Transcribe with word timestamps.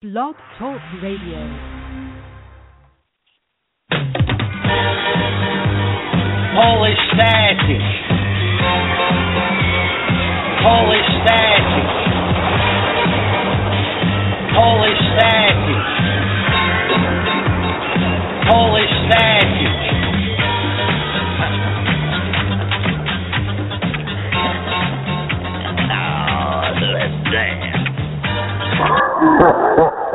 Blog 0.00 0.36
Talk 0.60 0.80
Radio. 1.02 1.42
Holy 6.54 6.94
static. 7.10 7.82
Holy 10.62 11.02
static. 11.18 11.98
Ha, 29.18 29.24
ha, 29.26 29.74
ha. 29.78 30.07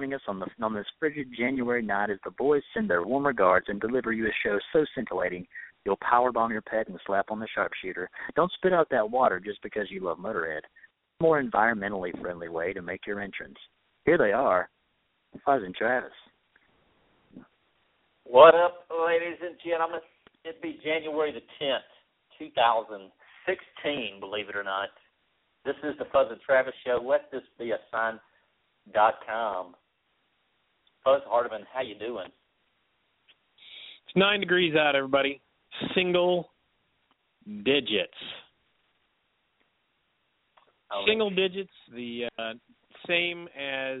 Joining 0.00 0.14
us 0.14 0.22
on 0.28 0.38
the 0.40 0.46
on 0.62 0.72
this 0.72 0.86
frigid 0.98 1.28
January 1.38 1.82
night 1.82 2.08
as 2.08 2.16
the 2.24 2.30
boys 2.30 2.62
send 2.72 2.88
their 2.88 3.02
warm 3.02 3.26
regards 3.26 3.66
and 3.68 3.82
deliver 3.82 4.12
you 4.12 4.26
a 4.26 4.30
show 4.42 4.58
so 4.72 4.82
scintillating 4.94 5.46
you'll 5.84 5.98
power 6.00 6.32
bomb 6.32 6.50
your 6.50 6.62
pet 6.62 6.88
and 6.88 6.98
slap 7.06 7.30
on 7.30 7.38
the 7.38 7.46
sharpshooter. 7.54 8.08
Don't 8.34 8.50
spit 8.52 8.72
out 8.72 8.88
that 8.90 9.10
water 9.10 9.38
just 9.38 9.62
because 9.62 9.90
you 9.90 10.00
love 10.00 10.16
Motorhead. 10.16 10.62
More 11.20 11.42
environmentally 11.42 12.18
friendly 12.18 12.48
way 12.48 12.72
to 12.72 12.80
make 12.80 13.06
your 13.06 13.20
entrance. 13.20 13.56
Here 14.06 14.16
they 14.16 14.32
are, 14.32 14.70
Fuzz 15.44 15.60
and 15.64 15.74
Travis. 15.74 16.12
What 18.24 18.54
up, 18.54 18.86
ladies 18.90 19.38
and 19.42 19.56
gentlemen? 19.62 20.00
It'd 20.46 20.62
be 20.62 20.80
January 20.82 21.32
the 21.32 21.40
10th, 21.62 21.80
2016, 22.38 24.18
believe 24.18 24.48
it 24.48 24.56
or 24.56 24.64
not. 24.64 24.88
This 25.66 25.76
is 25.84 25.98
the 25.98 26.06
Fuzz 26.10 26.28
and 26.30 26.40
Travis 26.40 26.72
Show. 26.86 27.02
Let 27.04 27.30
this 27.30 27.42
be 27.58 27.72
a 27.72 27.78
sign 27.92 28.18
dot 28.94 29.16
com. 29.26 29.74
Fuzz 31.04 31.22
Hardiman, 31.26 31.62
how 31.72 31.80
you 31.80 31.94
doing? 31.94 32.26
It's 34.06 34.16
nine 34.16 34.40
degrees 34.40 34.74
out, 34.74 34.94
everybody. 34.94 35.40
Single 35.94 36.50
digits. 37.64 38.12
Oh, 40.92 41.04
Single 41.06 41.30
digits, 41.30 41.70
the 41.94 42.24
uh, 42.38 42.52
same 43.06 43.48
as 43.56 44.00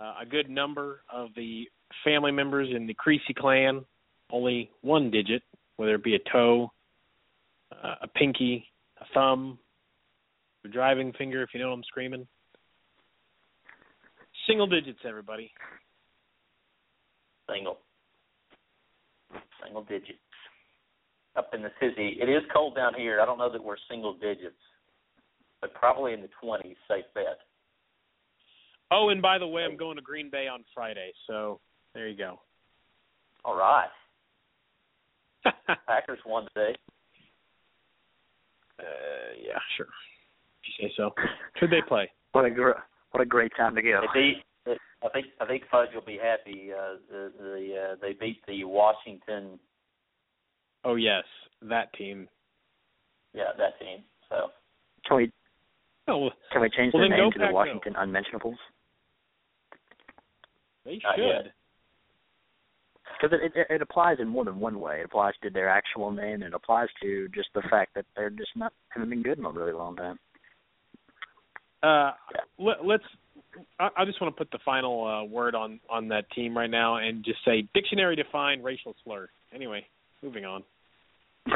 uh, 0.00 0.14
a 0.22 0.26
good 0.26 0.48
number 0.48 1.00
of 1.12 1.30
the 1.34 1.64
family 2.04 2.30
members 2.30 2.68
in 2.74 2.86
the 2.86 2.94
Creasy 2.94 3.34
clan. 3.36 3.84
Only 4.30 4.70
one 4.82 5.10
digit, 5.10 5.42
whether 5.76 5.96
it 5.96 6.04
be 6.04 6.14
a 6.14 6.30
toe, 6.32 6.72
uh, 7.72 7.94
a 8.02 8.08
pinky, 8.08 8.64
a 9.00 9.04
thumb, 9.12 9.58
a 10.64 10.68
driving 10.68 11.12
finger, 11.12 11.42
if 11.42 11.50
you 11.52 11.60
know 11.60 11.68
what 11.68 11.76
I'm 11.76 11.84
screaming. 11.84 12.26
Single 14.46 14.66
digits, 14.66 15.00
everybody. 15.04 15.50
Single. 17.50 17.78
Single 19.62 19.84
digits. 19.84 20.18
Up 21.36 21.50
in 21.52 21.62
the 21.62 21.70
city. 21.80 22.18
It 22.20 22.28
is 22.28 22.42
cold 22.52 22.74
down 22.76 22.94
here. 22.94 23.20
I 23.20 23.26
don't 23.26 23.38
know 23.38 23.52
that 23.52 23.62
we're 23.62 23.76
single 23.90 24.14
digits, 24.14 24.56
but 25.60 25.74
probably 25.74 26.12
in 26.14 26.22
the 26.22 26.30
20s, 26.42 26.76
safe 26.88 27.04
bet. 27.14 27.38
Oh, 28.90 29.10
and 29.10 29.20
by 29.20 29.38
the 29.38 29.46
way, 29.46 29.62
I'm 29.62 29.76
going 29.76 29.96
to 29.96 30.02
Green 30.02 30.30
Bay 30.30 30.46
on 30.46 30.64
Friday, 30.72 31.12
so 31.26 31.60
there 31.92 32.08
you 32.08 32.16
go. 32.16 32.38
All 33.44 33.56
right. 33.56 33.88
Packers 35.86 36.18
won 36.24 36.46
today. 36.54 36.76
Uh, 38.78 38.84
yeah, 39.42 39.58
sure. 39.76 39.86
If 39.86 40.80
you 40.80 40.88
say 40.88 40.94
so. 40.96 41.10
Should 41.58 41.70
they 41.70 41.82
play? 41.86 42.10
What 42.32 42.44
a 42.44 42.50
gr- 42.50 42.82
what 43.12 43.22
a 43.22 43.26
great 43.26 43.52
time 43.56 43.74
to 43.74 43.82
go. 43.82 44.00
They 44.14 44.20
beat. 44.20 44.42
I 45.06 45.10
think 45.12 45.26
I 45.40 45.46
think 45.46 45.62
Fudge 45.70 45.88
will 45.94 46.04
be 46.04 46.18
happy. 46.22 46.70
Uh, 46.72 46.96
the 47.10 47.32
the 47.38 47.74
uh, 47.76 47.96
they 48.00 48.12
beat 48.12 48.40
the 48.46 48.64
Washington. 48.64 49.58
Oh 50.84 50.96
yes, 50.96 51.24
that 51.62 51.92
team. 51.94 52.28
Yeah, 53.32 53.52
that 53.58 53.78
team. 53.78 54.02
So 54.28 54.48
Can 55.06 55.16
we 55.18 55.32
Oh, 56.08 56.30
can 56.52 56.62
we 56.62 56.70
change 56.70 56.94
well, 56.94 57.02
the 57.02 57.08
name 57.08 57.32
to 57.32 57.38
the 57.38 57.44
Pac-Go. 57.46 57.54
Washington 57.54 57.94
Unmentionables? 57.96 58.58
they 60.84 61.00
should. 61.16 61.52
Because 63.20 63.38
it, 63.42 63.52
it 63.56 63.66
it 63.70 63.82
applies 63.82 64.18
in 64.20 64.28
more 64.28 64.44
than 64.44 64.60
one 64.60 64.78
way. 64.78 65.00
It 65.00 65.06
applies 65.06 65.34
to 65.42 65.50
their 65.50 65.68
actual 65.68 66.10
name, 66.12 66.42
and 66.42 66.44
it 66.44 66.54
applies 66.54 66.88
to 67.02 67.28
just 67.34 67.48
the 67.54 67.62
fact 67.70 67.94
that 67.94 68.04
they're 68.14 68.30
just 68.30 68.50
not 68.54 68.72
haven't 68.90 69.10
been 69.10 69.22
good 69.22 69.38
in 69.38 69.44
a 69.44 69.50
really 69.50 69.72
long 69.72 69.96
time. 69.96 70.18
Uh, 71.82 72.12
let, 72.58 72.84
let's. 72.84 73.04
I, 73.78 73.88
I 73.98 74.04
just 74.04 74.20
want 74.20 74.34
to 74.34 74.38
put 74.38 74.50
the 74.50 74.58
final 74.64 75.06
uh, 75.06 75.24
word 75.24 75.54
on 75.54 75.80
on 75.88 76.08
that 76.08 76.30
team 76.34 76.56
right 76.56 76.70
now, 76.70 76.96
and 76.96 77.24
just 77.24 77.38
say 77.44 77.68
dictionary 77.74 78.16
defined 78.16 78.64
racial 78.64 78.94
slur. 79.04 79.28
Anyway, 79.54 79.86
moving 80.22 80.44
on. 80.44 80.62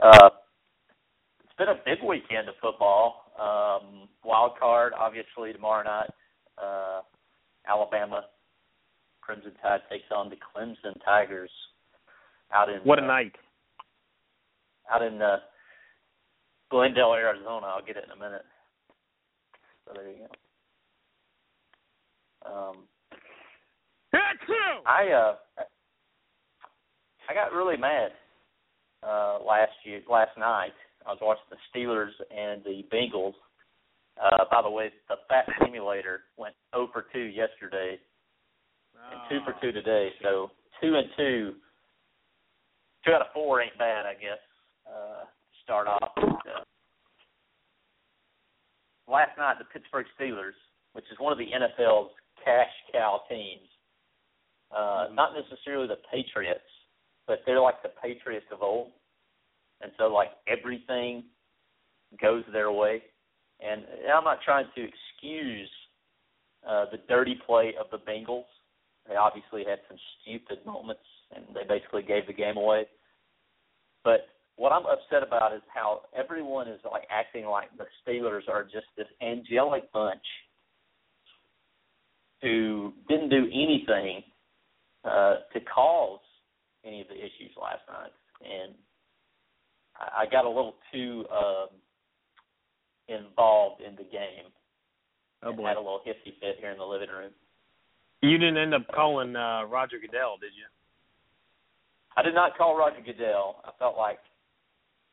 uh, 0.00 0.30
it's 1.44 1.56
been 1.58 1.68
a 1.68 1.80
big 1.84 1.98
weekend 2.06 2.48
of 2.48 2.54
football. 2.60 3.32
Um, 3.38 4.08
wild 4.24 4.52
card, 4.58 4.92
obviously 4.98 5.52
tomorrow 5.52 5.84
night. 5.84 6.10
Uh, 6.62 7.00
Alabama 7.68 8.22
Crimson 9.20 9.52
Tide 9.62 9.80
takes 9.90 10.04
on 10.14 10.30
the 10.30 10.36
Clemson 10.36 10.94
Tigers 11.04 11.50
out 12.52 12.68
in 12.68 12.76
What 12.84 12.98
a 12.98 13.02
uh, 13.02 13.06
night! 13.06 13.32
out 14.92 15.02
in 15.02 15.20
uh, 15.20 15.38
Glendale, 16.70 17.14
Arizona. 17.14 17.66
I'll 17.66 17.84
get 17.84 17.96
it 17.96 18.04
in 18.04 18.10
a 18.10 18.16
minute. 18.16 18.44
So 19.86 19.92
there 19.94 20.10
you 20.10 20.18
go. 20.18 20.26
Um, 22.50 22.76
I 24.86 25.08
uh, 25.08 25.34
I 27.28 27.34
got 27.34 27.52
really 27.52 27.76
mad 27.76 28.10
uh, 29.02 29.38
last 29.46 29.72
year, 29.84 30.00
last 30.10 30.36
night. 30.38 30.72
I 31.06 31.10
was 31.10 31.18
watching 31.22 31.44
the 31.50 31.56
Steelers 31.70 32.12
and 32.30 32.62
the 32.64 32.84
Bengals. 32.92 33.34
Uh, 34.22 34.44
by 34.50 34.62
the 34.62 34.70
way, 34.70 34.90
the 35.08 35.16
Fat 35.28 35.46
Simulator 35.62 36.20
went 36.36 36.54
0 36.74 36.88
for 36.92 37.06
2 37.12 37.18
yesterday 37.18 37.98
and 39.12 39.20
2 39.28 39.44
for 39.44 39.54
2 39.60 39.72
today. 39.72 40.10
So 40.22 40.50
2 40.80 40.94
and 40.94 41.06
2. 41.16 41.54
2 43.04 43.12
out 43.12 43.20
of 43.20 43.26
4 43.34 43.62
ain't 43.62 43.78
bad, 43.78 44.06
I 44.06 44.14
guess. 44.14 44.40
Uh, 44.86 45.24
start 45.62 45.86
off. 45.86 46.10
Uh, 46.16 46.64
last 49.08 49.36
night, 49.38 49.56
the 49.58 49.64
Pittsburgh 49.64 50.06
Steelers, 50.18 50.56
which 50.92 51.04
is 51.12 51.18
one 51.18 51.32
of 51.32 51.38
the 51.38 51.46
NFL's 51.46 52.10
cash 52.44 52.70
cow 52.92 53.20
teams, 53.28 53.68
uh, 54.76 55.06
not 55.12 55.32
necessarily 55.34 55.86
the 55.86 55.98
Patriots, 56.12 56.60
but 57.26 57.40
they're 57.46 57.60
like 57.60 57.82
the 57.82 57.90
Patriots 58.02 58.46
of 58.52 58.62
old, 58.62 58.90
and 59.80 59.92
so 59.98 60.04
like 60.04 60.30
everything 60.48 61.24
goes 62.20 62.44
their 62.52 62.72
way. 62.72 63.02
And 63.60 63.82
I'm 64.14 64.24
not 64.24 64.38
trying 64.44 64.66
to 64.74 64.82
excuse 64.82 65.70
uh, 66.68 66.86
the 66.90 66.98
dirty 67.08 67.38
play 67.46 67.74
of 67.80 67.86
the 67.90 67.98
Bengals. 67.98 68.44
They 69.08 69.16
obviously 69.16 69.64
had 69.64 69.78
some 69.88 69.96
stupid 70.20 70.64
moments, 70.66 71.02
and 71.34 71.44
they 71.54 71.62
basically 71.66 72.02
gave 72.02 72.26
the 72.26 72.32
game 72.32 72.56
away. 72.56 72.86
But 74.04 74.28
what 74.56 74.72
I'm 74.72 74.86
upset 74.86 75.22
about 75.26 75.54
is 75.54 75.62
how 75.72 76.02
everyone 76.16 76.68
is 76.68 76.80
like 76.90 77.02
acting 77.10 77.46
like 77.46 77.68
the 77.76 77.84
Steelers 78.02 78.48
are 78.48 78.64
just 78.64 78.86
this 78.96 79.06
angelic 79.22 79.92
bunch 79.92 80.24
who 82.42 82.92
didn't 83.08 83.30
do 83.30 83.46
anything 83.46 84.22
uh, 85.04 85.36
to 85.52 85.60
cause 85.72 86.20
any 86.84 87.00
of 87.00 87.08
the 87.08 87.14
issues 87.14 87.52
last 87.60 87.80
night, 87.88 88.12
and 88.42 88.74
I, 89.96 90.22
I 90.22 90.26
got 90.30 90.44
a 90.44 90.48
little 90.48 90.76
too 90.92 91.24
um, 91.32 91.68
involved 93.08 93.82
in 93.82 93.96
the 93.96 94.04
game. 94.04 94.50
Oh 95.42 95.48
and 95.48 95.56
boy. 95.56 95.66
Had 95.66 95.76
a 95.76 95.80
little 95.80 96.00
hissy 96.06 96.32
fit 96.40 96.56
here 96.60 96.70
in 96.70 96.78
the 96.78 96.84
living 96.84 97.08
room. 97.08 97.30
You 98.22 98.38
didn't 98.38 98.56
end 98.56 98.74
up 98.74 98.86
calling 98.94 99.36
uh 99.36 99.64
Roger 99.64 99.96
Goodell, 100.00 100.38
did 100.40 100.52
you? 100.56 100.64
I 102.16 102.22
did 102.22 102.34
not 102.34 102.56
call 102.56 102.76
Roger 102.76 103.02
Goodell. 103.04 103.62
I 103.64 103.70
felt 103.78 103.96
like, 103.96 104.18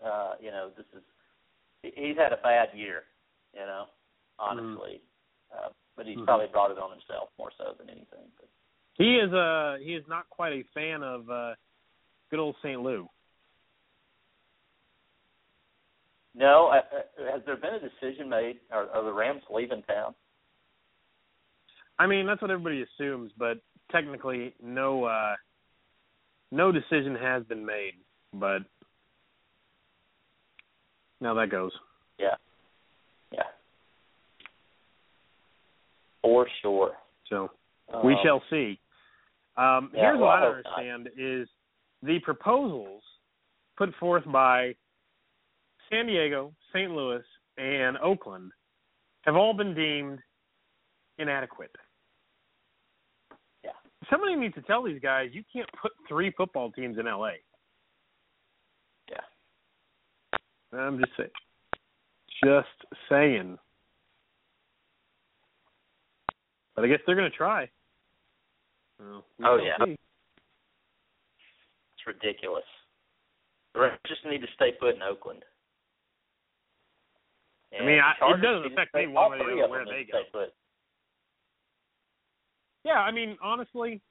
uh, 0.03 0.33
you 0.39 0.51
know, 0.51 0.69
this 0.75 0.85
is 0.95 1.03
he's 1.95 2.17
had 2.17 2.33
a 2.33 2.37
bad 2.37 2.69
year, 2.73 3.03
you 3.53 3.61
know, 3.61 3.85
honestly. 4.39 5.01
Uh, 5.51 5.69
but 5.95 6.05
he's 6.07 6.17
Mhm. 6.17 6.25
probably 6.25 6.47
brought 6.47 6.71
it 6.71 6.79
on 6.79 6.91
himself 6.91 7.29
more 7.37 7.51
so 7.57 7.73
than 7.77 7.89
anything. 7.89 8.31
But 8.37 8.47
He 8.95 9.17
is 9.19 9.31
uh 9.33 9.77
he 9.79 9.95
is 9.95 10.07
not 10.07 10.29
quite 10.29 10.53
a 10.53 10.63
fan 10.73 11.03
of 11.03 11.29
uh 11.29 11.55
good 12.29 12.39
old 12.39 12.55
St. 12.63 12.81
Lou. 12.81 13.09
no, 16.35 16.67
uh, 16.67 16.81
uh, 17.21 17.31
has 17.31 17.41
there 17.45 17.57
been 17.57 17.75
a 17.75 17.79
decision 17.79 18.27
made? 18.27 18.59
Are, 18.71 18.89
are 18.89 19.03
the 19.03 19.13
Rams 19.13 19.43
leaving 19.51 19.83
town? 19.83 20.15
I 21.99 22.07
mean, 22.07 22.25
that's 22.25 22.41
what 22.41 22.49
everybody 22.49 22.81
assumes, 22.81 23.31
but 23.37 23.59
technically 23.91 24.55
no 24.61 25.03
uh 25.03 25.35
no 26.51 26.71
decision 26.71 27.15
has 27.15 27.43
been 27.43 27.65
made, 27.65 27.93
but 28.33 28.59
now 31.23 31.33
that 31.33 31.49
goes. 31.49 31.71
Yeah, 32.19 32.35
yeah, 33.31 33.43
for 36.21 36.47
sure. 36.61 36.91
So 37.29 37.49
we 38.03 38.13
Um, 38.13 38.19
shall 38.23 38.43
see. 38.49 38.79
Um, 39.57 39.89
yeah, 39.93 40.01
here's 40.01 40.19
well, 40.19 40.27
what 40.27 40.37
I 40.37 40.39
hope 40.41 40.63
not. 40.65 40.79
understand 40.79 41.09
is 41.17 41.47
the 42.03 42.19
proposals 42.19 43.03
put 43.77 43.93
forth 43.95 44.23
by 44.31 44.75
San 45.89 46.05
Diego, 46.07 46.53
St. 46.73 46.91
Louis, 46.91 47.23
and 47.57 47.97
Oakland 47.99 48.51
have 49.21 49.35
all 49.35 49.53
been 49.53 49.73
deemed 49.73 50.19
inadequate. 51.17 51.75
Yeah. 53.63 53.71
Somebody 54.09 54.35
needs 54.35 54.55
to 54.55 54.61
tell 54.63 54.83
these 54.83 54.99
guys 55.01 55.29
you 55.33 55.43
can't 55.53 55.69
put 55.81 55.91
three 56.09 56.31
football 56.31 56.71
teams 56.71 56.97
in 56.97 57.05
LA. 57.05 57.33
Yeah. 59.09 59.21
I'm 60.75 60.99
just 60.99 61.11
saying. 61.17 61.29
Just 62.43 62.67
saying. 63.09 63.57
But 66.75 66.85
I 66.85 66.87
guess 66.87 66.99
they're 67.05 67.15
going 67.15 67.29
to 67.29 67.37
try. 67.37 67.69
Well, 68.99 69.23
we 69.37 69.45
Oh, 69.45 69.57
yeah. 69.57 69.77
see. 69.85 69.91
It's 71.95 72.07
ridiculous. 72.07 72.65
The 73.73 73.81
Rams 73.81 73.99
just 74.07 74.25
need 74.25 74.41
to 74.41 74.47
stay 74.55 74.71
put 74.79 74.95
in 74.95 75.01
Oakland. 75.01 75.43
I 77.79 77.83
mean, 77.83 77.99
I- 77.99 78.15
it 78.33 78.41
doesn't 78.41 78.71
affect 78.71 78.93
me 78.93 79.07
one 79.07 79.31
way 79.31 79.39
or 79.39 79.55
the 79.55 79.61
other 79.63 79.67
where 79.69 79.85
they 79.85 80.03
go. 80.03 80.23
put. 80.31 80.53
Yeah, 82.83 82.99
I 83.01 83.11
mean, 83.11 83.37
honestly, 83.41 84.01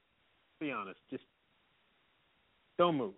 be 0.59 0.71
honest, 0.71 0.99
just 1.09 1.23
don't 2.77 2.97
move. 2.97 3.15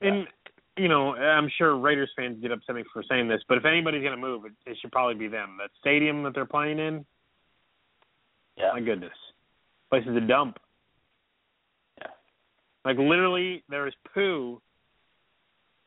And 0.00 0.28
you 0.76 0.88
know, 0.88 1.14
I'm 1.14 1.48
sure 1.56 1.76
Raiders 1.76 2.10
fans 2.16 2.40
get 2.42 2.50
upset 2.50 2.74
me 2.74 2.84
for 2.92 3.02
saying 3.08 3.28
this, 3.28 3.42
but 3.48 3.58
if 3.58 3.64
anybody's 3.64 4.02
going 4.02 4.14
to 4.14 4.20
move, 4.20 4.44
it, 4.44 4.52
it 4.66 4.76
should 4.80 4.90
probably 4.92 5.14
be 5.14 5.28
them. 5.28 5.56
That 5.60 5.70
stadium 5.80 6.22
that 6.24 6.34
they're 6.34 6.44
playing 6.46 6.78
in, 6.78 7.06
Yeah. 8.56 8.72
my 8.72 8.80
goodness, 8.80 9.16
place 9.90 10.04
is 10.06 10.16
a 10.16 10.20
dump. 10.20 10.58
Yeah. 12.00 12.08
Like 12.84 12.98
literally, 12.98 13.62
there 13.68 13.84
was 13.84 13.94
poo 14.12 14.60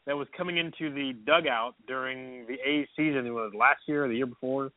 that 0.05 0.15
was 0.15 0.27
coming 0.37 0.57
into 0.57 0.89
the 0.93 1.13
dugout 1.25 1.75
during 1.85 2.47
the 2.47 2.57
A's 2.65 2.87
season. 2.95 3.27
It 3.27 3.31
was 3.31 3.51
last 3.53 3.81
year 3.87 4.05
or 4.05 4.07
the 4.07 4.15
year 4.15 4.25
before. 4.25 4.71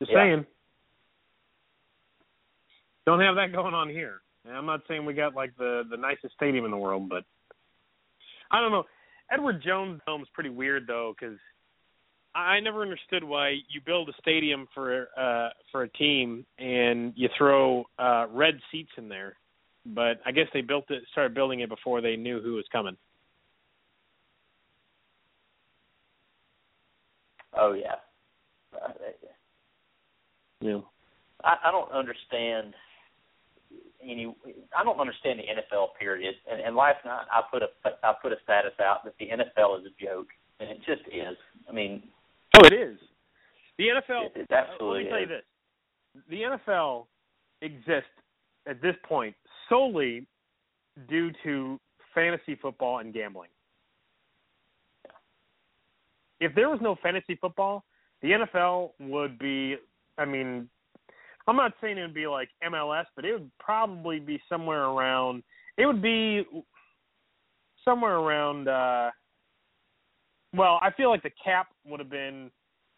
Just 0.00 0.10
Yeah. 0.10 0.18
saying. 0.18 0.46
Don't 3.06 3.20
have 3.20 3.36
that 3.36 3.52
going 3.52 3.74
on 3.74 3.88
here. 3.88 4.22
And 4.46 4.56
I'm 4.56 4.66
not 4.66 4.80
saying 4.88 5.04
we 5.04 5.14
got 5.14 5.34
like 5.34 5.56
the 5.56 5.82
the 5.90 5.96
nicest 5.96 6.34
stadium 6.34 6.64
in 6.64 6.70
the 6.70 6.76
world, 6.76 7.08
but 7.08 7.24
I 8.50 8.60
don't 8.60 8.72
know. 8.72 8.84
Edward 9.30 9.62
Jones 9.64 10.00
Dome's 10.06 10.28
pretty 10.34 10.50
weird 10.50 10.86
though, 10.86 11.14
because 11.18 11.38
I 12.34 12.56
I 12.56 12.60
never 12.60 12.82
understood 12.82 13.24
why 13.24 13.50
you 13.50 13.80
build 13.84 14.08
a 14.08 14.12
stadium 14.20 14.66
for 14.74 15.08
uh 15.16 15.50
for 15.70 15.84
a 15.84 15.88
team 15.90 16.44
and 16.58 17.12
you 17.16 17.28
throw 17.38 17.84
uh 17.98 18.26
red 18.30 18.58
seats 18.70 18.90
in 18.98 19.08
there. 19.08 19.36
But 19.86 20.20
I 20.26 20.32
guess 20.32 20.46
they 20.52 20.60
built 20.60 20.84
it 20.90 21.02
started 21.12 21.34
building 21.34 21.60
it 21.60 21.68
before 21.68 22.00
they 22.00 22.16
knew 22.16 22.40
who 22.40 22.54
was 22.54 22.64
coming. 22.72 22.96
Oh 27.54 27.74
yeah. 27.74 27.96
Uh, 28.74 28.92
Yeah. 30.60 30.80
I, 31.44 31.56
I 31.66 31.70
don't 31.70 31.90
understand 31.90 32.74
any. 34.02 34.34
I 34.76 34.84
don't 34.84 35.00
understand 35.00 35.38
the 35.38 35.44
NFL 35.44 35.88
period. 35.98 36.34
And, 36.50 36.60
and 36.60 36.76
last 36.76 37.04
night 37.04 37.24
I 37.30 37.42
put 37.50 37.62
a 37.62 37.68
I 38.02 38.12
put 38.20 38.32
a 38.32 38.36
status 38.44 38.72
out 38.80 39.04
that 39.04 39.14
the 39.18 39.26
NFL 39.26 39.80
is 39.80 39.86
a 39.86 40.04
joke, 40.04 40.28
and 40.60 40.70
it 40.70 40.78
just 40.86 41.02
is. 41.08 41.36
I 41.68 41.72
mean, 41.72 42.02
Oh, 42.56 42.66
it 42.66 42.72
is. 42.72 42.98
The 43.78 43.84
NFL. 43.84 44.26
it, 44.26 44.32
it 44.36 44.46
uh, 44.50 44.54
absolutely 44.54 45.04
let 45.04 45.04
me 45.04 45.10
tell 45.10 45.18
you 45.20 45.24
is. 45.24 45.42
this: 46.14 46.22
the 46.28 46.72
NFL 46.72 47.06
exists 47.62 48.10
at 48.66 48.82
this 48.82 48.94
point 49.08 49.34
solely 49.68 50.26
due 51.08 51.30
to 51.42 51.80
fantasy 52.14 52.56
football 52.60 52.98
and 52.98 53.14
gambling. 53.14 53.48
If 56.40 56.54
there 56.54 56.68
was 56.68 56.80
no 56.82 56.96
fantasy 57.02 57.36
football, 57.40 57.84
the 58.20 58.30
NFL 58.30 58.90
would 59.00 59.38
be. 59.38 59.76
I 60.18 60.24
mean, 60.26 60.68
I'm 61.46 61.56
not 61.56 61.72
saying 61.80 61.98
it 61.98 62.02
would 62.02 62.14
be 62.14 62.26
like 62.26 62.48
MLS, 62.64 63.04
but 63.16 63.24
it 63.24 63.32
would 63.32 63.50
probably 63.58 64.20
be 64.20 64.40
somewhere 64.48 64.84
around. 64.84 65.42
It 65.76 65.86
would 65.86 66.02
be 66.02 66.46
somewhere 67.84 68.16
around. 68.16 68.68
uh 68.68 69.10
Well, 70.54 70.78
I 70.82 70.90
feel 70.96 71.10
like 71.10 71.22
the 71.22 71.32
cap 71.42 71.68
would 71.84 71.98
have 72.00 72.10
been 72.10 72.50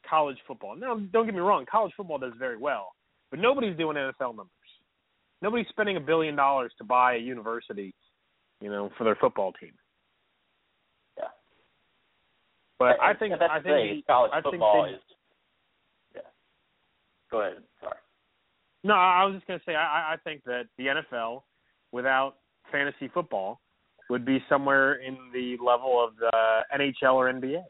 college 0.08 0.36
football. 0.46 0.76
Now, 0.76 0.96
don't 0.96 1.24
get 1.24 1.34
me 1.34 1.40
wrong, 1.40 1.64
college 1.70 1.92
football 1.96 2.18
does 2.18 2.32
very 2.38 2.56
well, 2.58 2.94
but 3.30 3.38
nobody's 3.40 3.76
doing 3.76 3.96
NFL 3.96 4.36
numbers. 4.36 4.50
Nobody's 5.40 5.68
spending 5.68 5.96
a 5.96 6.00
billion 6.00 6.36
dollars 6.36 6.72
to 6.78 6.84
buy 6.84 7.14
a 7.14 7.18
university, 7.18 7.94
you 8.60 8.70
know, 8.70 8.90
for 8.98 9.04
their 9.04 9.16
football 9.16 9.52
team. 9.54 9.72
Yeah. 11.18 11.24
But 12.78 13.00
I 13.00 13.14
think 13.14 13.34
that's 13.38 13.50
I 13.50 13.60
think 13.60 14.04
the- 14.06 14.12
college 14.12 14.30
I 14.34 14.40
think 14.42 14.52
football 14.54 14.82
they- 14.84 14.90
is. 14.90 15.02
Yeah. 16.14 16.20
Go 17.30 17.40
ahead. 17.40 17.62
Sorry. 17.80 17.96
No, 18.84 18.92
I 18.92 19.24
was 19.24 19.34
just 19.34 19.46
going 19.46 19.58
to 19.58 19.64
say 19.64 19.74
I, 19.74 20.12
I 20.12 20.16
think 20.22 20.44
that 20.44 20.64
the 20.76 20.86
NFL, 20.86 21.42
without 21.90 22.34
fantasy 22.70 23.10
football, 23.12 23.60
would 24.10 24.26
be 24.26 24.44
somewhere 24.48 24.96
in 24.96 25.16
the 25.32 25.56
level 25.64 26.04
of 26.04 26.16
the 26.16 26.30
NHL 26.78 27.14
or 27.14 27.32
NBA. 27.32 27.62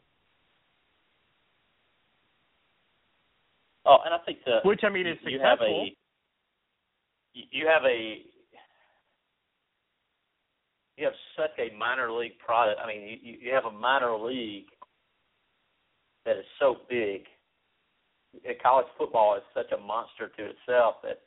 Oh, 3.85 3.97
and 4.03 4.13
I 4.13 4.17
think 4.25 4.39
the 4.45 4.59
Which 4.63 4.81
I 4.83 4.89
mean 4.89 5.07
is 5.07 5.17
you 5.23 5.39
have 5.39 5.59
a 5.61 5.95
you 7.33 7.67
have 7.67 7.83
a 7.85 8.21
you 10.97 11.05
have 11.05 11.13
such 11.37 11.51
a 11.59 11.75
minor 11.77 12.11
league 12.11 12.37
product. 12.39 12.81
I 12.83 12.87
mean, 12.87 13.19
you 13.21 13.37
you 13.41 13.53
have 13.53 13.65
a 13.65 13.71
minor 13.71 14.17
league 14.17 14.65
that 16.25 16.37
is 16.37 16.45
so 16.59 16.77
big. 16.89 17.21
College 18.61 18.87
football 18.97 19.35
is 19.35 19.43
such 19.53 19.71
a 19.71 19.81
monster 19.81 20.29
to 20.37 20.43
itself 20.45 20.95
that 21.03 21.21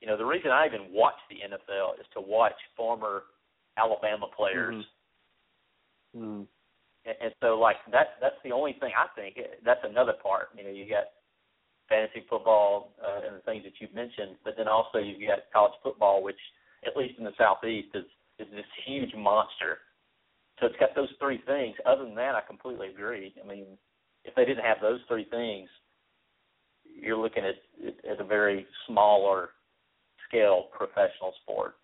you 0.00 0.06
know 0.06 0.16
the 0.16 0.24
reason 0.24 0.50
I 0.50 0.66
even 0.66 0.92
watch 0.92 1.18
the 1.28 1.36
NFL 1.36 2.00
is 2.00 2.06
to 2.14 2.20
watch 2.20 2.56
former 2.76 3.24
Alabama 3.76 4.26
players. 4.36 4.84
Mm. 6.16 6.46
And, 7.06 7.16
and 7.20 7.32
so 7.40 7.58
like 7.58 7.76
that's 7.92 8.10
that's 8.20 8.40
the 8.44 8.52
only 8.52 8.76
thing 8.80 8.92
I 8.96 9.08
think 9.18 9.36
that's 9.64 9.84
another 9.84 10.14
part. 10.22 10.48
You 10.56 10.64
know, 10.64 10.70
you 10.70 10.88
got 10.88 11.04
fantasy 11.88 12.24
football 12.30 12.94
uh, 13.02 13.26
and 13.26 13.36
the 13.36 13.44
things 13.44 13.64
that 13.64 13.74
you've 13.80 13.94
mentioned, 13.94 14.36
but 14.44 14.54
then 14.56 14.68
also 14.68 14.98
you've 14.98 15.20
got 15.28 15.50
college 15.52 15.74
football, 15.82 16.22
which 16.22 16.38
at 16.86 16.96
least 16.96 17.18
in 17.18 17.24
the 17.24 17.34
southeast 17.36 17.88
is 17.94 18.06
is 18.38 18.48
this 18.52 18.64
huge 18.86 19.12
monster 19.14 19.78
So 20.60 20.66
it's 20.66 20.80
got 20.80 20.94
those 20.94 21.12
three 21.20 21.42
things. 21.46 21.76
Other 21.84 22.04
than 22.04 22.14
that, 22.14 22.34
I 22.34 22.40
completely 22.40 22.88
agree. 22.88 23.34
I 23.42 23.46
mean, 23.46 23.66
if 24.24 24.34
they 24.34 24.44
didn't 24.44 24.64
have 24.64 24.78
those 24.80 25.00
three 25.08 25.26
things, 25.30 25.68
you're 26.94 27.16
looking 27.16 27.44
at 27.44 27.54
at 28.10 28.20
a 28.20 28.24
very 28.24 28.66
smaller 28.86 29.50
scale 30.28 30.68
professional 30.76 31.32
sport. 31.42 31.74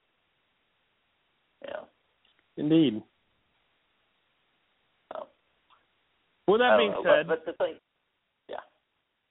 Yeah. 1.62 1.84
Indeed. 2.56 3.02
So, 5.12 5.26
With 6.48 6.60
that 6.60 6.76
being 6.78 6.92
know, 6.92 7.02
said, 7.02 7.26
but, 7.26 7.44
but 7.44 7.52
the 7.52 7.64
thing, 7.64 7.74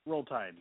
roll 0.06 0.24
tide. 0.24 0.54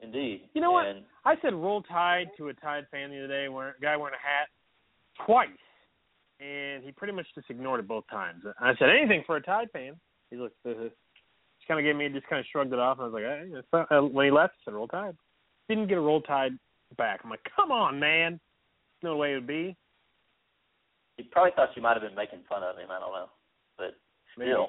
indeed. 0.00 0.48
You 0.54 0.60
know 0.60 0.70
what? 0.70 0.86
I 1.24 1.34
said 1.42 1.52
roll 1.54 1.82
tide 1.82 2.28
to 2.38 2.48
a 2.48 2.54
tide 2.54 2.84
fan 2.90 3.10
the 3.10 3.18
other 3.18 3.28
day, 3.28 3.48
wearing, 3.48 3.74
guy 3.82 3.96
wearing 3.96 4.14
a 4.14 4.26
hat, 4.26 4.48
twice, 5.26 5.48
and 6.40 6.82
he 6.84 6.92
pretty 6.92 7.12
much 7.12 7.26
just 7.34 7.50
ignored 7.50 7.80
it 7.80 7.88
both 7.88 8.04
times. 8.10 8.42
I 8.60 8.72
said 8.78 8.88
anything 8.90 9.24
for 9.26 9.36
a 9.36 9.42
tide 9.42 9.68
fan. 9.72 9.94
He 10.30 10.36
looked, 10.36 10.56
uh, 10.66 10.88
just 11.60 11.68
kind 11.68 11.78
of 11.78 11.84
gave 11.84 11.96
me, 11.96 12.08
just 12.08 12.26
kind 12.28 12.40
of 12.40 12.46
shrugged 12.50 12.72
it 12.72 12.78
off, 12.78 12.98
and 12.98 13.04
I 13.04 13.08
was 13.08 13.14
like, 13.14 13.22
hey, 13.24 13.58
it's 13.58 13.68
not, 13.72 13.92
uh, 13.92 14.02
when 14.02 14.24
he 14.24 14.30
left, 14.32 14.54
I 14.62 14.64
said 14.64 14.74
roll 14.74 14.88
tide. 14.88 15.16
Didn't 15.68 15.86
get 15.88 15.98
a 15.98 16.00
roll 16.00 16.22
tide 16.22 16.52
back. 16.96 17.20
I'm 17.22 17.30
like, 17.30 17.44
come 17.54 17.70
on, 17.70 18.00
man. 18.00 18.40
No 19.02 19.16
way 19.16 19.32
it 19.32 19.34
would 19.36 19.46
be. 19.46 19.76
he 21.16 21.22
probably 21.24 21.52
thought 21.54 21.68
you 21.76 21.82
might 21.82 21.92
have 21.94 22.02
been 22.02 22.14
making 22.16 22.40
fun 22.48 22.62
of 22.62 22.76
him. 22.76 22.88
I 22.90 22.98
don't 22.98 23.12
know, 23.12 23.28
but 23.78 23.94
Maybe. 24.36 24.50
still, 24.50 24.68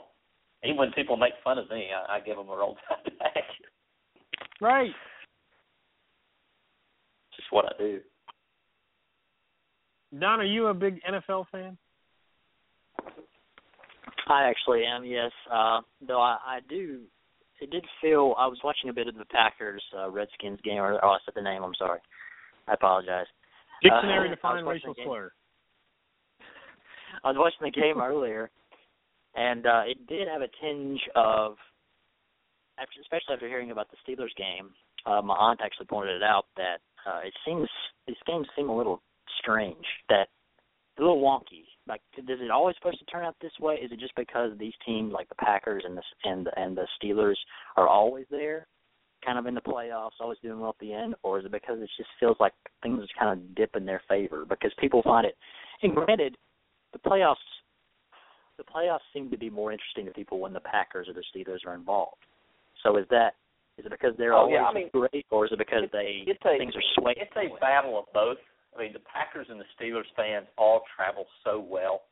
even 0.64 0.78
when 0.78 0.92
people 0.92 1.18
make 1.18 1.34
fun 1.44 1.58
of 1.58 1.70
me, 1.70 1.88
I, 1.96 2.18
I 2.18 2.20
give 2.20 2.38
them 2.38 2.50
a 2.50 2.56
roll 2.56 2.78
tide 2.88 3.12
back. 3.20 3.44
Right. 4.62 4.92
Just 7.36 7.52
what 7.52 7.66
I 7.66 7.78
do. 7.78 8.00
Don, 10.20 10.42
are 10.42 10.44
you 10.46 10.68
a 10.68 10.74
big 10.74 11.00
NFL 11.10 11.46
fan? 11.52 11.78
I 14.28 14.50
actually 14.50 14.84
am, 14.86 15.04
yes. 15.06 15.32
Uh, 15.52 15.82
though 16.06 16.22
I, 16.22 16.38
I 16.46 16.60
do, 16.70 17.02
it 17.62 17.70
did 17.70 17.86
feel. 18.02 18.36
I 18.38 18.48
was 18.48 18.58
watching 18.64 18.90
a 18.90 18.94
bit 18.94 19.08
of 19.08 19.16
the 19.16 19.26
Packers 19.26 19.84
uh, 19.98 20.10
Redskins 20.10 20.60
game. 20.64 20.80
Or 20.80 21.04
oh, 21.04 21.10
I 21.10 21.18
said 21.26 21.34
the 21.36 21.42
name. 21.42 21.64
I'm 21.64 21.76
sorry. 21.78 22.00
I 22.68 22.74
apologize. 22.74 23.28
Dictionary 23.82 24.30
Uh, 24.30 24.36
to 24.36 24.42
find 24.42 24.60
I 24.60 24.64
was 24.64 24.76
racial 24.76 24.96
slur. 25.04 25.32
I 27.24 27.32
was 27.32 27.38
watching 27.38 27.72
the 27.72 27.82
game 27.82 28.02
earlier, 28.02 28.50
and 29.36 29.66
uh, 29.66 29.84
it 29.86 30.08
did 30.08 30.28
have 30.28 30.42
a 30.42 30.50
tinge 30.62 31.00
of, 31.16 31.56
after, 32.80 33.00
especially 33.02 33.34
after 33.34 33.48
hearing 33.48 33.72
about 33.72 33.88
the 33.92 33.98
Steelers 34.06 34.36
game. 34.38 34.70
Uh, 35.06 35.22
my 35.22 35.34
aunt 35.36 35.62
actually 35.64 35.88
pointed 35.88 36.18
it 36.18 36.24
out 36.24 36.46
that 36.58 36.78
uh, 37.08 37.20
it 37.26 37.34
seems 37.46 37.68
these 38.08 38.16
games 38.28 38.48
seem 38.56 38.70
a 38.70 38.76
little 38.76 39.02
strange, 39.40 39.86
that 40.10 40.28
a 40.98 41.02
little 41.02 41.22
wonky. 41.22 41.66
Like, 41.92 42.02
does 42.26 42.40
it 42.40 42.50
always 42.50 42.78
supposed 42.78 43.00
to 43.00 43.06
turn 43.06 43.26
out 43.26 43.36
this 43.42 43.52
way? 43.60 43.76
Is 43.76 43.92
it 43.92 44.00
just 44.00 44.16
because 44.16 44.52
these 44.58 44.72
teams, 44.86 45.12
like 45.12 45.28
the 45.28 45.36
Packers 45.36 45.84
and 45.86 45.98
the 45.98 46.02
and 46.24 46.48
and 46.56 46.78
the 46.78 46.88
Steelers, 46.98 47.36
are 47.76 47.90
always 47.90 48.26
there, 48.32 48.66
kind 49.26 49.38
of 49.38 49.46
in 49.46 49.54
the 49.54 49.60
playoffs, 49.62 50.12
always 50.22 50.38
doing 50.42 50.62
well 50.62 50.70
at 50.70 50.80
the 50.80 50.94
end, 50.94 51.16
or 51.22 51.38
is 51.38 51.44
it 51.44 51.52
because 51.52 51.82
it 51.82 51.90
just 51.98 52.10
feels 52.18 52.38
like 52.40 52.54
things 52.82 53.02
just 53.02 53.14
kind 53.20 53.38
of 53.38 53.56
dip 53.56 53.76
in 53.76 53.86
their 53.86 54.02
favor 54.08 54.46
because 54.48 54.72
people 54.80 55.02
find 55.04 55.28
it? 55.28 55.36
And 55.84 55.94
granted, 55.94 56.38
the 56.94 57.00
playoffs 57.00 57.36
the 58.58 58.64
playoffs 58.64 59.00
seem 59.12 59.30
to 59.30 59.38
be 59.38 59.50
more 59.50 59.74
interesting 59.74 60.06
to 60.06 60.12
people 60.12 60.40
when 60.40 60.54
the 60.54 60.62
Packers 60.62 61.10
or 61.10 61.14
the 61.14 61.24
Steelers 61.36 61.68
are 61.68 61.76
involved. 61.76 62.24
So 62.84 62.96
is 62.96 63.06
that 63.10 63.34
is 63.78 63.86
it 63.86 63.92
because 63.92 64.14
they're 64.18 64.34
Oh, 64.34 64.44
always 64.44 64.54
yeah, 64.54 64.64
I 64.64 64.74
mean, 64.74 64.90
great, 64.94 65.26
or 65.30 65.46
is 65.46 65.52
it 65.52 65.58
because 65.58 65.84
they 65.92 66.24
a- 66.26 66.58
things 66.58 66.74
are 66.74 66.84
swaying? 66.96 67.18
It's 67.20 67.36
a 67.36 67.60
battle 67.60 68.00
of 68.00 68.06
both. 68.14 68.38
I 68.76 68.82
mean, 68.82 68.94
the 68.94 69.00
Packers 69.00 69.48
and 69.50 69.60
the 69.60 69.66
Steelers 69.76 70.08
fans 70.16 70.48
all 70.58 70.82
travel 70.96 71.26
so 71.44 71.60
well, 71.60 72.04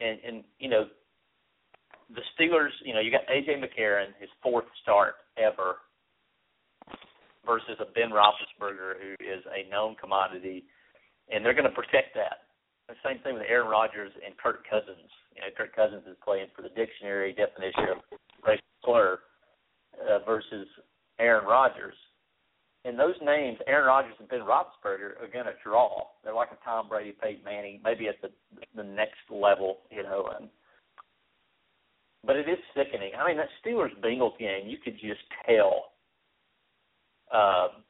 and 0.00 0.18
and 0.26 0.44
you 0.58 0.68
know, 0.68 0.86
the 2.14 2.22
Steelers. 2.34 2.70
You 2.84 2.94
know, 2.94 3.00
you 3.00 3.10
got 3.10 3.26
AJ 3.26 3.62
McCarron, 3.62 4.14
his 4.20 4.30
fourth 4.42 4.66
start 4.82 5.14
ever, 5.36 5.76
versus 7.44 7.76
a 7.80 7.86
Ben 7.92 8.10
Roethlisberger 8.10 8.94
who 9.00 9.12
is 9.18 9.42
a 9.50 9.68
known 9.70 9.96
commodity, 9.96 10.64
and 11.32 11.44
they're 11.44 11.54
going 11.54 11.68
to 11.68 11.74
protect 11.74 12.14
that. 12.14 12.46
The 12.88 12.94
same 13.06 13.22
thing 13.22 13.34
with 13.34 13.44
Aaron 13.48 13.68
Rodgers 13.68 14.10
and 14.24 14.36
Kirk 14.36 14.66
Cousins. 14.68 15.10
You 15.34 15.42
know, 15.42 15.48
Kirk 15.56 15.74
Cousins 15.74 16.02
is 16.10 16.16
playing 16.24 16.46
for 16.54 16.62
the 16.62 16.74
dictionary 16.74 17.32
definition 17.32 17.86
of 17.90 17.98
racial 18.46 18.66
slur 18.84 19.18
uh, 19.94 20.18
versus 20.26 20.66
Aaron 21.18 21.46
Rodgers. 21.46 21.94
And 22.84 22.98
those 22.98 23.14
names, 23.22 23.58
Aaron 23.66 23.86
Rodgers 23.86 24.14
and 24.18 24.28
Ben 24.28 24.40
Roethlisberger, 24.40 25.20
are 25.20 25.30
going 25.32 25.44
to 25.44 25.52
draw. 25.62 26.04
They're 26.24 26.34
like 26.34 26.48
a 26.50 26.64
Tom 26.64 26.88
Brady, 26.88 27.14
Peyton 27.22 27.44
Manning, 27.44 27.80
maybe 27.84 28.08
at 28.08 28.16
the 28.22 28.30
the 28.74 28.82
next 28.82 29.20
level, 29.30 29.78
you 29.90 30.02
know. 30.02 30.30
And 30.38 30.48
but 32.24 32.36
it 32.36 32.48
is 32.48 32.58
sickening. 32.74 33.12
I 33.18 33.26
mean, 33.28 33.36
that 33.36 33.48
Steelers 33.64 33.94
Bengals 34.02 34.38
game, 34.38 34.66
you 34.66 34.78
could 34.82 34.94
just 34.94 35.20
tell 35.46 35.92
um, 37.32 37.84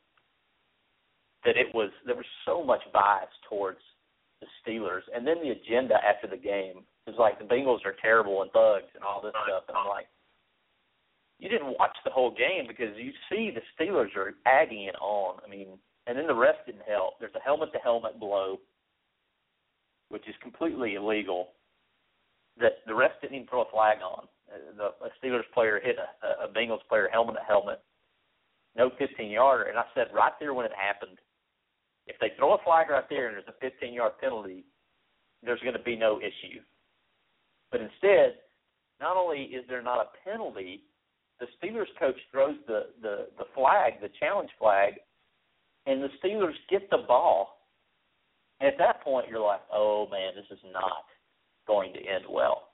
that 1.44 1.56
it 1.56 1.72
was 1.72 1.90
there 2.04 2.16
was 2.16 2.26
so 2.44 2.64
much 2.64 2.82
bias 2.92 3.30
towards 3.48 3.80
the 4.40 4.46
Steelers, 4.58 5.02
and 5.14 5.26
then 5.26 5.36
the 5.42 5.50
agenda 5.50 5.94
after 6.02 6.26
the 6.26 6.40
game 6.40 6.82
is 7.06 7.14
like 7.18 7.38
the 7.38 7.44
Bengals 7.44 7.84
are 7.84 7.94
terrible 8.02 8.42
and 8.42 8.50
thugs 8.50 8.90
and 8.94 9.04
all 9.04 9.20
this 9.22 9.34
stuff. 9.46 9.64
And 9.68 9.76
I'm 9.76 9.88
like, 9.88 10.06
you 11.40 11.48
didn't 11.48 11.78
watch 11.78 11.96
the 12.04 12.10
whole 12.10 12.30
game 12.30 12.66
because 12.68 12.94
you 12.96 13.12
see 13.30 13.50
the 13.50 13.62
Steelers 13.74 14.14
are 14.14 14.34
agging 14.46 14.84
it 14.84 14.94
on. 15.00 15.40
I 15.44 15.48
mean, 15.48 15.78
and 16.06 16.16
then 16.16 16.26
the 16.26 16.34
rest 16.34 16.58
didn't 16.66 16.84
help. 16.86 17.14
There's 17.18 17.34
a 17.34 17.40
helmet 17.40 17.72
to 17.72 17.78
helmet 17.78 18.20
blow, 18.20 18.58
which 20.10 20.28
is 20.28 20.34
completely 20.42 20.94
illegal. 20.94 21.48
That 22.60 22.84
the 22.86 22.94
rest 22.94 23.14
didn't 23.22 23.36
even 23.36 23.48
throw 23.48 23.62
a 23.62 23.70
flag 23.70 23.98
on. 24.04 24.28
The 24.76 24.92
a 25.04 25.10
Steelers 25.22 25.48
player 25.54 25.80
hit 25.82 25.96
a, 25.96 26.44
a 26.44 26.48
Bengals 26.48 26.86
player 26.88 27.08
helmet 27.10 27.36
to 27.36 27.42
helmet, 27.42 27.80
no 28.76 28.90
15 28.98 29.30
yarder, 29.30 29.64
and 29.64 29.78
I 29.78 29.84
said 29.94 30.08
right 30.12 30.32
there 30.38 30.52
when 30.52 30.66
it 30.66 30.72
happened, 30.76 31.18
if 32.06 32.16
they 32.20 32.32
throw 32.36 32.54
a 32.54 32.58
flag 32.64 32.90
right 32.90 33.04
there 33.08 33.28
and 33.28 33.36
there's 33.36 33.48
a 33.48 33.60
15 33.60 33.94
yard 33.94 34.12
penalty, 34.20 34.64
there's 35.42 35.60
going 35.60 35.74
to 35.74 35.82
be 35.82 35.96
no 35.96 36.18
issue. 36.18 36.60
But 37.70 37.80
instead, 37.80 38.34
not 39.00 39.16
only 39.16 39.42
is 39.42 39.64
there 39.68 39.82
not 39.82 40.04
a 40.04 40.28
penalty, 40.28 40.82
the 41.40 41.46
Steelers 41.58 41.88
coach 41.98 42.16
throws 42.30 42.56
the 42.66 42.86
the 43.02 43.28
the 43.38 43.44
flag, 43.54 43.94
the 44.00 44.10
challenge 44.20 44.50
flag, 44.58 44.94
and 45.86 46.02
the 46.02 46.08
Steelers 46.22 46.54
get 46.68 46.88
the 46.90 46.98
ball. 47.08 47.56
And 48.60 48.68
at 48.68 48.76
that 48.78 49.02
point, 49.02 49.28
you're 49.28 49.40
like, 49.40 49.62
oh 49.72 50.06
man, 50.10 50.32
this 50.36 50.46
is 50.50 50.62
not 50.72 51.04
going 51.66 51.92
to 51.94 51.98
end 52.00 52.24
well. 52.28 52.68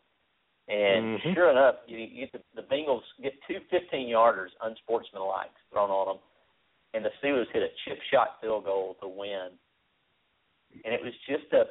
And 0.69 1.21
Mhm. 1.21 1.35
sure 1.35 1.51
enough, 1.51 1.77
you, 1.87 1.99
you 1.99 2.27
get 2.27 2.33
the, 2.33 2.61
the 2.61 2.67
Bengals 2.67 3.03
get 3.23 3.35
two 3.47 3.61
15 3.71 4.09
yarders 4.09 4.51
unsportsmanlike 4.63 5.53
thrown 5.71 5.91
on 5.91 6.17
them, 6.17 6.19
and 6.93 7.05
the 7.05 7.13
Steelers 7.23 7.49
hit 7.53 7.63
a 7.63 7.71
chip 7.85 8.03
shot 8.11 8.41
field 8.41 8.65
goal 8.65 8.97
to 9.01 9.07
win. 9.07 9.51
And 10.85 10.93
it 10.93 11.01
was 11.01 11.15
just 11.29 11.53
a, 11.53 11.71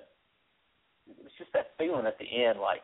it 1.11 1.21
was 1.21 1.33
just 1.37 1.51
that 1.51 1.75
feeling 1.77 2.05
at 2.07 2.17
the 2.17 2.25
end, 2.45 2.59
like, 2.61 2.83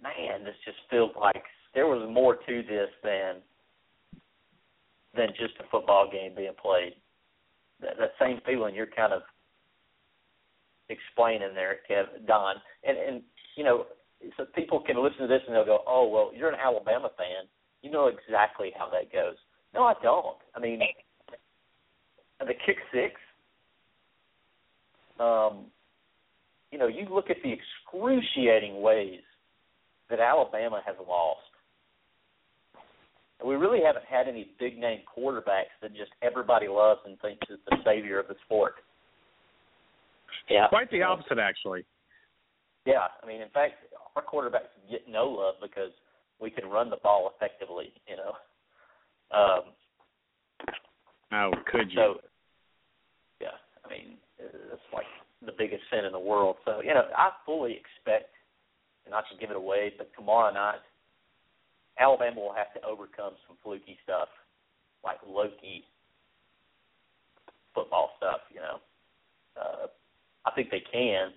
man, 0.00 0.44
this 0.44 0.54
just 0.64 0.78
feels 0.88 1.10
like 1.20 1.42
there 1.78 1.86
was 1.86 2.10
more 2.12 2.34
to 2.34 2.62
this 2.62 2.90
than 3.04 3.36
than 5.14 5.28
just 5.38 5.54
a 5.60 5.70
football 5.70 6.10
game 6.10 6.32
being 6.36 6.58
played. 6.60 6.94
That, 7.80 7.92
that 8.00 8.10
same 8.20 8.40
feeling 8.44 8.74
you're 8.74 8.86
kind 8.86 9.12
of 9.12 9.22
explaining 10.88 11.54
there, 11.54 11.76
Kev, 11.88 12.26
Don, 12.26 12.56
and 12.82 12.98
and 12.98 13.22
you 13.56 13.62
know, 13.62 13.86
so 14.36 14.44
people 14.56 14.80
can 14.80 15.00
listen 15.00 15.20
to 15.20 15.28
this 15.28 15.40
and 15.46 15.54
they'll 15.54 15.64
go, 15.64 15.84
"Oh, 15.86 16.08
well, 16.08 16.32
you're 16.34 16.48
an 16.48 16.58
Alabama 16.58 17.10
fan. 17.16 17.46
You 17.82 17.92
know 17.92 18.08
exactly 18.08 18.72
how 18.76 18.90
that 18.90 19.12
goes." 19.12 19.36
No, 19.72 19.84
I 19.84 19.94
don't. 20.02 20.36
I 20.56 20.58
mean, 20.58 20.80
the 22.40 22.54
kick 22.66 22.78
six. 22.92 23.14
Um, 25.20 25.66
you 26.72 26.78
know, 26.78 26.88
you 26.88 27.06
look 27.08 27.30
at 27.30 27.36
the 27.44 27.52
excruciating 27.52 28.82
ways 28.82 29.20
that 30.10 30.18
Alabama 30.18 30.82
has 30.84 30.96
lost. 31.06 31.47
We 33.44 33.54
really 33.54 33.80
haven't 33.84 34.04
had 34.04 34.26
any 34.26 34.50
big 34.58 34.78
name 34.78 35.00
quarterbacks 35.06 35.74
that 35.80 35.94
just 35.94 36.10
everybody 36.22 36.66
loves 36.68 37.00
and 37.06 37.18
thinks 37.20 37.48
is 37.50 37.58
the 37.70 37.76
savior 37.84 38.18
of 38.18 38.26
the 38.26 38.34
sport. 38.44 38.74
Yeah. 40.50 40.66
Quite 40.68 40.90
the 40.90 41.02
opposite, 41.02 41.38
actually. 41.38 41.84
Yeah, 42.84 43.06
I 43.22 43.26
mean, 43.26 43.40
in 43.40 43.50
fact, 43.50 43.74
our 44.16 44.22
quarterbacks 44.22 44.72
get 44.90 45.02
no 45.08 45.26
love 45.26 45.54
because 45.60 45.92
we 46.40 46.50
can 46.50 46.68
run 46.68 46.90
the 46.90 46.96
ball 47.02 47.30
effectively. 47.36 47.92
You 48.08 48.16
know, 48.16 48.32
um, 49.36 49.60
Oh, 51.32 51.52
could 51.70 51.90
you? 51.90 51.96
so 51.96 52.14
yeah, 53.40 53.60
I 53.84 53.90
mean, 53.90 54.16
it's 54.38 54.80
like 54.92 55.04
the 55.44 55.52
biggest 55.56 55.82
sin 55.92 56.04
in 56.06 56.12
the 56.12 56.18
world. 56.18 56.56
So 56.64 56.80
you 56.82 56.94
know, 56.94 57.04
I 57.16 57.30
fully 57.44 57.76
expect, 57.76 58.32
and 59.04 59.12
not 59.12 59.24
to 59.30 59.38
give 59.38 59.50
it 59.50 59.56
away, 59.56 59.92
but 59.98 60.10
tomorrow 60.16 60.52
night, 60.52 60.80
Alabama 61.98 62.40
will 62.40 62.54
have 62.54 62.72
to 62.74 62.86
overcome 62.86 63.32
some 63.46 63.56
fluky 63.62 63.98
stuff, 64.04 64.28
like 65.04 65.18
Loki 65.26 65.84
football 67.74 68.10
stuff. 68.16 68.40
You 68.52 68.60
know, 68.60 68.76
uh, 69.60 69.86
I 70.46 70.50
think 70.54 70.70
they 70.70 70.82
can, 70.92 71.30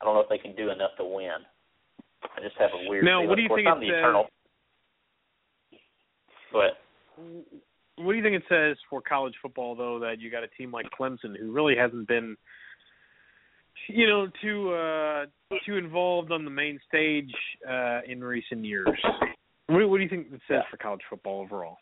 I 0.00 0.04
don't 0.04 0.14
know 0.14 0.20
if 0.20 0.28
they 0.28 0.38
can 0.38 0.54
do 0.54 0.70
enough 0.70 0.92
to 0.98 1.04
win. 1.04 1.30
I 2.22 2.40
just 2.42 2.56
have 2.58 2.70
a 2.74 2.88
weird. 2.88 3.04
Now, 3.04 3.18
feeling. 3.20 3.28
what 3.28 3.36
do 3.36 3.42
you 3.42 3.48
think 3.54 3.68
I'm 3.68 3.82
it 3.82 3.86
says- 3.86 3.98
eternal. 3.98 4.26
But 6.52 6.78
What 7.96 8.12
do 8.12 8.18
you 8.18 8.24
think 8.24 8.34
it 8.34 8.42
says 8.48 8.76
for 8.88 9.00
college 9.00 9.34
football, 9.40 9.76
though, 9.76 10.00
that 10.00 10.18
you 10.18 10.30
got 10.32 10.42
a 10.42 10.48
team 10.48 10.72
like 10.72 10.86
Clemson 10.98 11.38
who 11.38 11.52
really 11.52 11.76
hasn't 11.76 12.08
been, 12.08 12.36
you 13.88 14.08
know, 14.08 14.26
too 14.42 14.72
uh, 14.72 15.26
too 15.64 15.76
involved 15.76 16.32
on 16.32 16.44
the 16.44 16.50
main 16.50 16.80
stage 16.88 17.30
uh, 17.68 18.00
in 18.04 18.22
recent 18.24 18.64
years? 18.64 18.88
What, 19.70 19.88
what 19.88 19.96
do 19.98 20.02
you 20.02 20.08
think 20.08 20.26
it 20.32 20.40
says 20.48 20.62
Yeah. 20.64 20.70
for 20.70 20.76
college 20.78 21.02
football 21.08 21.40
overall, 21.40 21.78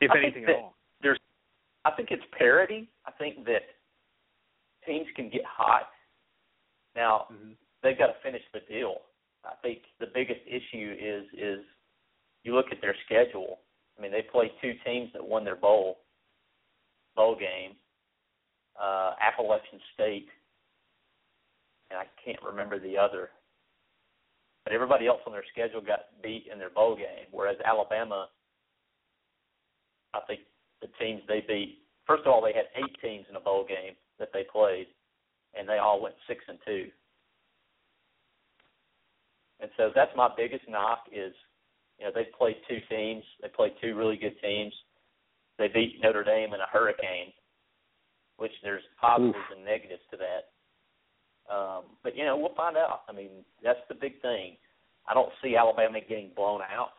if 0.00 0.10
I 0.10 0.18
anything 0.18 0.44
at 0.44 0.54
all? 0.54 0.74
I 1.84 1.90
think 1.92 2.10
it's 2.10 2.24
parity. 2.36 2.88
I 3.06 3.12
think 3.12 3.44
that 3.44 3.62
teams 4.84 5.06
can 5.14 5.28
get 5.30 5.44
hot. 5.44 5.88
Now 6.94 7.26
Mm-hmm. 7.32 7.52
they've 7.82 7.98
got 7.98 8.08
to 8.08 8.14
finish 8.22 8.42
the 8.52 8.60
deal. 8.68 9.02
I 9.44 9.54
think 9.62 9.82
the 10.00 10.06
biggest 10.12 10.40
issue 10.46 10.96
is 10.98 11.24
is 11.32 11.64
you 12.42 12.54
look 12.54 12.66
at 12.72 12.80
their 12.80 12.96
schedule. 13.04 13.60
I 13.98 14.02
mean, 14.02 14.10
they 14.12 14.22
played 14.22 14.50
two 14.60 14.74
teams 14.84 15.12
that 15.12 15.24
won 15.26 15.44
their 15.44 15.56
bowl 15.56 15.98
bowl 17.14 17.34
game, 17.36 17.76
uh, 18.80 19.12
Appalachian 19.20 19.80
State, 19.94 20.28
and 21.90 21.98
I 21.98 22.04
can't 22.24 22.42
remember 22.42 22.78
the 22.78 22.98
other. 22.98 23.30
But 24.66 24.74
everybody 24.74 25.06
else 25.06 25.20
on 25.28 25.32
their 25.32 25.44
schedule 25.52 25.80
got 25.80 26.06
beat 26.24 26.46
in 26.52 26.58
their 26.58 26.70
bowl 26.70 26.96
game, 26.96 27.30
whereas 27.30 27.56
Alabama, 27.64 28.26
I 30.12 30.18
think 30.26 30.40
the 30.82 30.88
teams 30.98 31.22
they 31.28 31.44
beat. 31.46 31.78
First 32.04 32.22
of 32.26 32.32
all, 32.32 32.42
they 32.42 32.52
had 32.52 32.66
eight 32.74 32.90
teams 33.00 33.26
in 33.30 33.36
a 33.36 33.40
bowl 33.40 33.64
game 33.64 33.94
that 34.18 34.30
they 34.34 34.42
played, 34.42 34.88
and 35.56 35.68
they 35.68 35.78
all 35.78 36.02
went 36.02 36.16
six 36.26 36.40
and 36.48 36.58
two. 36.66 36.86
And 39.60 39.70
so 39.76 39.92
that's 39.94 40.10
my 40.16 40.30
biggest 40.36 40.64
knock 40.68 41.06
is, 41.12 41.32
you 42.00 42.04
know, 42.04 42.10
they 42.12 42.26
played 42.36 42.56
two 42.68 42.80
teams. 42.90 43.22
They 43.40 43.48
played 43.48 43.74
two 43.80 43.94
really 43.94 44.16
good 44.16 44.34
teams. 44.42 44.74
They 45.60 45.68
beat 45.68 46.00
Notre 46.02 46.24
Dame 46.24 46.54
in 46.54 46.60
a 46.60 46.66
hurricane, 46.72 47.32
which 48.36 48.52
there's 48.64 48.82
positives 49.00 49.38
and 49.54 49.64
negatives 49.64 50.02
to 50.10 50.16
that. 50.16 50.55
Um, 51.52 51.84
but 52.02 52.16
you 52.16 52.24
know, 52.24 52.36
we'll 52.36 52.54
find 52.54 52.76
out. 52.76 53.02
I 53.08 53.12
mean, 53.12 53.44
that's 53.62 53.78
the 53.88 53.94
big 53.94 54.20
thing. 54.22 54.56
I 55.08 55.14
don't 55.14 55.30
see 55.42 55.56
Alabama 55.56 55.98
getting 56.00 56.30
blown 56.34 56.60
out. 56.62 56.90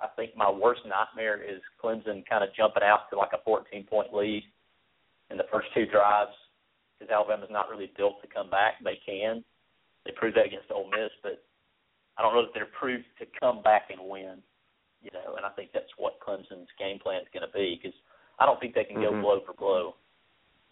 I 0.00 0.08
think 0.16 0.34
my 0.34 0.50
worst 0.50 0.80
nightmare 0.88 1.42
is 1.42 1.60
Clemson 1.82 2.24
kind 2.24 2.42
of 2.42 2.54
jumping 2.56 2.82
out 2.82 3.10
to 3.10 3.18
like 3.18 3.34
a 3.34 3.44
14 3.44 3.84
point 3.84 4.14
lead 4.14 4.42
in 5.30 5.36
the 5.36 5.44
first 5.52 5.68
two 5.74 5.84
drives 5.86 6.32
because 6.98 7.12
Alabama's 7.12 7.52
not 7.52 7.68
really 7.68 7.92
built 7.96 8.22
to 8.22 8.28
come 8.28 8.48
back. 8.48 8.80
They 8.82 8.98
can. 9.04 9.44
They 10.06 10.12
proved 10.16 10.36
that 10.38 10.46
against 10.46 10.70
Ole 10.72 10.88
Miss, 10.88 11.12
but 11.22 11.44
I 12.16 12.22
don't 12.22 12.34
know 12.34 12.42
that 12.42 12.52
they're 12.54 12.72
proved 12.78 13.04
to 13.18 13.26
come 13.38 13.62
back 13.62 13.90
and 13.90 14.08
win. 14.08 14.40
You 15.02 15.10
know, 15.12 15.36
and 15.36 15.44
I 15.44 15.50
think 15.50 15.70
that's 15.72 15.92
what 15.96 16.20
Clemson's 16.20 16.68
game 16.78 16.98
plan 16.98 17.20
is 17.20 17.28
going 17.32 17.44
to 17.44 17.52
be 17.52 17.76
because 17.76 17.96
I 18.38 18.46
don't 18.46 18.60
think 18.60 18.74
they 18.74 18.84
can 18.84 18.96
Mhm. 18.96 19.10
go 19.10 19.20
blow 19.20 19.40
for 19.40 19.52
blow. 19.52 19.96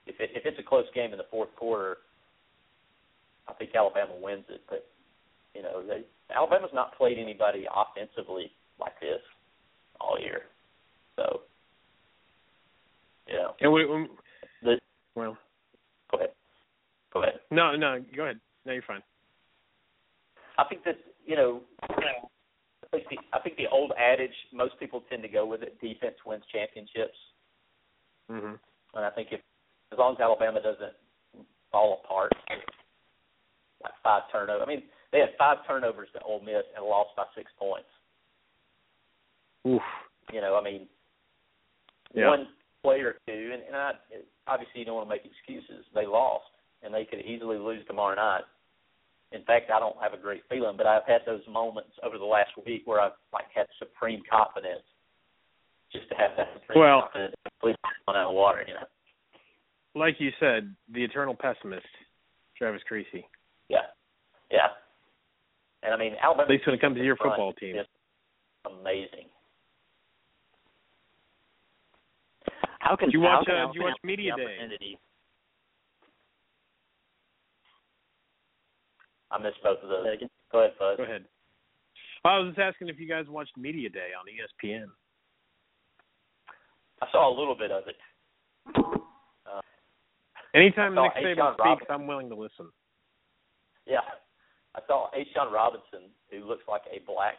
If 0.06 0.20
it, 0.20 0.30
if 0.34 0.46
it's 0.46 0.58
a 0.58 0.62
close 0.62 0.88
game 0.94 1.12
in 1.12 1.18
the 1.18 1.28
fourth 1.30 1.54
quarter, 1.56 1.98
I 3.48 3.52
think 3.54 3.70
Alabama 3.74 4.12
wins 4.20 4.44
it. 4.48 4.62
But 4.68 4.86
you 5.54 5.62
know, 5.62 5.82
they, 5.86 6.04
Alabama's 6.34 6.70
not 6.74 6.96
played 6.96 7.18
anybody 7.18 7.66
offensively 7.74 8.52
like 8.80 8.98
this 9.00 9.20
all 10.00 10.18
year. 10.20 10.42
So, 11.16 11.40
you 13.26 13.34
know, 13.34 13.54
And 13.60 13.72
we, 13.72 13.84
um, 13.84 14.08
the, 14.62 14.78
well, 15.16 15.36
go 16.12 16.18
ahead. 16.18 16.30
Go 17.12 17.22
ahead. 17.22 17.40
no, 17.50 17.74
no, 17.74 18.04
go 18.14 18.24
ahead. 18.24 18.40
No, 18.64 18.72
you're 18.72 18.82
fine. 18.82 19.02
I 20.58 20.64
think 20.68 20.84
that 20.84 20.96
you 21.24 21.36
know, 21.36 21.60
I 21.82 21.94
think 22.90 23.04
the 23.10 23.16
I 23.32 23.40
think 23.40 23.56
the 23.56 23.68
old 23.70 23.92
adage 23.98 24.34
most 24.52 24.78
people 24.80 25.02
tend 25.10 25.22
to 25.22 25.28
go 25.28 25.46
with 25.46 25.62
it: 25.62 25.80
defense 25.80 26.16
wins 26.26 26.42
championships. 26.52 27.16
hmm 28.30 28.54
And 28.94 29.04
I 29.04 29.10
think 29.10 29.28
if 29.32 29.40
as 29.92 29.98
long 29.98 30.14
as 30.14 30.20
Alabama 30.20 30.60
doesn't 30.62 30.94
fall 31.72 32.00
apart, 32.04 32.32
like 33.82 33.92
five 34.02 34.22
turnovers. 34.32 34.62
I 34.66 34.68
mean, 34.68 34.82
they 35.12 35.20
had 35.20 35.30
five 35.38 35.58
turnovers 35.66 36.08
to 36.14 36.20
Ole 36.22 36.40
Miss 36.40 36.64
and 36.76 36.84
lost 36.84 37.10
by 37.16 37.24
six 37.36 37.50
points. 37.58 37.88
Oof. 39.66 39.82
You 40.32 40.40
know, 40.40 40.56
I 40.56 40.62
mean, 40.62 40.88
Yeah. 42.14 42.28
one 42.28 42.48
play 42.82 43.00
or 43.00 43.16
two, 43.26 43.50
and, 43.52 43.62
and 43.62 43.76
I, 43.76 43.92
obviously 44.46 44.80
you 44.80 44.84
don't 44.84 44.94
want 44.96 45.08
to 45.08 45.14
make 45.14 45.24
excuses. 45.24 45.84
They 45.94 46.06
lost, 46.06 46.46
and 46.82 46.92
they 46.94 47.04
could 47.04 47.20
easily 47.20 47.58
lose 47.58 47.84
tomorrow 47.86 48.14
night. 48.14 48.44
In 49.32 49.42
fact, 49.44 49.70
I 49.70 49.78
don't 49.78 49.96
have 50.00 50.14
a 50.14 50.16
great 50.16 50.42
feeling, 50.48 50.76
but 50.76 50.86
I've 50.86 51.04
had 51.06 51.20
those 51.26 51.42
moments 51.50 51.90
over 52.02 52.16
the 52.16 52.24
last 52.24 52.50
week 52.64 52.82
where 52.86 53.00
I've 53.00 53.12
like 53.32 53.44
had 53.54 53.66
supreme 53.78 54.22
confidence, 54.30 54.84
just 55.92 56.08
to 56.10 56.14
have 56.14 56.30
that 56.36 56.48
supreme 56.60 56.78
Well- 56.80 57.02
confidence 57.02 57.34
completely 57.44 57.80
out 58.08 58.16
of 58.16 58.34
water. 58.34 58.64
You 58.66 58.74
know, 58.74 58.86
Like 59.94 60.20
you 60.20 60.30
said, 60.40 60.74
the 60.88 61.02
eternal 61.04 61.34
pessimist, 61.34 61.86
Travis 62.56 62.82
Creasy. 62.84 63.26
Yeah, 64.50 64.58
yeah. 64.58 64.68
And 65.82 65.94
I 65.94 65.96
mean, 65.96 66.14
Alabama. 66.22 66.44
At 66.44 66.50
least 66.50 66.66
when 66.66 66.74
it 66.74 66.80
comes 66.80 66.96
to 66.96 67.04
your 67.04 67.16
football 67.16 67.52
team. 67.52 67.76
Amazing. 68.66 69.28
How 72.80 72.96
can 72.96 73.08
Did 73.08 73.14
you 73.14 73.20
watch, 73.20 73.46
can 73.46 73.56
uh, 73.56 73.66
did 73.66 73.74
you 73.74 73.82
watch 73.82 73.98
Media 74.02 74.32
Day? 74.36 74.96
I 79.30 79.38
missed 79.38 79.62
both 79.62 79.78
of 79.82 79.88
those. 79.88 80.06
Go 80.50 80.60
ahead, 80.60 80.72
Bud. 80.78 80.96
Go 80.96 81.02
ahead. 81.02 81.24
I 82.24 82.38
was 82.38 82.48
just 82.48 82.58
asking 82.58 82.88
if 82.88 82.98
you 82.98 83.08
guys 83.08 83.26
watched 83.28 83.56
Media 83.56 83.88
Day 83.88 84.08
on 84.18 84.26
ESPN. 84.26 84.86
I 87.02 87.06
saw 87.12 87.28
a 87.28 87.34
little 87.38 87.54
bit 87.54 87.70
of 87.70 87.84
it. 87.86 87.96
Uh, 88.74 89.60
Anytime 90.54 90.94
Nick 90.94 91.12
Saban 91.16 91.54
speaks, 91.54 91.58
Robinson. 91.58 91.86
I'm 91.90 92.06
willing 92.06 92.28
to 92.30 92.34
listen. 92.34 92.70
Yeah, 93.86 94.00
I 94.74 94.80
saw 94.86 95.10
A'Shawn 95.10 95.52
Robinson, 95.52 96.10
who 96.30 96.46
looks 96.46 96.64
like 96.68 96.82
a 96.92 97.04
black 97.06 97.34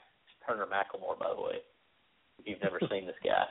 Turner 0.47 0.65
McElmore, 0.65 1.19
by 1.19 1.33
the 1.35 1.41
way. 1.41 1.57
If 2.39 2.47
you've 2.47 2.63
never 2.63 2.79
seen 2.89 3.05
this 3.05 3.19
guy, 3.23 3.45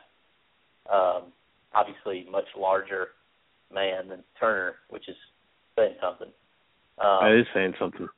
um, 0.93 1.33
obviously 1.75 2.27
much 2.31 2.47
larger 2.57 3.09
man 3.73 4.09
than 4.09 4.25
Turner, 4.41 4.77
which 4.89 5.09
is 5.09 5.17
saying 5.77 5.95
something. 6.01 6.33
Um, 6.99 7.21
that 7.23 7.39
is 7.39 7.47
saying 7.55 7.75
something. 7.79 8.09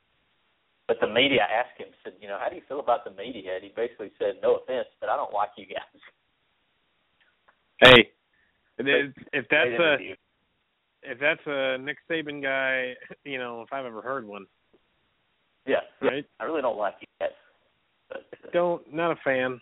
But 0.88 0.98
the 1.00 1.06
media 1.06 1.42
asked 1.42 1.78
him, 1.78 1.88
said, 2.02 2.14
you 2.20 2.28
know, 2.28 2.38
how 2.40 2.48
do 2.48 2.56
you 2.56 2.62
feel 2.68 2.80
about 2.80 3.04
the 3.04 3.12
media? 3.12 3.54
And 3.54 3.64
he 3.64 3.72
basically 3.76 4.10
said, 4.18 4.42
no 4.42 4.56
offense, 4.56 4.88
but 5.00 5.08
I 5.08 5.16
don't 5.16 5.32
like 5.32 5.50
you 5.56 5.66
guys. 5.66 6.00
Hey, 7.78 8.10
if, 8.78 9.12
if 9.32 9.46
that's 9.50 9.80
a 9.80 9.96
if 11.02 11.18
that's 11.18 11.40
a 11.46 11.78
Nick 11.78 11.96
Saban 12.10 12.42
guy, 12.42 12.94
you 13.24 13.38
know, 13.38 13.62
if 13.62 13.72
I've 13.72 13.86
ever 13.86 14.02
heard 14.02 14.26
one, 14.26 14.46
yeah, 15.70 16.08
right? 16.08 16.26
I 16.40 16.44
really 16.44 16.62
don't 16.62 16.78
like 16.78 16.94
guys. 17.20 17.30
But, 18.08 18.52
Don't 18.52 18.92
not 18.92 19.12
a 19.12 19.16
fan. 19.24 19.60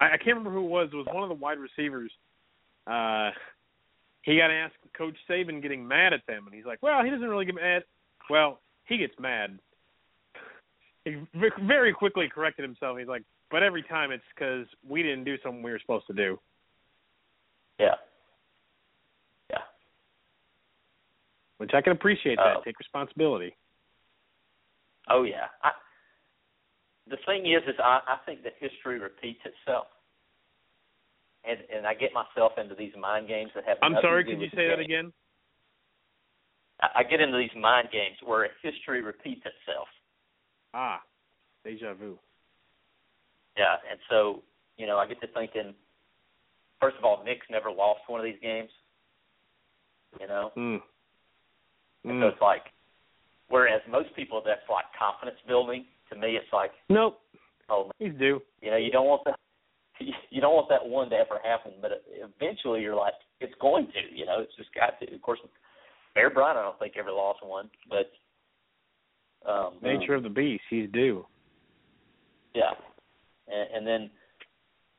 I, 0.00 0.06
I 0.06 0.16
can't 0.16 0.38
remember 0.38 0.52
who 0.52 0.64
it 0.64 0.70
was. 0.70 0.88
It 0.92 0.96
was 0.96 1.06
one 1.12 1.22
of 1.22 1.28
the 1.28 1.34
wide 1.34 1.58
receivers. 1.58 2.10
Uh, 2.86 3.30
he 4.22 4.38
got 4.38 4.50
asked 4.50 4.74
Coach 4.96 5.16
Saban 5.28 5.60
getting 5.60 5.86
mad 5.86 6.12
at 6.12 6.20
them, 6.26 6.46
and 6.46 6.54
he's 6.54 6.64
like, 6.64 6.82
"Well, 6.82 7.04
he 7.04 7.10
doesn't 7.10 7.28
really 7.28 7.44
get 7.44 7.54
mad. 7.54 7.82
Well, 8.30 8.60
he 8.86 8.96
gets 8.96 9.14
mad." 9.20 9.58
He 11.04 11.16
very 11.66 11.92
quickly 11.92 12.28
corrected 12.32 12.64
himself. 12.64 12.98
He's 12.98 13.08
like, 13.08 13.24
"But 13.50 13.62
every 13.62 13.82
time 13.82 14.10
it's 14.10 14.24
because 14.34 14.66
we 14.88 15.02
didn't 15.02 15.24
do 15.24 15.36
something 15.42 15.62
we 15.62 15.72
were 15.72 15.80
supposed 15.80 16.06
to 16.06 16.14
do." 16.14 16.38
yeah, 17.78 17.94
yeah. 19.50 19.58
Which 21.58 21.72
I 21.74 21.80
can 21.80 21.92
appreciate 21.92 22.36
that. 22.36 22.56
Oh. 22.58 22.62
Take 22.64 22.78
responsibility. 22.78 23.56
Oh 25.10 25.24
yeah. 25.24 25.46
I, 25.62 25.70
the 27.08 27.16
thing 27.26 27.46
is, 27.46 27.62
is 27.66 27.74
I, 27.82 28.00
I 28.06 28.16
think 28.24 28.42
that 28.44 28.52
history 28.60 28.98
repeats 28.98 29.40
itself, 29.44 29.86
and 31.44 31.58
and 31.74 31.86
I 31.86 31.94
get 31.94 32.10
myself 32.12 32.52
into 32.58 32.74
these 32.74 32.92
mind 32.98 33.28
games 33.28 33.50
that 33.54 33.64
have. 33.66 33.78
I'm 33.82 33.96
sorry. 34.00 34.24
Could 34.24 34.40
you 34.40 34.48
say 34.54 34.68
that 34.68 34.78
again? 34.78 35.12
I, 36.80 37.00
I 37.00 37.02
get 37.02 37.20
into 37.20 37.38
these 37.38 37.54
mind 37.60 37.88
games 37.92 38.16
where 38.24 38.48
history 38.62 39.02
repeats 39.02 39.42
itself. 39.44 39.88
Ah, 40.74 41.02
deja 41.64 41.94
vu. 41.94 42.18
Yeah, 43.58 43.76
and 43.90 43.98
so 44.08 44.42
you 44.78 44.86
know, 44.86 44.98
I 44.98 45.06
get 45.06 45.20
to 45.20 45.26
thinking. 45.28 45.74
First 46.80 46.96
of 46.98 47.04
all, 47.04 47.22
Nick's 47.24 47.46
never 47.48 47.70
lost 47.70 48.00
one 48.08 48.18
of 48.18 48.24
these 48.24 48.40
games. 48.42 48.70
You 50.20 50.26
know, 50.26 50.52
Mm. 50.56 50.82
and 52.04 52.20
so 52.20 52.26
Mm. 52.28 52.32
it's 52.32 52.40
like, 52.42 52.70
whereas 53.52 53.82
most 53.88 54.08
people, 54.16 54.42
that's 54.44 54.64
like 54.70 54.86
confidence 54.98 55.36
building. 55.46 55.84
To 56.10 56.18
me, 56.18 56.40
it's 56.40 56.52
like, 56.52 56.72
Nope. 56.88 57.20
oh, 57.68 57.90
He's 57.98 58.14
due. 58.18 58.40
You 58.62 58.70
know, 58.70 58.76
you 58.78 58.90
don't 58.90 59.06
want 59.06 59.22
that. 59.26 59.36
You 60.30 60.40
don't 60.40 60.54
want 60.54 60.68
that 60.70 60.84
one 60.84 61.10
to 61.10 61.16
ever 61.16 61.38
happen, 61.44 61.72
but 61.80 62.02
eventually 62.10 62.80
you're 62.80 62.96
like, 62.96 63.12
it's 63.40 63.52
going 63.60 63.86
to. 63.86 64.00
You 64.16 64.24
know, 64.26 64.40
it's 64.40 64.56
just 64.56 64.74
got 64.74 64.98
to. 64.98 65.14
Of 65.14 65.20
course, 65.22 65.38
Bear 66.14 66.30
Bryant, 66.30 66.58
I 66.58 66.62
don't 66.62 66.78
think 66.78 66.94
ever 66.98 67.12
lost 67.12 67.40
one, 67.44 67.70
but 67.88 68.10
um, 69.48 69.74
Nature 69.82 70.14
of 70.14 70.22
the 70.22 70.30
beast. 70.30 70.64
He's 70.70 70.88
due. 70.90 71.26
Yeah, 72.54 72.72
and, 73.48 73.76
and 73.76 73.86
then 73.86 74.10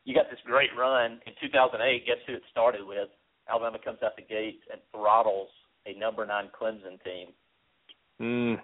you 0.06 0.14
got 0.14 0.30
this 0.30 0.40
great 0.46 0.70
run 0.78 1.20
in 1.26 1.34
2008. 1.42 2.06
Guess 2.06 2.18
who 2.28 2.34
it 2.36 2.44
started 2.52 2.86
with? 2.86 3.10
Alabama 3.50 3.78
comes 3.84 4.00
out 4.06 4.16
the 4.16 4.24
gate 4.24 4.62
and 4.72 4.80
throttles 4.92 5.50
a 5.86 5.98
number 6.00 6.26
nine 6.26 6.50
Clemson 6.60 7.02
team. 7.04 7.34
Mm. 8.22 8.58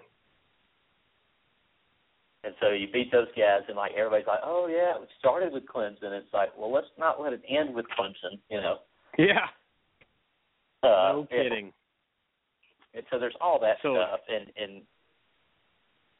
And 2.42 2.54
so 2.60 2.70
you 2.70 2.88
beat 2.90 3.12
those 3.12 3.28
guys, 3.36 3.60
and 3.68 3.76
like 3.76 3.92
everybody's 3.92 4.26
like, 4.26 4.40
"Oh 4.42 4.66
yeah, 4.66 5.00
it 5.02 5.08
started 5.18 5.52
with 5.52 5.66
Clemson." 5.66 6.12
It's 6.16 6.32
like, 6.32 6.56
well, 6.56 6.72
let's 6.72 6.86
not 6.98 7.20
let 7.20 7.32
it 7.34 7.42
end 7.48 7.74
with 7.74 7.84
Clemson, 7.98 8.38
you 8.50 8.60
know. 8.60 8.78
Yeah. 9.18 9.46
Uh, 10.82 11.12
no 11.12 11.26
kidding. 11.30 11.66
And, 11.66 11.72
and 12.94 13.04
so 13.10 13.18
there's 13.18 13.34
all 13.40 13.58
that 13.60 13.76
So- 13.82 13.94
stuff, 13.94 14.20
and 14.28 14.46
and 14.56 14.82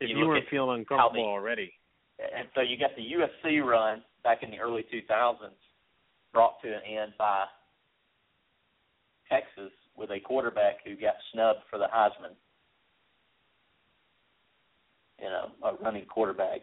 If 0.00 0.10
you 0.10 0.18
you, 0.18 0.26
weren't 0.28 0.44
feeling 0.50 0.80
uncomfortable 0.80 1.12
the- 1.24 1.28
already. 1.30 1.72
and 2.18 2.48
so 2.54 2.60
you 2.60 2.76
got 2.76 2.90
the 2.96 3.02
USC 3.02 3.60
run 3.64 4.02
back 4.22 4.42
in 4.42 4.50
the 4.50 4.58
early 4.58 4.82
2000s, 4.92 5.56
brought 6.34 6.60
to 6.60 6.68
an 6.68 6.82
end 6.84 7.12
by 7.16 7.46
Texas 9.30 9.72
with 9.96 10.10
a 10.10 10.20
quarterback 10.20 10.84
who 10.84 10.94
got 10.96 11.14
snubbed 11.32 11.60
for 11.70 11.78
the 11.78 11.86
Heisman. 11.94 12.34
You 15.20 15.28
know, 15.28 15.50
a 15.62 15.82
running 15.82 16.06
quarterback. 16.06 16.60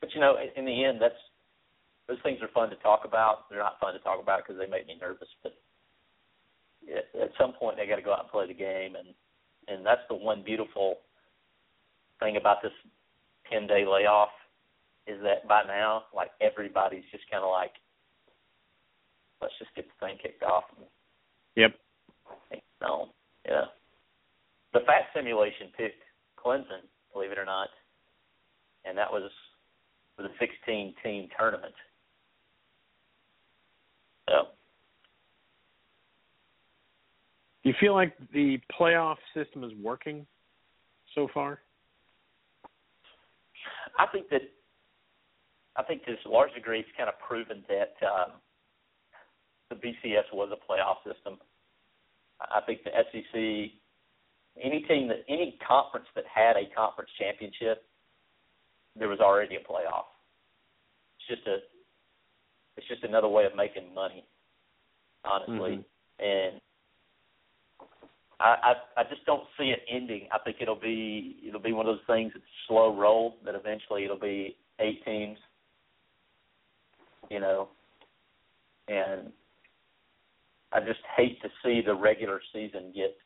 But 0.00 0.14
you 0.14 0.20
know, 0.20 0.36
in, 0.36 0.48
in 0.58 0.64
the 0.64 0.84
end, 0.84 1.00
that's 1.00 1.14
those 2.08 2.18
things 2.22 2.38
are 2.42 2.48
fun 2.48 2.70
to 2.70 2.76
talk 2.76 3.02
about. 3.04 3.48
They're 3.48 3.58
not 3.60 3.78
fun 3.80 3.94
to 3.94 4.00
talk 4.00 4.20
about 4.20 4.42
because 4.44 4.60
they 4.60 4.70
make 4.70 4.86
me 4.86 4.96
nervous. 5.00 5.28
But 5.42 5.54
at, 6.90 7.30
some 7.38 7.52
point, 7.52 7.76
they 7.76 7.86
got 7.86 7.96
to 7.96 8.02
go 8.02 8.12
out 8.12 8.24
and 8.24 8.30
play 8.30 8.46
the 8.46 8.54
game, 8.54 8.96
and 8.96 9.14
and 9.68 9.86
that's 9.86 10.02
the 10.08 10.14
one 10.14 10.42
beautiful 10.44 10.98
thing 12.20 12.36
about 12.36 12.62
this 12.62 12.72
10 13.50 13.66
day 13.66 13.84
layoff 13.86 14.30
is 15.06 15.20
that 15.22 15.46
by 15.48 15.62
now, 15.66 16.04
like 16.14 16.30
everybody's 16.40 17.04
just 17.10 17.24
kind 17.30 17.42
of 17.42 17.50
like, 17.50 17.72
let's 19.40 19.54
just 19.58 19.74
get 19.74 19.86
the 19.86 20.06
thing 20.06 20.16
kicked 20.22 20.42
off. 20.42 20.64
And, 20.76 20.86
Yep. 21.54 21.74
no, 22.80 23.10
yeah. 23.44 23.64
The 24.72 24.80
fat 24.86 25.10
simulation 25.14 25.68
picked 25.76 26.02
Clemson, 26.38 26.86
believe 27.12 27.32
it 27.32 27.38
or 27.38 27.44
not, 27.44 27.68
and 28.84 28.96
that 28.96 29.10
was 29.10 29.30
for 30.16 30.22
the 30.22 30.30
16 30.38 30.94
team 31.02 31.28
tournament. 31.38 31.74
So 34.28 34.48
Do 37.62 37.68
You 37.68 37.74
feel 37.78 37.94
like 37.94 38.12
the 38.32 38.58
playoff 38.78 39.16
system 39.34 39.62
is 39.62 39.72
working 39.80 40.26
so 41.14 41.28
far? 41.32 41.60
I 43.98 44.06
think 44.06 44.28
that 44.30 44.42
I 45.76 45.82
think 45.84 46.04
to 46.04 46.14
a 46.26 46.28
large 46.28 46.52
degree 46.54 46.80
it's 46.80 46.88
kind 46.96 47.08
of 47.08 47.14
proven 47.26 47.62
that 47.68 47.94
um, 48.06 48.32
the 49.70 49.76
BCS 49.76 50.32
was 50.32 50.50
a 50.52 50.72
playoff 50.72 50.96
system. 51.06 51.38
I 52.40 52.60
think 52.66 52.80
the 52.82 52.90
SEC, 52.90 53.70
any 54.60 54.80
team 54.82 55.08
that 55.08 55.24
any 55.28 55.58
conference 55.66 56.06
that 56.14 56.24
had 56.32 56.56
a 56.56 56.72
conference 56.74 57.10
championship, 57.18 57.84
there 58.98 59.08
was 59.08 59.20
already 59.20 59.56
a 59.56 59.60
playoff. 59.60 60.04
It's 61.18 61.38
just 61.38 61.46
a 61.46 61.58
it's 62.76 62.88
just 62.88 63.04
another 63.04 63.28
way 63.28 63.44
of 63.44 63.54
making 63.56 63.94
money, 63.94 64.24
honestly. 65.24 65.84
Mm-hmm. 66.20 66.24
And 66.24 66.60
I, 68.40 68.74
I 68.96 69.00
I 69.00 69.04
just 69.08 69.24
don't 69.26 69.44
see 69.58 69.66
it 69.66 69.80
ending. 69.90 70.28
I 70.32 70.38
think 70.38 70.58
it'll 70.60 70.74
be 70.78 71.36
it'll 71.46 71.60
be 71.60 71.72
one 71.72 71.86
of 71.86 71.94
those 71.94 72.06
things 72.06 72.32
that's 72.34 72.44
a 72.44 72.66
slow 72.68 72.96
roll 72.96 73.36
that 73.44 73.54
eventually 73.54 74.04
it'll 74.04 74.18
be 74.18 74.56
eight 74.80 75.04
teams. 75.04 75.38
You 77.30 77.40
know. 77.40 77.68
And 78.88 79.32
I 80.72 80.80
just 80.80 81.00
hate 81.16 81.40
to 81.42 81.48
see 81.64 81.82
the 81.84 81.94
regular 81.94 82.40
season 82.52 82.92
get 82.94 83.16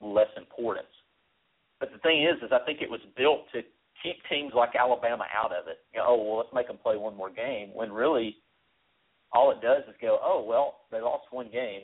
less 0.00 0.28
importance. 0.36 0.86
But 1.80 1.92
the 1.92 1.98
thing 1.98 2.22
is, 2.24 2.42
is 2.42 2.50
I 2.52 2.64
think 2.64 2.80
it 2.82 2.90
was 2.90 3.00
built 3.16 3.46
to 3.52 3.62
keep 4.02 4.16
teams 4.30 4.52
like 4.54 4.74
Alabama 4.78 5.24
out 5.34 5.52
of 5.52 5.68
it. 5.68 5.78
You 5.92 6.00
know, 6.00 6.06
oh 6.08 6.22
well, 6.24 6.36
let's 6.38 6.54
make 6.54 6.66
them 6.68 6.78
play 6.82 6.96
one 6.96 7.16
more 7.16 7.30
game. 7.30 7.70
When 7.74 7.92
really, 7.92 8.36
all 9.32 9.50
it 9.50 9.60
does 9.60 9.82
is 9.88 9.94
go, 10.00 10.18
oh 10.22 10.44
well, 10.46 10.80
they 10.90 11.00
lost 11.00 11.24
one 11.30 11.50
game. 11.52 11.82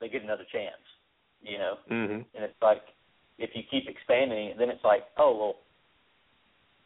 They 0.00 0.08
get 0.08 0.22
another 0.22 0.46
chance. 0.52 0.82
You 1.42 1.58
know, 1.58 1.74
Mm-hmm. 1.90 2.14
and 2.34 2.44
it's 2.44 2.62
like 2.62 2.82
if 3.38 3.50
you 3.54 3.62
keep 3.70 3.88
expanding 3.88 4.46
it, 4.48 4.58
then 4.58 4.70
it's 4.70 4.84
like, 4.84 5.02
oh 5.18 5.36
well, 5.38 5.54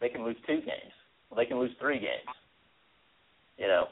they 0.00 0.08
can 0.08 0.24
lose 0.24 0.36
two 0.46 0.56
games. 0.60 0.94
Well, 1.30 1.36
they 1.36 1.46
can 1.46 1.58
lose 1.58 1.72
three 1.80 1.98
games. 1.98 2.28
You 3.58 3.68
know, 3.68 3.84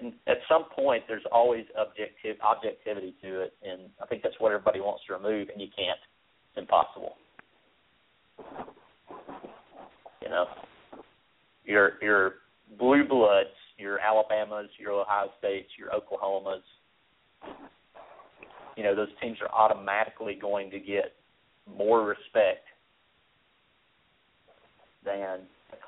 and 0.00 0.12
at 0.26 0.38
some 0.48 0.64
point, 0.74 1.04
there's 1.08 1.24
always 1.32 1.64
objective 1.76 2.36
objectivity 2.42 3.14
to 3.22 3.42
it, 3.42 3.54
and 3.62 3.90
I 4.02 4.06
think 4.06 4.22
that's 4.22 4.34
what 4.38 4.52
everybody 4.52 4.80
wants 4.80 5.02
to 5.06 5.14
remove, 5.14 5.48
and 5.48 5.60
you 5.60 5.68
can't. 5.76 5.98
It's 6.50 6.58
impossible. 6.58 7.16
You 10.22 10.28
know, 10.28 10.46
your 11.64 11.92
your 12.00 12.34
blue 12.78 13.04
bloods, 13.06 13.50
your 13.76 13.98
Alabamas, 13.98 14.68
your 14.78 14.92
Ohio 14.92 15.30
States, 15.38 15.68
your 15.78 15.88
Oklahomas. 15.90 16.62
You 18.76 18.84
know, 18.84 18.94
those 18.94 19.08
teams 19.20 19.38
are 19.40 19.52
automatically 19.52 20.38
going 20.40 20.70
to 20.70 20.78
get 20.78 21.14
more 21.76 22.04
respect 22.04 22.66
than 25.04 25.40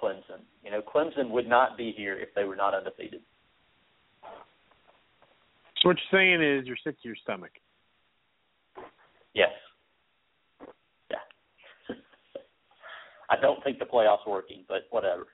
Clemson. 0.02 0.40
You 0.64 0.70
know, 0.72 0.82
Clemson 0.82 1.30
would 1.30 1.48
not 1.48 1.76
be 1.76 1.92
here 1.96 2.18
if 2.18 2.28
they 2.34 2.44
were 2.44 2.56
not 2.56 2.74
undefeated. 2.74 3.20
So 5.82 5.88
what 5.88 5.96
you're 5.96 6.20
saying 6.20 6.42
is 6.42 6.66
you're 6.66 6.76
sick 6.84 7.00
to 7.00 7.08
your 7.08 7.16
stomach. 7.22 7.52
Yes. 9.34 9.48
Yeah. 11.10 11.16
I 13.30 13.40
don't 13.40 13.62
think 13.64 13.78
the 13.78 13.86
playoffs 13.86 14.26
working, 14.26 14.64
but 14.68 14.86
whatever. 14.90 15.28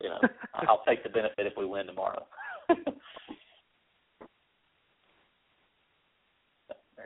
You 0.00 0.10
know, 0.10 0.20
I'll 0.54 0.82
take 0.86 1.02
the 1.02 1.10
benefit 1.10 1.46
if 1.46 1.52
we 1.56 1.66
win 1.66 1.86
tomorrow. 1.86 2.24
there 2.68 2.78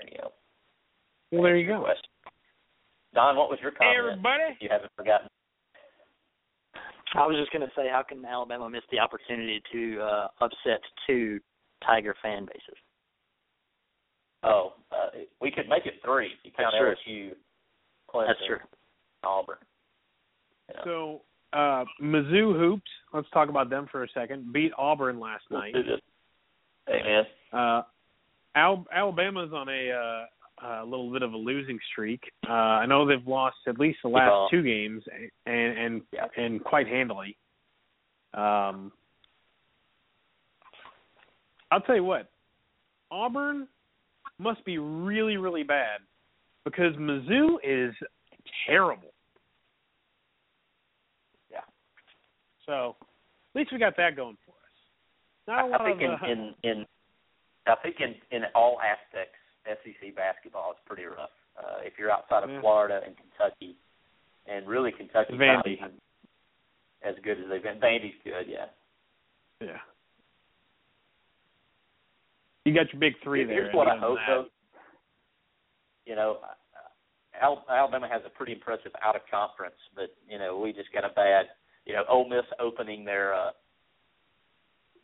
you 0.04 0.18
go. 0.18 0.32
Well, 1.32 1.42
there 1.42 1.56
you 1.56 1.66
go. 1.66 1.80
Question. 1.80 2.10
Don, 3.14 3.36
what 3.36 3.50
was 3.50 3.58
your 3.60 3.72
Hey, 3.72 3.78
comment? 3.96 3.98
everybody. 3.98 4.56
You 4.60 4.68
haven't 4.70 4.92
forgotten. 4.96 5.28
I 7.14 7.26
was 7.26 7.36
just 7.36 7.52
going 7.52 7.66
to 7.66 7.72
say, 7.76 7.88
how 7.90 8.02
can 8.02 8.24
Alabama 8.24 8.70
miss 8.70 8.82
the 8.90 8.98
opportunity 8.98 9.62
to 9.72 10.00
uh, 10.00 10.28
upset 10.40 10.80
two 11.06 11.40
Tiger 11.86 12.14
fan 12.22 12.44
bases? 12.46 12.76
Oh, 14.44 14.72
uh, 14.90 15.18
we 15.40 15.50
could 15.50 15.68
make 15.68 15.86
it 15.86 15.94
three. 16.04 16.26
if 16.26 16.32
You 16.44 16.50
count 16.56 16.74
That's 16.80 16.98
LSU, 17.08 17.30
Clemson, 18.12 18.26
That's 18.28 18.46
true. 18.46 18.58
Auburn. 19.24 19.56
You 20.68 20.74
know. 20.76 20.82
So 21.52 21.56
uh 21.56 21.84
Mizzou 22.02 22.58
hoops. 22.58 22.90
Let's 23.12 23.28
talk 23.30 23.48
about 23.48 23.70
them 23.70 23.86
for 23.92 24.02
a 24.04 24.08
second. 24.14 24.52
Beat 24.52 24.72
Auburn 24.78 25.20
last 25.20 25.44
night. 25.50 25.72
Let's 25.74 25.86
do. 25.88 25.94
Hey 26.88 27.00
man, 27.04 27.24
Uh, 27.52 27.82
Al- 28.56 28.86
Alabama's 28.92 29.52
on 29.52 29.68
a 29.68 29.90
uh, 29.92 30.82
a 30.82 30.84
little 30.84 31.12
bit 31.12 31.22
of 31.22 31.32
a 31.32 31.36
losing 31.36 31.78
streak. 31.92 32.22
Uh, 32.48 32.52
I 32.52 32.86
know 32.86 33.06
they've 33.06 33.26
lost 33.26 33.56
at 33.68 33.78
least 33.78 33.98
the 34.02 34.08
last 34.08 34.50
two 34.50 34.62
games, 34.62 35.02
and 35.46 35.78
and 35.78 36.02
Yeah. 36.12 36.26
and 36.36 36.62
quite 36.64 36.88
handily. 36.88 37.36
Um, 38.34 38.92
I'll 41.72 41.80
tell 41.80 41.96
you 41.96 42.04
what, 42.04 42.28
Auburn 43.10 43.66
must 44.38 44.62
be 44.64 44.76
really 44.78 45.36
really 45.38 45.62
bad 45.62 46.00
because 46.64 46.94
Mizzou 46.96 47.56
is 47.64 47.94
terrible. 48.66 49.12
Yeah. 51.50 51.60
So 52.66 52.96
at 53.54 53.58
least 53.58 53.72
we 53.72 53.78
got 53.78 53.96
that 53.96 54.16
going 54.16 54.36
for 54.44 54.52
us. 54.52 54.56
Not 55.48 55.58
a 55.58 55.62
I, 55.64 55.68
lot 55.70 55.80
I 55.80 55.84
think 55.84 56.02
of 56.02 56.10
uh, 56.22 56.26
in, 56.30 56.54
in 56.62 56.70
in 56.70 56.86
I 57.66 57.74
think 57.82 57.96
in 58.00 58.14
in 58.36 58.42
all 58.54 58.78
aspects, 58.80 59.38
SEC 59.64 60.14
basketball 60.14 60.72
is 60.72 60.78
pretty 60.86 61.04
rough. 61.04 61.30
Uh, 61.56 61.80
if 61.84 61.94
you're 61.98 62.10
outside 62.10 62.44
of 62.44 62.50
Yeah. 62.50 62.60
Florida 62.60 63.00
and 63.06 63.14
Kentucky, 63.16 63.76
and 64.46 64.66
really 64.66 64.92
Kentucky's 64.92 65.38
not 65.38 65.64
Vandy. 65.64 65.76
even 65.78 65.90
as 67.02 67.14
good 67.24 67.38
as 67.38 67.44
they've 67.50 67.62
been. 67.62 67.80
Vandy's 67.80 68.14
good, 68.24 68.46
yeah. 68.48 68.66
Yeah. 69.60 69.78
You 72.64 72.74
got 72.74 72.92
your 72.92 73.00
big 73.00 73.14
three 73.22 73.44
there. 73.44 73.64
Here's 73.64 73.74
what 73.74 73.88
I 73.88 73.98
hope, 73.98 74.18
though. 74.26 74.46
You 76.06 76.16
know, 76.16 76.38
Alabama 77.40 78.08
has 78.10 78.22
a 78.26 78.30
pretty 78.30 78.52
impressive 78.52 78.92
out 79.04 79.16
of 79.16 79.22
conference, 79.30 79.76
but 79.94 80.14
you 80.28 80.38
know 80.38 80.58
we 80.58 80.72
just 80.72 80.92
got 80.92 81.04
a 81.04 81.14
bad. 81.14 81.46
You 81.86 81.94
know, 81.94 82.04
Ole 82.08 82.28
Miss 82.28 82.44
opening 82.60 83.04
their 83.04 83.34
uh, 83.34 83.50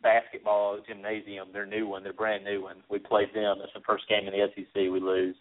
basketball 0.01 0.79
gymnasium, 0.87 1.49
their 1.51 1.65
new 1.65 1.87
one, 1.87 2.03
their 2.03 2.13
brand 2.13 2.45
new 2.45 2.63
one. 2.63 2.77
We 2.89 2.99
played 2.99 3.29
them. 3.33 3.57
That's 3.59 3.73
the 3.73 3.81
first 3.85 4.07
game 4.07 4.27
in 4.27 4.33
the 4.33 4.47
SEC. 4.55 4.75
We 4.75 4.99
lose. 4.99 5.35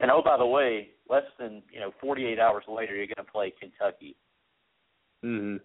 And 0.00 0.10
oh, 0.10 0.22
by 0.24 0.36
the 0.36 0.46
way, 0.46 0.88
less 1.08 1.24
than 1.38 1.62
you 1.72 1.80
know 1.80 1.92
48 2.00 2.38
hours 2.38 2.64
later, 2.68 2.94
you're 2.94 3.06
going 3.06 3.24
to 3.24 3.32
play 3.32 3.52
Kentucky. 3.58 4.16
Mm-hmm. 5.24 5.56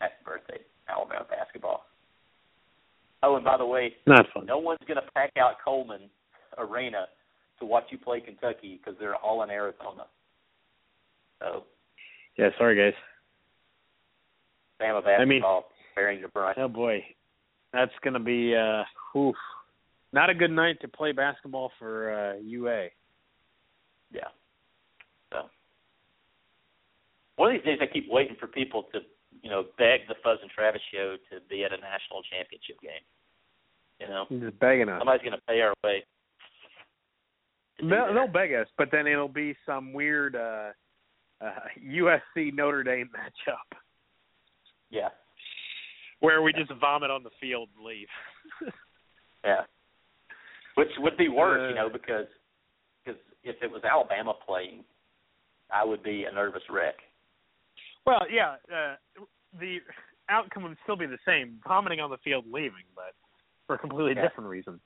Happy 0.00 0.14
birthday, 0.24 0.58
Alabama 0.88 1.26
basketball. 1.30 1.84
Oh, 3.22 3.36
and 3.36 3.44
by 3.44 3.56
the 3.56 3.66
way, 3.66 3.94
Not 4.06 4.26
fun. 4.34 4.46
no 4.46 4.58
one's 4.58 4.80
going 4.86 5.00
to 5.00 5.10
pack 5.14 5.32
out 5.38 5.54
Coleman 5.64 6.10
Arena 6.58 7.06
to 7.60 7.64
watch 7.64 7.84
you 7.90 7.98
play 7.98 8.20
Kentucky 8.20 8.80
because 8.82 8.98
they're 8.98 9.14
all 9.16 9.42
in 9.42 9.50
Arizona. 9.50 10.06
So, 11.40 11.64
Yeah, 12.36 12.48
sorry 12.58 12.76
guys. 12.76 12.98
Bama 14.80 15.04
basketball 15.04 15.26
mean- 15.26 15.62
bearing 15.94 16.22
the 16.22 16.28
brunt. 16.28 16.58
Oh 16.58 16.66
boy, 16.68 17.04
that's 17.72 17.92
gonna 18.02 18.18
be 18.18 18.56
uh, 18.56 18.82
oof, 19.16 19.36
not 20.12 20.28
a 20.30 20.34
good 20.34 20.50
night 20.50 20.80
to 20.80 20.88
play 20.88 21.12
basketball 21.12 21.70
for 21.78 22.12
uh, 22.12 22.40
UA. 22.42 22.88
Yeah. 24.12 24.22
So 25.32 25.42
one 27.36 27.54
of 27.54 27.62
these 27.62 27.64
days, 27.64 27.78
I 27.80 27.86
keep 27.92 28.06
waiting 28.10 28.36
for 28.40 28.46
people 28.48 28.84
to, 28.92 29.00
you 29.42 29.50
know, 29.50 29.64
beg 29.78 30.06
the 30.08 30.14
Fuzz 30.22 30.38
and 30.42 30.50
Travis 30.50 30.80
show 30.92 31.16
to 31.30 31.40
be 31.50 31.64
at 31.64 31.72
a 31.72 31.76
national 31.76 32.22
championship 32.30 32.80
game. 32.80 33.02
You 34.00 34.08
know, 34.08 34.24
He's 34.28 34.40
just 34.40 34.58
begging 34.58 34.88
us. 34.88 34.98
somebody's 35.00 35.22
going 35.22 35.38
to 35.38 35.46
pay 35.46 35.60
our 35.60 35.74
way. 35.84 36.04
They'll, 37.80 38.12
they'll 38.14 38.28
beg 38.28 38.52
us, 38.54 38.66
but 38.78 38.88
then 38.92 39.06
it'll 39.06 39.28
be 39.28 39.56
some 39.66 39.92
weird 39.92 40.36
uh, 40.36 40.70
uh, 41.40 41.50
USC 41.84 42.52
Notre 42.54 42.82
Dame 42.84 43.10
matchup 43.16 43.76
Yeah, 44.90 45.08
where 46.20 46.42
we 46.42 46.52
just 46.52 46.70
vomit 46.80 47.10
on 47.10 47.22
the 47.22 47.30
field 47.40 47.68
and 47.76 47.84
leave. 47.84 48.06
yeah. 49.44 49.62
Which 50.76 50.88
would 50.98 51.16
be 51.16 51.28
worse, 51.28 51.72
you 51.74 51.78
Uh. 51.80 51.84
know, 51.84 51.88
because 51.92 52.26
because 53.04 53.20
if 53.42 53.56
it 53.62 53.70
was 53.70 53.82
Alabama 53.84 54.34
playing, 54.46 54.84
I 55.72 55.84
would 55.84 56.02
be 56.04 56.24
a 56.24 56.32
nervous 56.32 56.62
wreck. 56.70 56.94
Well, 58.06 58.22
yeah, 58.30 58.56
uh, 58.72 58.96
the 59.58 59.78
outcome 60.28 60.64
would 60.64 60.76
still 60.82 60.96
be 60.96 61.06
the 61.06 61.18
same, 61.26 61.60
vomiting 61.66 62.00
on 62.00 62.10
the 62.10 62.18
field 62.18 62.44
leaving, 62.50 62.84
but 62.94 63.14
for 63.66 63.74
a 63.74 63.78
completely 63.78 64.14
Yeah. 64.14 64.22
different 64.22 64.48
reason. 64.48 64.80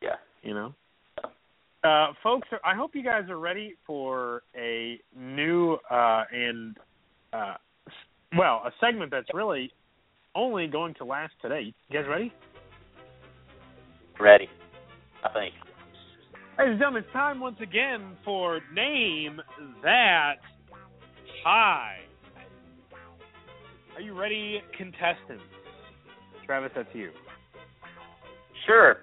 Yeah. 0.00 0.16
you 0.42 0.54
know. 0.54 0.74
Uh, 1.82 2.12
folks, 2.22 2.48
I 2.64 2.74
hope 2.74 2.94
you 2.94 3.02
guys 3.02 3.28
are 3.28 3.38
ready 3.38 3.74
for 3.84 4.42
a 4.56 5.00
new 5.16 5.74
uh, 5.90 6.24
and 6.32 6.76
uh, 7.32 7.54
well, 8.36 8.62
a 8.64 8.72
segment 8.80 9.10
that's 9.10 9.28
really 9.32 9.72
only 10.34 10.66
going 10.66 10.94
to 10.94 11.04
last 11.04 11.34
today. 11.40 11.72
You 11.88 12.00
guys 12.00 12.08
ready? 12.08 12.32
Ready, 14.20 14.48
I 15.24 15.28
think. 15.32 15.54
Ladies 16.58 16.72
and 16.72 16.78
gentlemen, 16.78 17.04
it's 17.04 17.12
time 17.12 17.40
once 17.40 17.58
again 17.60 18.16
for 18.24 18.60
Name 18.74 19.40
That 19.82 20.36
High. 21.44 21.98
Are 23.98 24.00
you 24.00 24.16
ready, 24.16 24.62
contestants? 24.76 25.42
Travis, 26.46 26.70
that's 26.76 26.88
you. 26.92 27.10
Sure. 28.64 28.98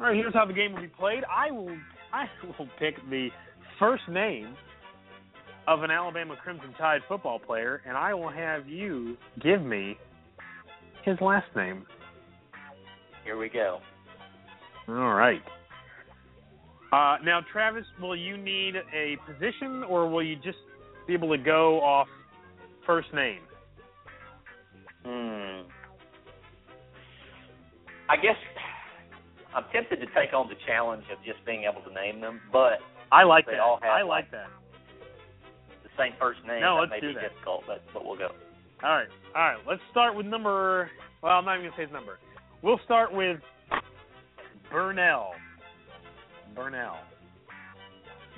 All 0.00 0.06
right, 0.06 0.16
here's 0.16 0.34
how 0.34 0.44
the 0.44 0.52
game 0.52 0.72
will 0.72 0.80
be 0.80 0.88
played. 0.88 1.22
I 1.32 1.52
will 1.52 1.76
I 2.12 2.24
will 2.58 2.68
pick 2.80 2.96
the 3.10 3.28
first 3.78 4.02
name 4.10 4.56
of 5.68 5.84
an 5.84 5.92
Alabama 5.92 6.34
Crimson 6.42 6.74
Tide 6.76 7.02
football 7.06 7.38
player, 7.38 7.80
and 7.86 7.96
I 7.96 8.12
will 8.12 8.28
have 8.28 8.66
you 8.66 9.16
give 9.40 9.62
me 9.62 9.96
his 11.04 11.16
last 11.20 11.46
name. 11.54 11.86
Here 13.22 13.38
we 13.38 13.48
go. 13.50 13.78
All 14.88 15.14
right. 15.14 15.42
Uh, 16.92 17.22
now, 17.24 17.38
Travis, 17.52 17.84
will 18.00 18.16
you 18.16 18.36
need 18.36 18.74
a 18.92 19.16
position, 19.32 19.84
or 19.84 20.10
will 20.10 20.24
you 20.24 20.34
just 20.34 20.58
be 21.06 21.14
able 21.14 21.30
to 21.30 21.38
go 21.38 21.80
off 21.82 22.08
first 22.84 23.14
name? 23.14 23.42
Hmm. 25.04 25.68
I 28.08 28.16
guess 28.16 28.36
I'm 29.54 29.64
tempted 29.72 29.96
to 30.00 30.06
take 30.14 30.32
on 30.34 30.48
the 30.48 30.54
challenge 30.66 31.04
of 31.12 31.18
just 31.24 31.44
being 31.46 31.64
able 31.64 31.82
to 31.88 31.94
name 31.94 32.20
them, 32.20 32.40
but 32.52 32.78
I 33.10 33.24
like 33.24 33.46
They 33.46 33.52
that. 33.52 33.60
all 33.60 33.78
have, 33.82 33.90
I 33.90 34.02
like- 34.02 34.24
like 34.24 34.30
that. 34.32 34.48
the 35.82 35.90
same 35.98 36.12
first 36.18 36.44
name 36.46 36.60
No, 36.60 36.74
that 36.76 36.80
let's 36.80 36.90
may 36.90 37.00
do 37.00 37.08
be 37.08 37.14
that. 37.14 37.30
difficult, 37.32 37.64
but 37.66 37.82
but 37.92 38.04
we'll 38.04 38.16
go. 38.16 38.30
All 38.82 38.90
right, 38.96 39.08
all 39.34 39.42
right. 39.42 39.58
Let's 39.66 39.82
start 39.90 40.14
with 40.14 40.26
number. 40.26 40.90
Well, 41.22 41.32
I'm 41.38 41.44
not 41.44 41.58
even 41.58 41.66
gonna 41.70 41.76
say 41.76 41.82
his 41.84 41.92
number. 41.92 42.18
We'll 42.62 42.78
start 42.84 43.12
with 43.12 43.40
Burnell. 44.70 45.34
Burnell. 46.54 46.98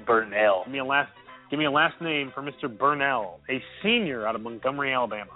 Burnell. 0.07 0.65
Give 0.65 0.73
me 0.73 0.79
a 0.81 0.85
last. 0.85 1.13
Give 1.51 1.59
me 1.59 1.67
a 1.67 1.71
last 1.71 2.01
name 2.01 2.33
for 2.35 2.43
Mr. 2.43 2.69
Burnell, 2.77 3.41
a 3.49 3.63
senior 3.83 4.27
out 4.27 4.35
of 4.35 4.43
Montgomery, 4.43 4.93
Alabama. 4.93 5.31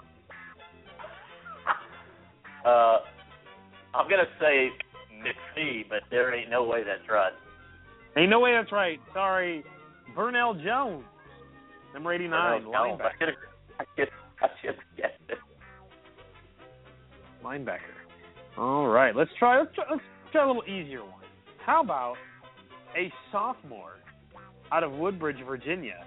Uh, 2.65 2.97
I'm 3.93 4.09
gonna 4.09 4.23
say 4.39 4.69
McPhee, 5.19 5.87
but 5.89 5.99
there 6.11 6.33
ain't 6.33 6.49
no 6.49 6.63
way 6.63 6.83
that's 6.83 7.09
right. 7.09 7.33
Ain't 8.17 8.29
no 8.29 8.39
way 8.39 8.53
that's 8.53 8.71
right. 8.71 8.99
Sorry, 9.13 9.63
Burnell 10.15 10.53
Jones, 10.55 11.03
number 11.93 12.13
89, 12.13 12.29
Burnell 12.31 12.71
Jones. 12.71 13.01
I 13.01 13.23
linebacker. 13.23 13.33
should 13.97 14.09
I 14.41 14.47
should 14.61 14.75
have 14.75 14.97
guessed 14.97 15.13
it. 15.29 15.37
Linebacker. 17.43 17.79
All 18.57 18.87
right, 18.87 19.15
let's 19.15 19.31
try. 19.39 19.59
Let's 19.59 19.73
try, 19.75 19.85
let's 19.89 20.03
try 20.31 20.43
a 20.43 20.47
little 20.47 20.63
easier 20.63 21.03
one. 21.03 21.13
How 21.65 21.81
about 21.81 22.15
a 22.97 23.11
sophomore 23.31 23.97
out 24.71 24.83
of 24.83 24.91
Woodbridge, 24.91 25.37
Virginia, 25.45 26.05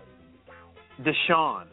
Da'Shawn? 1.00 1.66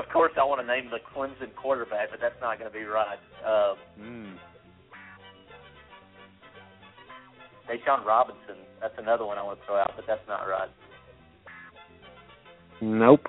Of 0.00 0.08
course, 0.12 0.32
I 0.40 0.44
want 0.44 0.60
to 0.62 0.66
name 0.66 0.90
the 0.90 0.98
Clemson 1.14 1.54
quarterback, 1.54 2.10
but 2.10 2.20
that's 2.20 2.40
not 2.40 2.58
going 2.58 2.70
to 2.72 2.76
be 2.76 2.84
right. 2.84 3.18
Uh, 3.44 3.74
Mm. 4.00 4.34
Deshaun 7.68 8.04
Robinson. 8.04 8.56
That's 8.80 8.94
another 8.98 9.24
one 9.24 9.38
I 9.38 9.42
want 9.42 9.60
to 9.60 9.66
throw 9.66 9.76
out, 9.76 9.92
but 9.94 10.04
that's 10.06 10.26
not 10.26 10.42
right. 10.44 10.70
Nope. 12.80 13.26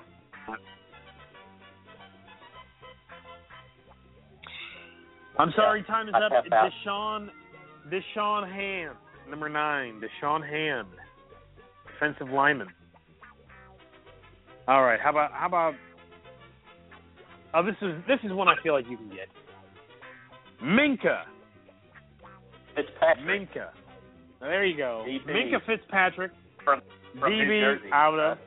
I'm 5.38 5.52
sorry, 5.54 5.82
time 5.84 6.08
is 6.08 6.14
I 6.16 6.24
up. 6.24 6.44
Da'Shawn, 6.50 7.28
Da'Shawn 7.90 8.52
Hand, 8.52 8.96
number 9.28 9.48
nine, 9.48 10.00
Da'Shawn 10.00 10.48
Hand, 10.48 10.88
defensive 11.86 12.28
lineman. 12.32 12.68
All 14.68 14.82
right, 14.82 15.00
how 15.00 15.10
about 15.10 15.32
how 15.32 15.46
about? 15.46 15.74
Oh, 17.54 17.62
this 17.62 17.76
is 17.82 17.94
this 18.08 18.18
is 18.24 18.32
one 18.32 18.48
I 18.48 18.54
feel 18.62 18.74
like 18.74 18.86
you 18.88 18.96
can 18.96 19.10
get. 19.10 19.28
Minkah, 20.62 21.22
Fitzpatrick 22.74 23.50
Minkah. 23.50 23.68
There 24.40 24.64
you 24.64 24.76
go. 24.76 25.04
DB. 25.06 25.26
Minkah 25.26 25.64
Fitzpatrick, 25.66 26.32
from 26.64 26.80
from 27.20 27.32
DB 27.32 27.46
New 27.46 27.60
Jersey. 27.60 27.90
out 27.92 28.18
of 28.18 28.38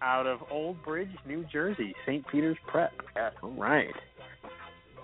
out 0.00 0.26
of 0.26 0.40
Old 0.50 0.82
Bridge, 0.84 1.10
New 1.26 1.44
Jersey, 1.52 1.94
St. 2.06 2.26
Peter's 2.28 2.56
Prep. 2.66 2.92
Yeah. 3.16 3.30
All 3.42 3.50
right. 3.50 3.94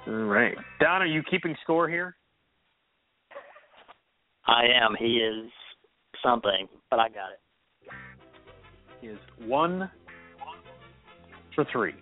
All 0.07 0.13
right. 0.13 0.57
Don, 0.81 1.03
are 1.03 1.07
you 1.07 1.23
keeping 1.31 1.57
score 1.63 1.89
here? 1.89 2.17
I 4.47 4.65
am. 4.65 4.95
He 4.99 5.19
is 5.19 5.51
something, 6.25 6.69
but 6.91 6.99
I 6.99 7.09
got 7.09 7.31
it. 7.33 7.93
He 9.01 9.07
is 9.09 9.19
one 9.39 9.91
for 11.55 11.65
three. 11.73 11.95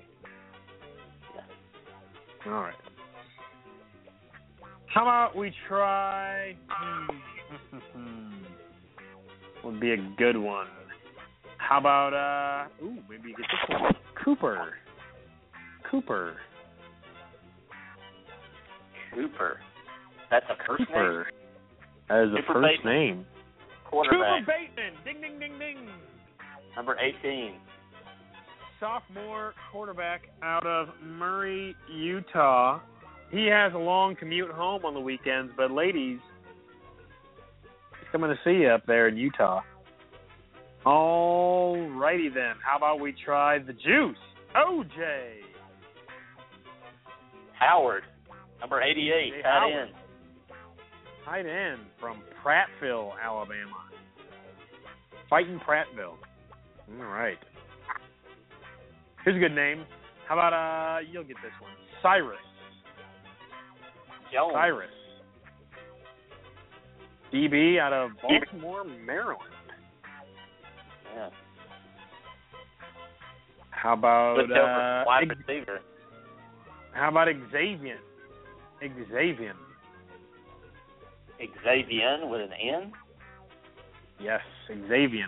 All 2.46 2.53
right. 2.53 2.74
How 4.94 5.03
about 5.03 5.37
we 5.37 5.53
try? 5.68 6.55
Hmm. 6.68 8.31
Would 9.64 9.81
be 9.81 9.92
a 9.92 9.96
good 10.16 10.37
one. 10.37 10.66
How 11.59 11.79
about 11.79 12.14
uh? 12.14 12.85
Ooh, 12.85 12.96
maybe 13.09 13.29
you 13.31 13.37
get 13.37 13.46
this 13.68 13.81
one. 13.81 13.92
Cooper. 14.24 14.74
Cooper. 15.90 16.37
Cooper. 19.14 19.61
That's 20.31 20.46
a 20.48 20.57
first 20.66 20.81
name. 20.81 20.88
Cooper. 20.88 21.27
That 22.09 22.24
is 22.24 22.33
a 22.33 22.37
Cooper 22.37 22.53
first 22.55 22.66
Bateman. 22.77 22.94
name. 22.94 23.27
Cooper 23.85 24.05
Quarterback. 24.09 24.46
Bateman. 24.46 24.92
Ding 25.05 25.20
ding 25.20 25.38
ding 25.38 25.59
ding. 25.59 25.88
Number 26.77 26.96
18. 26.98 27.55
Sophomore 28.80 29.54
quarterback 29.72 30.22
out 30.42 30.66
of 30.66 30.88
Murray, 31.02 31.74
Utah. 31.92 32.80
He 33.30 33.46
has 33.46 33.72
a 33.74 33.78
long 33.78 34.16
commute 34.16 34.50
home 34.50 34.84
on 34.84 34.94
the 34.94 35.00
weekends, 35.00 35.52
but 35.56 35.70
ladies, 35.70 36.18
he's 38.00 38.08
coming 38.12 38.30
to 38.30 38.36
see 38.44 38.62
you 38.62 38.68
up 38.68 38.86
there 38.86 39.08
in 39.08 39.16
Utah. 39.16 39.60
All 40.86 41.76
righty 41.90 42.28
then. 42.28 42.54
How 42.64 42.76
about 42.78 43.00
we 43.00 43.14
try 43.24 43.58
the 43.58 43.72
juice? 43.72 44.16
OJ. 44.56 44.94
Howard, 47.58 48.04
number 48.60 48.80
88, 48.80 48.94
Jay 49.02 49.42
tight 49.42 49.48
Howard. 49.50 49.88
end. 49.88 49.90
Tight 51.24 51.46
end 51.46 51.80
from 52.00 52.22
Prattville, 52.44 53.10
Alabama. 53.22 53.72
Fighting 55.28 55.60
Prattville. 55.68 56.14
All 57.00 57.06
right. 57.06 57.36
Here's 59.24 59.37
a 59.37 59.40
good 59.40 59.54
name. 59.54 59.85
How 60.28 60.35
about 60.35 60.52
uh 60.52 61.00
you'll 61.11 61.24
get 61.24 61.37
this 61.42 61.52
one. 61.61 61.72
Cyrus. 62.02 62.38
Jones. 64.33 64.52
Cyrus. 64.54 64.90
DB 67.33 67.78
out 67.78 67.92
of 67.92 68.11
Baltimore, 68.22 68.85
Maryland. 68.85 69.50
Yeah. 71.14 71.28
How 73.70 73.92
about 73.92 74.40
uh, 74.40 75.04
wide 75.07 75.28
receiver. 75.28 75.81
how 76.92 77.11
about 77.11 77.28
Xavier? 77.52 77.98
Xavier. 78.81 79.54
Xavier 81.64 82.26
with 82.26 82.40
an 82.40 82.50
N. 82.52 82.92
Yes, 84.20 84.40
Xavier. 84.88 85.26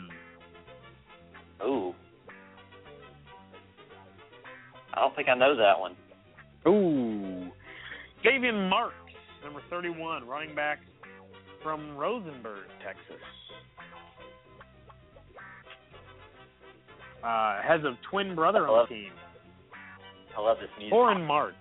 Ooh. 1.65 1.95
I 4.95 5.01
don't 5.01 5.15
think 5.15 5.29
I 5.29 5.35
know 5.35 5.57
that 5.57 5.79
one. 5.79 5.97
Ooh. 6.67 7.51
Xavier 8.23 8.53
Marks, 8.69 8.95
number 9.45 9.63
31, 9.71 10.27
running 10.27 10.55
back 10.55 10.79
from 11.63 11.97
Rosenberg, 11.97 12.65
Texas. 12.85 13.23
Uh, 17.23 17.61
has 17.63 17.81
a 17.85 17.97
twin 18.11 18.35
brother 18.35 18.67
on 18.67 18.73
love- 18.73 18.89
the 18.89 18.95
team. 18.95 19.13
I 20.37 20.41
love 20.41 20.59
this 20.61 20.71
music. 20.79 20.95
Oren 20.95 21.25
Marks. 21.25 21.57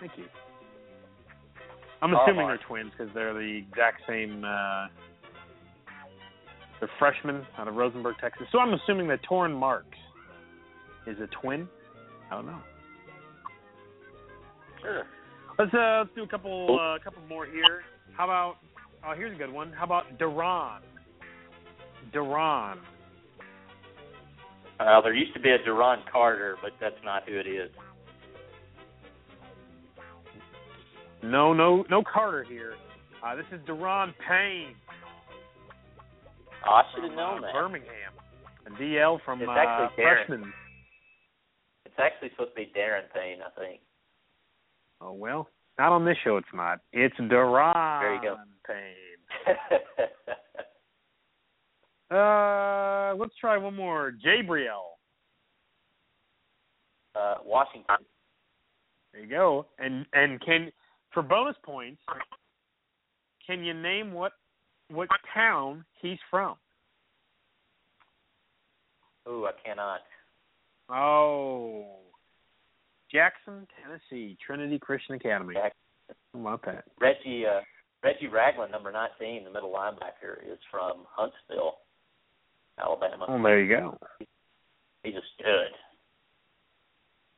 Thank 0.00 0.12
you. 0.16 0.24
I'm 2.02 2.14
assuming 2.14 2.46
they're 2.48 2.58
twins 2.58 2.92
because 2.96 3.12
they're 3.14 3.32
the 3.32 3.64
exact 3.68 4.02
same. 4.06 4.44
Uh, 4.44 4.88
they're 6.80 6.90
freshmen 6.98 7.46
out 7.58 7.68
of 7.68 7.74
Rosenberg, 7.74 8.16
Texas. 8.20 8.46
So 8.52 8.58
I'm 8.58 8.74
assuming 8.74 9.08
that 9.08 9.20
Torin 9.22 9.56
Marks 9.56 9.96
is 11.06 11.18
a 11.20 11.26
twin. 11.28 11.68
I 12.30 12.34
don't 12.34 12.46
know. 12.46 12.60
Sure. 14.82 15.04
Let's 15.58 15.72
uh, 15.72 15.98
let's 16.00 16.10
do 16.14 16.22
a 16.22 16.28
couple 16.28 16.78
uh, 16.80 17.02
couple 17.02 17.22
more 17.28 17.46
here. 17.46 17.82
How 18.16 18.24
about? 18.24 18.56
Oh, 19.06 19.14
here's 19.16 19.34
a 19.34 19.38
good 19.38 19.52
one. 19.52 19.72
How 19.72 19.84
about 19.84 20.18
Da'Ron? 20.18 20.80
Da'Ron. 22.12 22.78
Uh, 24.78 25.00
there 25.00 25.14
used 25.14 25.32
to 25.32 25.40
be 25.40 25.50
a 25.50 25.58
Duron 25.58 25.98
Carter, 26.10 26.56
but 26.60 26.72
that's 26.80 26.96
not 27.04 27.26
who 27.26 27.38
it 27.38 27.46
is. 27.46 27.70
No, 31.22 31.54
no, 31.54 31.84
no 31.88 32.02
Carter 32.02 32.44
here. 32.44 32.74
Uh, 33.24 33.34
this 33.36 33.46
is 33.52 33.60
Da'Ron 33.66 34.12
Payne. 34.28 34.74
Oh, 36.68 36.72
I 36.72 36.82
should 36.94 37.04
have 37.04 37.16
known 37.16 37.38
uh, 37.38 37.46
that. 37.46 37.52
Birmingham. 37.54 38.12
A 38.66 38.70
DL 38.70 39.18
from 39.24 39.40
It's 39.40 39.48
uh, 39.48 39.88
freshman. 39.94 40.52
It's 41.96 42.02
actually 42.04 42.30
supposed 42.30 42.50
to 42.50 42.56
be 42.56 42.72
Darren 42.78 43.04
Payne, 43.14 43.38
I 43.40 43.58
think. 43.58 43.80
Oh 45.00 45.12
well, 45.12 45.48
not 45.78 45.92
on 45.92 46.04
this 46.04 46.16
show. 46.24 46.36
It's 46.36 46.46
not. 46.52 46.80
It's 46.92 47.16
Da'Ron 47.16 48.00
There 48.00 48.14
you 48.14 48.22
go. 48.22 48.36
Payne. 48.66 50.06
Uh, 52.08 53.16
let's 53.18 53.34
try 53.40 53.56
one 53.58 53.74
more. 53.74 54.12
Jabriel. 54.24 54.94
uh, 57.16 57.34
Washington. 57.44 57.96
There 59.12 59.22
you 59.22 59.28
go. 59.28 59.66
And 59.80 60.06
and 60.12 60.40
can 60.40 60.70
for 61.12 61.24
bonus 61.24 61.56
points, 61.64 62.00
can 63.44 63.64
you 63.64 63.74
name 63.74 64.12
what 64.12 64.34
what 64.88 65.08
town 65.34 65.84
he's 66.00 66.18
from? 66.30 66.54
Ooh, 69.28 69.46
I 69.46 69.52
cannot. 69.64 70.00
Oh, 70.88 71.84
Jackson, 73.10 73.66
Tennessee, 73.82 74.36
Trinity 74.44 74.78
Christian 74.78 75.14
Academy. 75.16 75.54
How 75.54 75.70
about 76.38 76.64
that? 76.66 76.84
Reggie 77.00 77.44
uh, 77.46 77.60
Reggie 78.02 78.28
Ragland, 78.28 78.70
number 78.70 78.92
19, 78.92 79.44
the 79.44 79.50
middle 79.50 79.72
linebacker, 79.72 80.40
is 80.44 80.58
from 80.70 81.04
Huntsville, 81.10 81.78
Alabama. 82.78 83.26
Oh, 83.28 83.42
there 83.42 83.60
you 83.60 83.74
go. 83.74 83.98
He's 85.02 85.14
a 85.14 85.20
stud. 85.34 85.72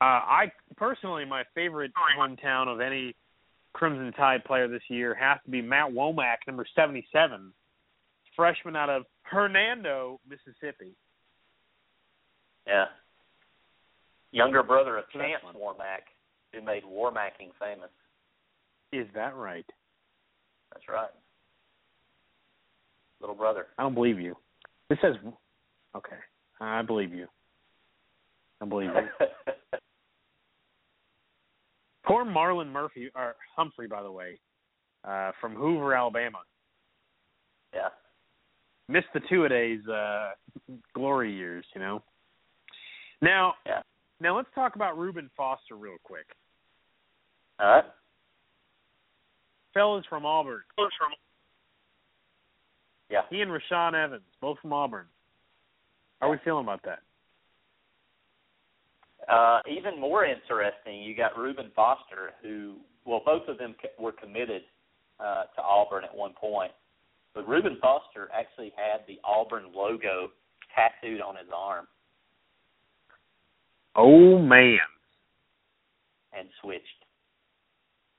Uh, 0.01 0.03
I 0.05 0.51
personally, 0.77 1.25
my 1.25 1.43
favorite 1.55 1.91
hometown 2.17 2.67
of 2.67 2.79
any 2.79 3.15
Crimson 3.73 4.13
Tide 4.13 4.43
player 4.45 4.67
this 4.67 4.81
year 4.89 5.13
has 5.15 5.39
to 5.45 5.51
be 5.51 5.61
Matt 5.61 5.91
Womack, 5.91 6.37
number 6.47 6.65
seventy-seven, 6.75 7.51
freshman 8.35 8.75
out 8.75 8.89
of 8.89 9.03
Hernando, 9.23 10.19
Mississippi. 10.27 10.95
Yeah. 12.65 12.85
Younger 14.31 14.63
brother 14.63 14.97
of 14.97 15.05
Chance. 15.11 15.43
Warmack, 15.55 16.05
who 16.53 16.61
made 16.61 16.83
Warmacking 16.83 17.51
famous. 17.59 17.89
Is 18.91 19.07
that 19.15 19.35
right? 19.35 19.65
That's 20.73 20.87
right. 20.87 21.09
Little 23.21 23.35
brother. 23.35 23.67
I 23.77 23.83
don't 23.83 23.95
believe 23.95 24.19
you. 24.19 24.35
This 24.89 24.99
says, 25.01 25.15
okay, 25.95 26.15
I 26.61 26.81
believe 26.81 27.13
you. 27.13 27.27
I 28.61 28.65
believe 28.65 28.89
you. 28.89 29.27
Poor 32.05 32.25
Marlon 32.25 32.71
Murphy 32.71 33.09
or 33.15 33.35
Humphrey, 33.55 33.87
by 33.87 34.01
the 34.01 34.11
way, 34.11 34.39
uh, 35.07 35.31
from 35.39 35.53
Hoover, 35.55 35.93
Alabama, 35.93 36.39
yeah. 37.73 37.89
missed 38.87 39.07
the 39.13 39.21
two 39.29 39.45
a 39.45 39.49
days 39.49 39.79
uh, 39.87 40.31
glory 40.95 41.31
years. 41.35 41.65
You 41.75 41.81
know. 41.81 42.03
Now, 43.21 43.53
Yeah. 43.65 43.81
Now 44.21 44.35
let's 44.35 44.49
talk 44.53 44.75
about 44.75 44.97
Reuben 44.97 45.29
Foster 45.35 45.75
real 45.75 45.97
quick. 46.03 46.25
All 47.59 47.67
right. 47.67 47.85
Fellas 49.73 50.05
from 50.09 50.25
Auburn. 50.25 50.61
Fellas 50.75 50.93
from 50.97 51.13
Yeah. 53.09 53.21
He 53.29 53.41
and 53.41 53.51
Rashaan 53.51 53.93
Evans, 53.93 54.23
both 54.41 54.59
from 54.59 54.73
Auburn. 54.73 55.05
How 56.19 56.27
are 56.27 56.31
we 56.31 56.37
feeling 56.43 56.65
about 56.65 56.83
that? 56.83 56.99
Uh, 59.31 59.61
even 59.69 59.99
more 59.99 60.25
interesting, 60.25 61.01
you 61.03 61.15
got 61.15 61.37
Reuben 61.37 61.71
Foster, 61.75 62.31
who, 62.41 62.77
well, 63.05 63.21
both 63.23 63.47
of 63.47 63.57
them 63.57 63.75
co- 63.81 64.03
were 64.03 64.11
committed 64.11 64.63
uh, 65.19 65.43
to 65.55 65.61
Auburn 65.61 66.03
at 66.03 66.15
one 66.15 66.33
point. 66.33 66.71
But 67.35 67.47
Reuben 67.47 67.77
Foster 67.79 68.29
actually 68.33 68.73
had 68.75 69.01
the 69.07 69.19
Auburn 69.23 69.65
logo 69.73 70.31
tattooed 70.73 71.21
on 71.21 71.35
his 71.35 71.47
arm 71.55 71.87
Oh 73.95 74.39
man. 74.39 74.77
and 76.37 76.47
switched. 76.61 76.85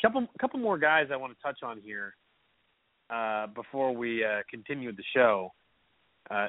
couple 0.03 0.27
couple 0.41 0.59
more 0.59 0.79
guys 0.79 1.07
I 1.13 1.17
want 1.17 1.37
to 1.37 1.43
touch 1.43 1.63
on 1.63 1.81
here 1.81 2.15
uh, 3.09 3.47
before 3.49 3.95
we 3.95 4.25
uh, 4.25 4.43
continue 4.51 4.89
with 4.89 4.97
the 4.97 5.05
show. 5.15 5.53
Uh, 6.31 6.49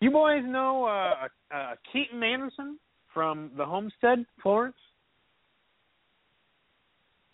you 0.00 0.10
boys 0.10 0.42
know 0.44 0.84
uh, 0.84 1.28
uh, 1.54 1.74
Keaton 1.92 2.22
Anderson 2.22 2.78
from 3.12 3.50
the 3.56 3.64
Homestead, 3.64 4.26
Florence. 4.42 4.76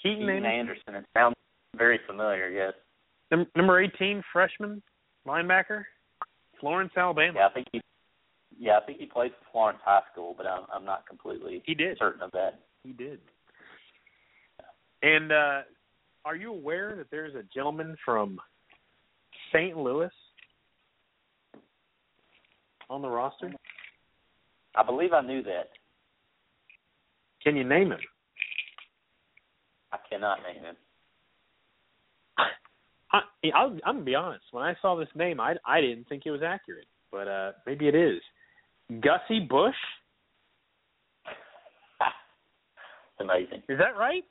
Keaton, 0.03 0.21
Keaton 0.21 0.45
Anderson, 0.47 0.55
Anderson. 0.59 0.95
It 0.95 1.05
sounds 1.15 1.37
very 1.77 2.01
familiar, 2.07 2.49
yes. 2.49 2.73
num- 3.31 3.47
number 3.57 3.81
eighteen, 3.83 4.23
freshman 4.33 4.83
linebacker, 5.27 5.85
Florence, 6.61 6.93
Alabama. 6.97 7.33
Yeah, 7.37 7.47
I 7.47 7.53
think 7.53 7.67
he. 7.73 7.81
Yeah, 8.61 8.77
I 8.77 8.85
think 8.85 8.99
he 8.99 9.07
played 9.07 9.31
for 9.33 9.51
Florence 9.53 9.79
High 9.83 10.03
School, 10.13 10.35
but 10.37 10.47
I'm 10.47 10.65
I'm 10.73 10.85
not 10.85 11.07
completely 11.09 11.63
He 11.65 11.75
did. 11.75 11.97
certain 11.99 12.21
of 12.21 12.31
that. 12.33 12.61
He 12.85 12.93
did. 12.93 13.19
And 15.03 15.33
uh, 15.33 15.61
are 16.27 16.37
you 16.37 16.53
aware 16.53 16.95
that 16.97 17.07
there's 17.11 17.35
a 17.35 17.43
gentleman 17.55 17.97
from 18.05 18.39
St. 19.51 19.79
Louis 19.79 20.11
on 22.91 23.01
the 23.01 23.09
roster? 23.09 23.51
I 24.77 24.83
believe 24.85 25.15
I 25.15 25.23
knew 25.23 25.43
that. 25.45 25.71
Can 27.43 27.57
you 27.57 27.65
name 27.65 27.93
him? 27.93 27.99
I 29.91 29.97
cannot 30.11 30.41
name 30.43 30.63
him. 30.63 30.77
I, 33.13 33.21
I'll, 33.55 33.71
I'm 33.87 33.97
gonna 33.97 34.03
be 34.03 34.15
honest. 34.15 34.45
When 34.53 34.63
I 34.63 34.75
saw 34.83 34.97
this 34.97 35.09
name, 35.15 35.41
I 35.41 35.55
I 35.65 35.81
didn't 35.81 36.09
think 36.11 36.25
it 36.27 36.31
was 36.31 36.43
accurate, 36.47 36.87
but 37.11 37.27
uh, 37.27 37.53
maybe 37.67 37.89
it 37.89 37.95
is. 37.95 38.21
Gussie 39.01 39.47
Busch, 39.49 39.75
amazing. 43.21 43.63
is 43.69 43.79
that 43.79 43.97
right? 43.97 44.25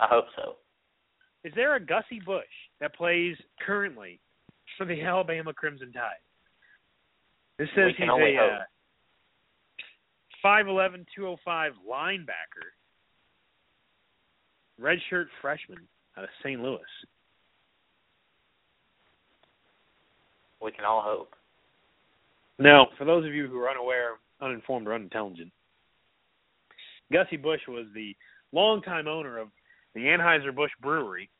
I 0.00 0.06
hope 0.08 0.24
so. 0.36 0.56
Is 1.44 1.52
there 1.54 1.76
a 1.76 1.80
Gussie 1.80 2.20
Busch 2.24 2.44
that 2.80 2.94
plays 2.94 3.36
currently 3.64 4.18
for 4.76 4.84
the 4.84 5.00
Alabama 5.02 5.52
Crimson 5.52 5.92
Tide? 5.92 6.02
This 7.58 7.68
says 7.74 7.92
he's 7.96 8.08
a. 8.08 8.36
Uh, 8.36 8.64
5'11", 10.44 11.04
205 11.16 11.72
linebacker, 11.88 12.68
redshirt 14.80 15.26
freshman 15.40 15.78
out 16.16 16.24
of 16.24 16.30
St. 16.42 16.60
Louis. 16.60 16.80
We 20.62 20.70
can 20.72 20.84
all 20.84 21.02
hope. 21.02 21.34
Now, 22.58 22.88
for 22.98 23.04
those 23.04 23.24
of 23.24 23.32
you 23.32 23.46
who 23.46 23.58
are 23.60 23.70
unaware, 23.70 24.18
uninformed, 24.40 24.88
or 24.88 24.94
unintelligent, 24.94 25.52
Gussie 27.12 27.36
Busch 27.36 27.60
was 27.68 27.86
the 27.94 28.14
longtime 28.52 29.06
owner 29.06 29.38
of 29.38 29.48
the 29.94 30.00
Anheuser-Busch 30.00 30.72
Brewery 30.82 31.30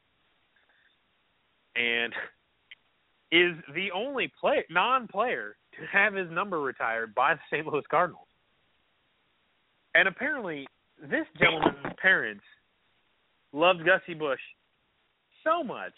and 1.76 2.12
is 3.30 3.56
the 3.74 3.90
only 3.94 4.32
play, 4.40 4.64
non-player 4.70 5.56
to 5.78 5.86
have 5.92 6.14
his 6.14 6.30
number 6.30 6.60
retired 6.60 7.14
by 7.14 7.34
the 7.34 7.40
St. 7.50 7.66
Louis 7.66 7.84
Cardinals. 7.90 8.26
And 9.94 10.08
apparently, 10.08 10.66
this 11.00 11.26
gentleman's 11.38 11.94
parents 12.00 12.44
loved 13.52 13.80
Gussie 13.84 14.14
Busch 14.14 14.40
so 15.44 15.62
much 15.62 15.92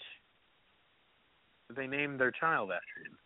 that 1.69 1.77
they 1.77 1.87
named 1.87 2.19
their 2.19 2.33
child 2.33 2.71
after 2.71 3.07
him. 3.07 3.17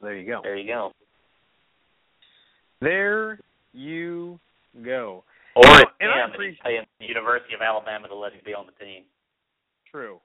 So 0.00 0.06
there 0.06 0.16
you 0.16 0.26
go. 0.26 0.40
There 0.42 0.56
you 0.56 0.66
go. 0.66 0.92
There 2.80 3.38
you 3.72 4.40
go. 4.84 5.24
Or 5.56 5.62
it's 5.80 5.90
and 6.00 6.10
I 6.10 6.26
appreciate- 6.32 6.62
paying 6.62 6.86
the 6.98 7.06
University 7.06 7.54
of 7.54 7.60
Alabama 7.60 8.08
to 8.08 8.14
let 8.14 8.32
him 8.32 8.40
be 8.44 8.54
on 8.54 8.66
the 8.66 8.84
team. 8.84 9.04
True. 9.90 10.20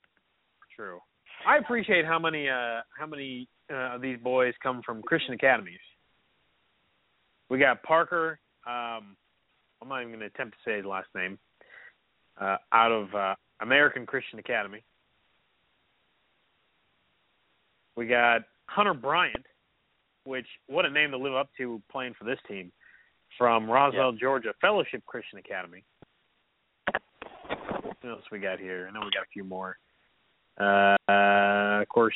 True. 0.76 1.00
I 1.48 1.58
appreciate 1.58 2.06
how 2.06 2.20
many 2.20 2.48
uh 2.50 2.82
how 2.98 3.06
many 3.08 3.48
uh, 3.72 3.96
of 3.96 4.02
these 4.02 4.20
boys 4.20 4.54
come 4.62 4.82
from 4.86 5.02
Christian 5.04 5.34
academies. 5.34 5.80
We 7.50 7.60
got 7.60 7.84
Parker, 7.84 8.40
um 8.66 9.16
I'm 9.82 9.90
not 9.90 10.02
even 10.02 10.14
gonna 10.14 10.26
attempt 10.26 10.56
to 10.58 10.70
say 10.70 10.78
his 10.78 10.86
last 10.86 11.08
name. 11.16 11.38
Uh 12.40 12.58
out 12.72 12.92
of 12.92 13.14
uh 13.16 13.36
American 13.62 14.06
Christian 14.06 14.40
Academy. 14.40 14.84
We 17.96 18.08
got 18.08 18.42
Hunter 18.68 18.94
Bryant, 18.94 19.46
which 20.26 20.48
what 20.68 20.86
a 20.86 20.90
name 20.90 21.12
to 21.12 21.18
live 21.18 21.36
up 21.36 21.50
to 21.58 21.82
playing 21.92 22.14
for 22.18 22.26
this 22.26 22.40
team 22.48 22.72
from 23.38 23.70
Roswell, 23.70 24.12
Georgia 24.12 24.54
Fellowship 24.62 25.06
Christian 25.06 25.40
Academy. 25.40 25.84
What 27.48 27.98
else 28.10 28.24
we 28.32 28.40
got 28.40 28.60
here? 28.60 28.88
I 28.90 28.94
know 28.94 29.02
we 29.06 29.12
got 29.12 29.24
a 29.24 29.34
few 29.34 29.44
more. 29.44 29.78
Uh, 30.60 31.82
of 31.82 31.90
course, 31.90 32.16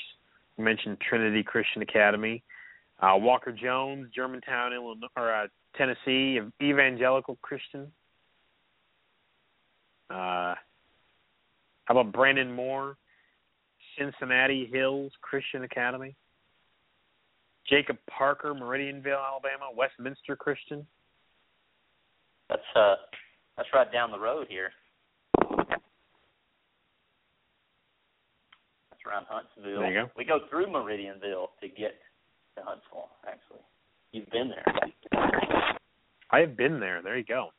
we 0.57 0.63
mentioned 0.63 0.97
Trinity 1.07 1.43
Christian 1.43 1.81
Academy. 1.81 2.43
Uh, 3.01 3.13
Walker 3.15 3.51
Jones, 3.51 4.07
Germantown, 4.13 4.73
Illinois, 4.73 5.07
or 5.15 5.33
uh, 5.33 5.47
Tennessee, 5.77 6.39
Evangelical 6.61 7.37
Christian. 7.41 7.91
Uh, 10.09 10.55
how 11.85 11.91
about 11.91 12.11
Brandon 12.11 12.51
Moore, 12.51 12.97
Cincinnati 13.97 14.69
Hills 14.71 15.11
Christian 15.21 15.63
Academy? 15.63 16.15
Jacob 17.69 17.97
Parker, 18.09 18.53
Meridianville, 18.53 19.23
Alabama, 19.23 19.69
Westminster 19.75 20.35
Christian. 20.35 20.85
That's 22.49 22.61
uh 22.75 22.95
that's 23.57 23.69
right 23.73 23.91
down 23.91 24.11
the 24.11 24.19
road 24.19 24.47
here. 24.49 24.71
That's 25.39 25.81
around 29.07 29.25
Huntsville. 29.29 29.81
There 29.81 29.93
you 29.93 30.01
go. 30.01 30.09
We 30.17 30.25
go 30.25 30.39
through 30.49 30.67
Meridianville 30.67 31.49
to 31.61 31.67
get 31.67 31.95
to 32.57 32.63
Huntsville, 32.63 33.09
actually. 33.27 33.59
You've 34.11 34.29
been 34.31 34.49
there. 34.49 34.65
I 36.31 36.39
have 36.39 36.57
been 36.57 36.79
there. 36.79 37.01
There 37.03 37.17
you 37.17 37.23
go. 37.23 37.49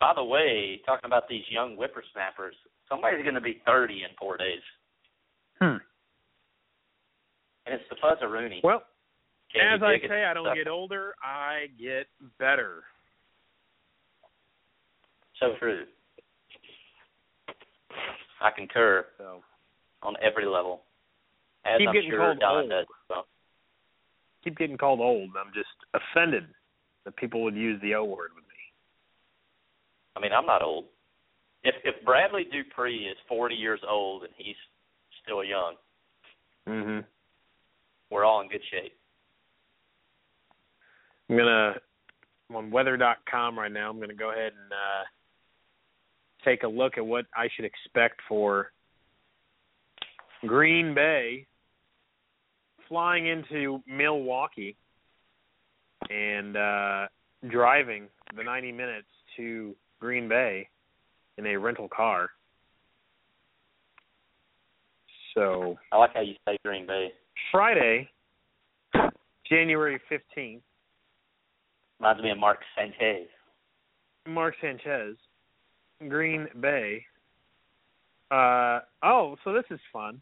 By 0.00 0.12
the 0.14 0.24
way, 0.24 0.80
talking 0.86 1.06
about 1.06 1.28
these 1.28 1.44
young 1.50 1.74
whippersnappers, 1.76 2.54
somebody's 2.88 3.22
going 3.22 3.34
to 3.34 3.40
be 3.40 3.60
30 3.66 3.94
in 3.94 4.10
four 4.18 4.36
days, 4.36 4.60
Hmm. 5.60 5.76
And 7.66 7.74
it's 7.74 7.84
the 7.90 7.96
Fuzzaroonie. 7.96 8.60
Well, 8.62 8.82
Katie 9.52 9.64
as 9.64 9.82
I 9.82 9.96
say, 10.06 10.24
I 10.24 10.34
don't 10.34 10.46
stuff. 10.46 10.56
get 10.56 10.68
older, 10.68 11.14
I 11.22 11.66
get 11.80 12.06
better. 12.38 12.82
so 15.40 15.54
true. 15.58 15.84
I 18.40 18.50
concur 18.50 19.06
So 19.18 19.42
on 20.02 20.14
every 20.22 20.46
level, 20.46 20.82
as 21.64 21.78
Keep 21.78 21.88
I'm 21.88 21.94
getting 21.94 22.10
sure 22.10 22.18
called 22.20 22.40
Don 22.40 22.56
old. 22.62 22.70
does. 22.70 22.86
well. 23.08 23.26
keep 24.44 24.56
getting 24.58 24.76
called 24.76 25.00
old. 25.00 25.30
I'm 25.38 25.52
just 25.54 25.68
offended 25.94 26.44
that 27.04 27.16
people 27.16 27.42
would 27.44 27.54
use 27.56 27.80
the 27.82 27.94
O 27.94 28.04
word 28.04 28.30
with 28.34 28.44
me. 28.44 28.60
I 30.16 30.20
mean, 30.20 30.32
I'm 30.32 30.46
not 30.46 30.62
old. 30.62 30.84
If 31.64 31.74
if 31.84 32.04
Bradley 32.04 32.44
Dupree 32.44 33.06
is 33.10 33.16
40 33.28 33.54
years 33.54 33.80
old 33.88 34.22
and 34.24 34.32
he's 34.36 34.56
still 35.22 35.42
young, 35.44 35.74
Mm-hmm. 36.68 37.00
We're 38.10 38.24
all 38.24 38.40
in 38.40 38.48
good 38.48 38.62
shape. 38.70 38.92
I'm 41.28 41.36
gonna 41.36 41.74
I'm 42.48 42.56
on 42.56 42.70
weather.com 42.70 43.58
right 43.58 43.72
now. 43.72 43.90
I'm 43.90 44.00
gonna 44.00 44.14
go 44.14 44.30
ahead 44.30 44.52
and 44.52 44.72
uh, 44.72 45.04
take 46.44 46.62
a 46.62 46.68
look 46.68 46.98
at 46.98 47.04
what 47.04 47.26
I 47.34 47.48
should 47.54 47.64
expect 47.64 48.20
for 48.28 48.70
Green 50.46 50.94
Bay 50.94 51.46
flying 52.88 53.26
into 53.26 53.82
Milwaukee 53.86 54.76
and 56.08 56.56
uh, 56.56 57.06
driving 57.48 58.08
the 58.36 58.44
90 58.44 58.72
minutes 58.72 59.08
to 59.36 59.74
Green 60.00 60.28
Bay 60.28 60.68
in 61.38 61.46
a 61.46 61.56
rental 61.56 61.88
car. 61.88 62.30
So 65.34 65.76
I 65.92 65.98
like 65.98 66.14
how 66.14 66.22
you 66.22 66.34
say 66.48 66.56
Green 66.64 66.86
Bay. 66.86 67.12
Friday, 67.50 68.08
January 69.48 70.00
15th, 70.10 70.60
Reminds 71.98 72.22
me 72.22 72.30
of 72.30 72.38
Mark 72.38 72.58
Sanchez. 72.76 73.28
Mark 74.28 74.54
Sanchez, 74.60 75.16
Green 76.08 76.46
Bay. 76.60 77.04
Uh, 78.30 78.80
oh, 79.02 79.36
so 79.44 79.52
this 79.52 79.64
is 79.70 79.80
fun. 79.92 80.20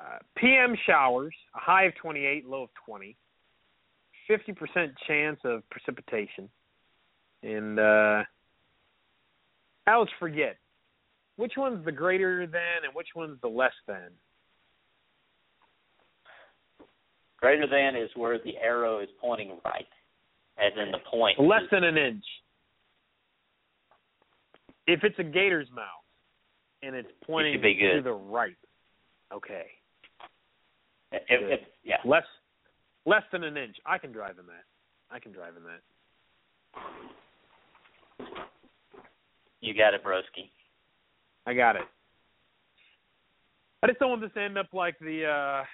Uh, 0.00 0.18
PM 0.36 0.76
showers, 0.86 1.34
a 1.54 1.60
high 1.60 1.84
of 1.84 1.94
28, 1.96 2.48
low 2.48 2.64
of 2.64 2.70
20. 2.86 3.16
50% 4.28 4.92
chance 5.06 5.38
of 5.44 5.62
precipitation. 5.70 6.48
And 7.42 7.78
uh, 7.78 8.22
let's 9.86 10.10
forget. 10.18 10.56
Which 11.36 11.52
one's 11.56 11.84
the 11.84 11.92
greater 11.92 12.46
than 12.46 12.84
and 12.84 12.94
which 12.94 13.08
one's 13.14 13.40
the 13.40 13.48
less 13.48 13.72
than? 13.86 14.10
Greater 17.40 17.66
than 17.66 18.00
is 18.00 18.10
where 18.14 18.38
the 18.38 18.56
arrow 18.58 19.00
is 19.00 19.08
pointing 19.20 19.58
right, 19.64 19.86
as 20.58 20.72
in 20.76 20.90
the 20.90 20.98
point. 21.10 21.40
Less 21.40 21.62
than 21.70 21.84
an 21.84 21.96
inch. 21.96 22.24
If 24.86 25.04
it's 25.04 25.18
a 25.18 25.24
gator's 25.24 25.68
mouth 25.74 25.86
and 26.82 26.94
it's 26.94 27.08
pointing 27.26 27.60
good. 27.60 27.96
to 27.96 28.02
the 28.02 28.12
right, 28.12 28.56
okay. 29.32 29.66
If, 31.12 31.22
if, 31.28 31.60
yeah, 31.82 31.96
Less 32.04 32.24
less 33.06 33.22
than 33.32 33.42
an 33.42 33.56
inch. 33.56 33.76
I 33.86 33.98
can 33.98 34.12
drive 34.12 34.38
in 34.38 34.46
that. 34.46 34.64
I 35.10 35.18
can 35.18 35.32
drive 35.32 35.54
in 35.56 35.62
that. 35.64 35.80
you 39.60 39.74
got 39.74 39.94
it, 39.94 40.04
broski. 40.04 40.50
I 41.46 41.54
got 41.54 41.76
it. 41.76 41.82
I 43.82 43.86
just 43.86 43.98
don't 43.98 44.10
want 44.10 44.22
this 44.22 44.30
to 44.34 44.42
end 44.42 44.58
up 44.58 44.68
like 44.72 44.98
the 44.98 45.24
uh 45.24 45.64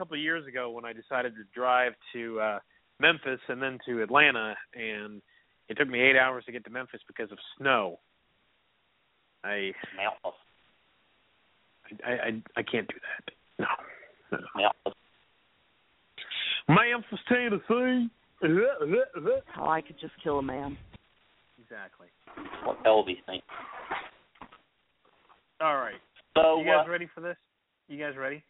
couple 0.00 0.16
of 0.16 0.22
years 0.22 0.46
ago 0.46 0.70
when 0.70 0.86
I 0.86 0.94
decided 0.94 1.34
to 1.34 1.42
drive 1.54 1.92
to 2.14 2.40
uh 2.40 2.58
Memphis 3.00 3.40
and 3.48 3.60
then 3.60 3.78
to 3.86 4.02
Atlanta 4.02 4.54
and 4.74 5.20
it 5.68 5.76
took 5.76 5.88
me 5.88 6.00
eight 6.00 6.16
hours 6.16 6.42
to 6.46 6.52
get 6.52 6.64
to 6.64 6.70
Memphis 6.70 7.00
because 7.06 7.30
of 7.30 7.36
snow. 7.58 7.98
I 9.44 9.72
I 12.02 12.10
I, 12.10 12.42
I 12.56 12.62
can't 12.62 12.88
do 12.88 12.94
that. 13.04 13.34
No. 13.58 14.38
no. 14.56 14.70
Mountainous. 16.66 17.10
Memphis, 17.18 17.18
Tennessee. 17.28 18.08
How 19.54 19.68
I 19.68 19.82
could 19.82 20.00
just 20.00 20.14
kill 20.22 20.38
a 20.38 20.42
man. 20.42 20.78
Exactly. 21.62 22.06
What 22.64 22.82
Elvis 22.84 23.22
thinks. 23.26 23.46
All 25.60 25.76
right. 25.76 26.00
So, 26.34 26.60
You 26.60 26.64
guys 26.64 26.86
uh, 26.86 26.90
ready 26.90 27.08
for 27.14 27.20
this? 27.20 27.36
You 27.88 27.98
guys 27.98 28.16
ready? 28.16 28.42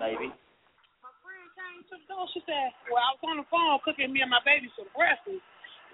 Maybe. 0.00 0.28
my 1.02 1.12
friend 1.22 1.46
came 1.56 1.82
to 1.92 1.94
the 2.00 2.06
door. 2.08 2.26
She 2.32 2.40
said, 2.44 2.72
"Well, 2.88 3.02
I 3.02 3.12
was 3.16 3.22
on 3.24 3.36
the 3.40 3.48
phone 3.48 3.80
cooking 3.84 4.12
me 4.12 4.22
and 4.22 4.30
my 4.32 4.42
baby 4.44 4.70
some 4.76 4.88
breakfast." 4.96 5.42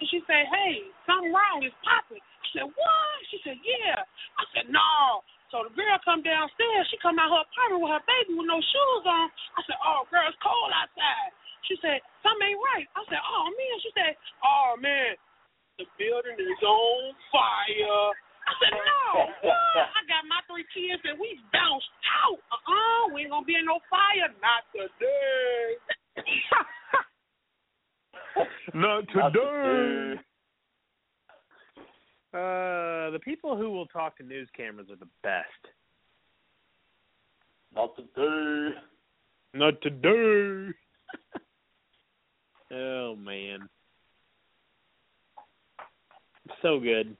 And 0.00 0.06
she 0.08 0.22
said, 0.26 0.48
"Hey, 0.48 0.88
something 1.06 1.32
wrong. 1.32 1.62
It's 1.62 1.76
popping." 1.84 2.22
I 2.22 2.46
said, 2.54 2.68
"What?" 2.68 3.16
She 3.30 3.38
said, 3.44 3.58
"Yeah." 3.62 4.02
I 4.38 4.44
said, 4.54 4.70
"No." 4.70 5.22
So 5.52 5.68
the 5.68 5.74
girl 5.76 5.98
come 6.00 6.24
downstairs. 6.24 6.88
She 6.88 6.96
come 7.04 7.20
out 7.20 7.28
her 7.28 7.44
apartment 7.44 7.84
with 7.84 7.92
her 7.92 8.04
baby 8.08 8.32
with 8.40 8.48
no 8.48 8.56
shoes 8.56 9.04
on. 9.04 9.28
I 9.56 9.60
said, 9.68 9.78
"Oh, 9.84 10.08
girl, 10.08 10.24
it's 10.28 10.38
cold 10.40 10.72
outside." 10.72 11.32
She 11.68 11.76
said, 11.78 12.00
"Something 12.24 12.56
ain't 12.56 12.62
right." 12.74 12.88
I 12.96 13.04
said, 13.06 13.20
"Oh 13.20 13.44
man." 13.52 13.76
She 13.84 13.90
said, 13.92 14.12
"Oh 14.42 14.76
man, 14.80 15.14
the 15.78 15.86
building 15.98 16.38
is 16.40 16.62
on 16.64 17.14
fire." 17.30 18.12
I 18.52 18.54
said, 18.60 18.76
"No, 18.76 19.32
what? 19.48 19.88
I 19.96 20.04
got 20.04 20.28
my 20.28 20.44
three 20.44 20.68
kids 20.74 21.00
and 21.04 21.18
we 21.18 21.40
bounced 21.52 21.88
out. 22.20 22.36
Uh-uh, 22.52 23.08
we 23.14 23.22
ain't 23.22 23.30
gonna 23.30 23.46
be 23.46 23.54
in 23.56 23.64
no 23.64 23.80
fire. 23.88 24.28
Not 24.44 24.68
today." 24.76 25.80
Not 28.74 29.08
today. 29.08 30.20
Uh, 32.34 33.10
the 33.10 33.18
people 33.22 33.56
who 33.56 33.70
will 33.70 33.86
talk 33.86 34.16
to 34.16 34.22
news 34.22 34.48
cameras 34.56 34.88
are 34.90 34.96
the 34.96 35.08
best. 35.22 35.46
Not 37.74 37.94
today. 37.96 38.74
Not 39.54 39.80
today. 39.82 40.72
oh 42.72 43.16
man, 43.16 43.68
so 46.62 46.80
good. 46.80 47.16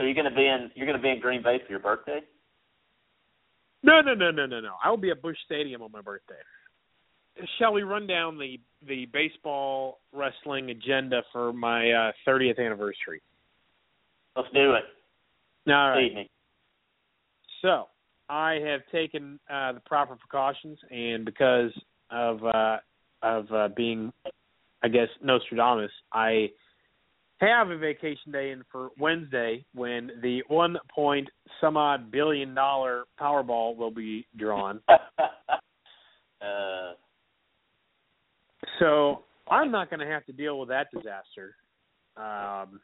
So, 0.00 0.06
you're 0.06 0.14
gonna 0.14 0.34
be 0.34 0.46
in 0.46 0.70
you're 0.74 0.86
gonna 0.86 1.02
be 1.02 1.10
in 1.10 1.20
Green 1.20 1.42
Bay 1.42 1.58
for 1.64 1.70
your 1.70 1.80
birthday? 1.80 2.20
No, 3.82 4.00
no, 4.00 4.14
no, 4.14 4.30
no, 4.30 4.46
no, 4.46 4.60
no. 4.60 4.74
I 4.82 4.88
will 4.88 4.96
be 4.96 5.10
at 5.10 5.20
Busch 5.20 5.36
Stadium 5.44 5.82
on 5.82 5.92
my 5.92 6.00
birthday. 6.00 6.34
Shall 7.58 7.74
we 7.74 7.82
run 7.82 8.06
down 8.06 8.38
the 8.38 8.58
the 8.86 9.06
baseball 9.12 10.00
wrestling 10.12 10.70
agenda 10.70 11.22
for 11.32 11.52
my 11.52 11.90
uh, 11.90 12.12
30th 12.26 12.58
anniversary? 12.58 13.20
Let's 14.36 14.48
do 14.54 14.72
it. 14.72 14.84
All 15.68 15.90
right. 15.90 16.14
Me. 16.14 16.30
So 17.60 17.88
I 18.30 18.54
have 18.64 18.80
taken 18.90 19.38
uh, 19.50 19.72
the 19.72 19.80
proper 19.80 20.16
precautions, 20.16 20.78
and 20.90 21.26
because 21.26 21.72
of 22.10 22.42
uh, 22.42 22.78
of 23.22 23.52
uh, 23.52 23.68
being, 23.76 24.14
I 24.82 24.88
guess, 24.88 25.08
Nostradamus, 25.22 25.90
I 26.10 26.48
have 27.40 27.70
a 27.70 27.78
vacation 27.78 28.32
day 28.32 28.50
in 28.50 28.62
for 28.70 28.90
Wednesday 28.98 29.64
when 29.74 30.10
the 30.22 30.42
one 30.48 30.76
point 30.94 31.28
some 31.60 31.76
odd 31.76 32.10
billion 32.10 32.54
dollar 32.54 33.04
Powerball 33.20 33.76
will 33.76 33.90
be 33.90 34.26
drawn. 34.36 34.80
uh, 34.88 36.92
So 38.78 39.24
I'm 39.50 39.70
not 39.70 39.90
going 39.90 40.00
to 40.00 40.06
have 40.06 40.24
to 40.26 40.32
deal 40.32 40.58
with 40.58 40.68
that 40.70 40.88
disaster. 40.92 41.54
Um, 42.16 42.80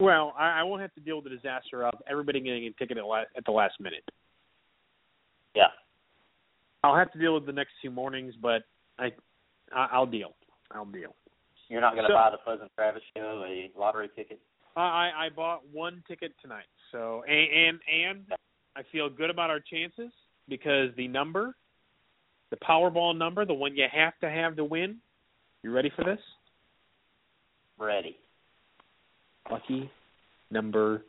well, 0.00 0.32
I, 0.38 0.60
I 0.60 0.62
won't 0.62 0.80
have 0.82 0.94
to 0.94 1.00
deal 1.00 1.16
with 1.16 1.24
the 1.24 1.30
disaster 1.30 1.84
of 1.84 1.94
everybody 2.08 2.40
getting 2.40 2.66
a 2.66 2.70
ticket 2.72 2.98
at, 2.98 3.04
la- 3.04 3.22
at 3.36 3.44
the 3.44 3.52
last 3.52 3.80
minute. 3.80 4.04
yeah. 5.54 5.68
I'll 6.84 6.96
have 6.96 7.10
to 7.12 7.18
deal 7.18 7.34
with 7.34 7.46
the 7.46 7.52
next 7.52 7.72
two 7.82 7.90
mornings, 7.90 8.34
but 8.40 8.62
I, 9.00 9.06
I 9.74 9.88
I'll 9.92 10.06
deal. 10.06 10.34
I'll 10.70 10.84
deal. 10.84 11.16
You're 11.68 11.80
not 11.80 11.94
gonna 11.94 12.08
So- 12.08 12.14
buy 12.14 12.30
the 12.30 12.62
and 12.62 12.70
Travis 12.74 13.02
show 13.16 13.44
a 13.44 13.70
lottery 13.76 14.08
ticket? 14.08 14.40
I 14.76 15.10
I 15.26 15.28
bought 15.30 15.66
one 15.66 16.02
ticket 16.06 16.32
tonight, 16.40 16.68
so 16.92 17.22
and 17.24 17.50
and 17.50 17.80
and 17.92 18.32
I 18.76 18.82
feel 18.84 19.08
good 19.10 19.28
about 19.30 19.50
our 19.50 19.60
chances 19.60 20.12
because 20.48 20.94
the 20.94 21.08
number, 21.08 21.56
the 22.50 22.56
Powerball 22.56 23.16
number, 23.16 23.44
the 23.44 23.54
one 23.54 23.76
you 23.76 23.86
have 23.90 24.18
to 24.20 24.30
have 24.30 24.56
to 24.56 24.64
win. 24.64 25.00
You 25.62 25.72
ready 25.72 25.90
for 25.90 26.04
this? 26.04 26.20
Ready. 27.76 28.16
Lucky 29.50 29.90
number 30.50 31.04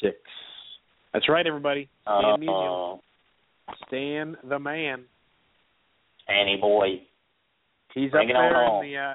six. 0.00 0.16
That's 1.12 1.28
right, 1.28 1.46
everybody. 1.46 1.88
Stan 2.02 3.00
Stan 3.86 4.36
the 4.44 4.58
man. 4.58 5.04
Annie 6.28 6.56
boy. 6.56 7.02
He's 7.94 8.10
Bring 8.10 8.30
up 8.30 8.34
there 8.36 8.64
in 8.82 8.90
the 8.90 8.96
uh 8.96 9.14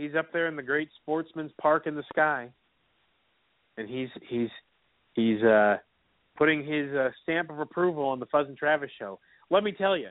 he's 0.00 0.14
up 0.14 0.32
there 0.32 0.46
in 0.46 0.56
the 0.56 0.62
great 0.62 0.88
sportsman's 1.02 1.52
park 1.60 1.86
in 1.86 1.94
the 1.94 2.04
sky. 2.12 2.48
And 3.76 3.88
he's 3.88 4.08
he's 4.28 4.48
he's 5.14 5.42
uh 5.42 5.76
putting 6.36 6.64
his 6.64 6.90
uh, 6.94 7.10
stamp 7.22 7.50
of 7.50 7.58
approval 7.58 8.04
on 8.04 8.18
the 8.18 8.26
Fuzz 8.26 8.46
and 8.48 8.56
Travis 8.56 8.90
show. 8.98 9.18
Let 9.50 9.62
me 9.62 9.72
tell 9.72 9.96
you, 9.96 10.08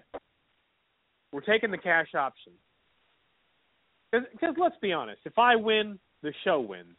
we're 1.31 1.41
taking 1.41 1.71
the 1.71 1.77
cash 1.77 2.13
option. 2.15 2.53
Because 4.11 4.55
let's 4.59 4.75
be 4.81 4.91
honest, 4.91 5.21
if 5.25 5.37
I 5.37 5.55
win, 5.55 5.99
the 6.23 6.33
show 6.43 6.59
wins. 6.59 6.97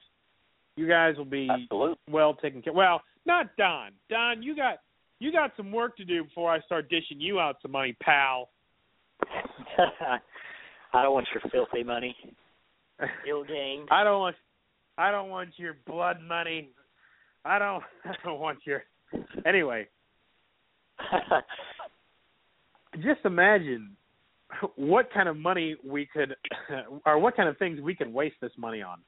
You 0.76 0.88
guys 0.88 1.16
will 1.16 1.24
be 1.24 1.48
Absolutely. 1.50 1.96
well 2.08 2.34
taken 2.34 2.62
care. 2.62 2.72
Well, 2.72 3.02
not 3.26 3.56
Don. 3.56 3.90
Don, 4.08 4.42
you 4.42 4.56
got 4.56 4.78
you 5.18 5.32
got 5.32 5.52
some 5.56 5.72
work 5.72 5.96
to 5.98 6.04
do 6.04 6.24
before 6.24 6.52
I 6.52 6.60
start 6.60 6.88
dishing 6.88 7.20
you 7.20 7.38
out 7.38 7.56
some 7.62 7.72
money, 7.72 7.96
pal. 8.02 8.48
I 10.92 11.02
don't 11.02 11.12
want 11.14 11.26
your 11.34 11.42
filthy 11.50 11.84
money. 11.84 12.16
Ill 13.28 13.44
gained. 13.44 13.88
I 13.90 14.04
don't 14.04 14.20
want 14.20 14.36
I 14.98 15.10
don't 15.10 15.30
want 15.30 15.50
your 15.56 15.76
blood 15.86 16.18
money. 16.26 16.70
I 17.44 17.58
don't 17.58 17.82
I 18.04 18.14
don't 18.24 18.40
want 18.40 18.58
your 18.64 18.82
anyway. 19.46 19.88
Just 22.96 23.20
imagine 23.24 23.96
what 24.76 25.12
kind 25.12 25.28
of 25.28 25.36
money 25.36 25.76
we 25.84 26.06
could 26.06 26.34
or 27.06 27.18
what 27.18 27.36
kind 27.36 27.48
of 27.48 27.56
things 27.58 27.80
we 27.80 27.94
could 27.94 28.12
waste 28.12 28.36
this 28.40 28.50
money 28.58 28.82
on. 28.82 28.98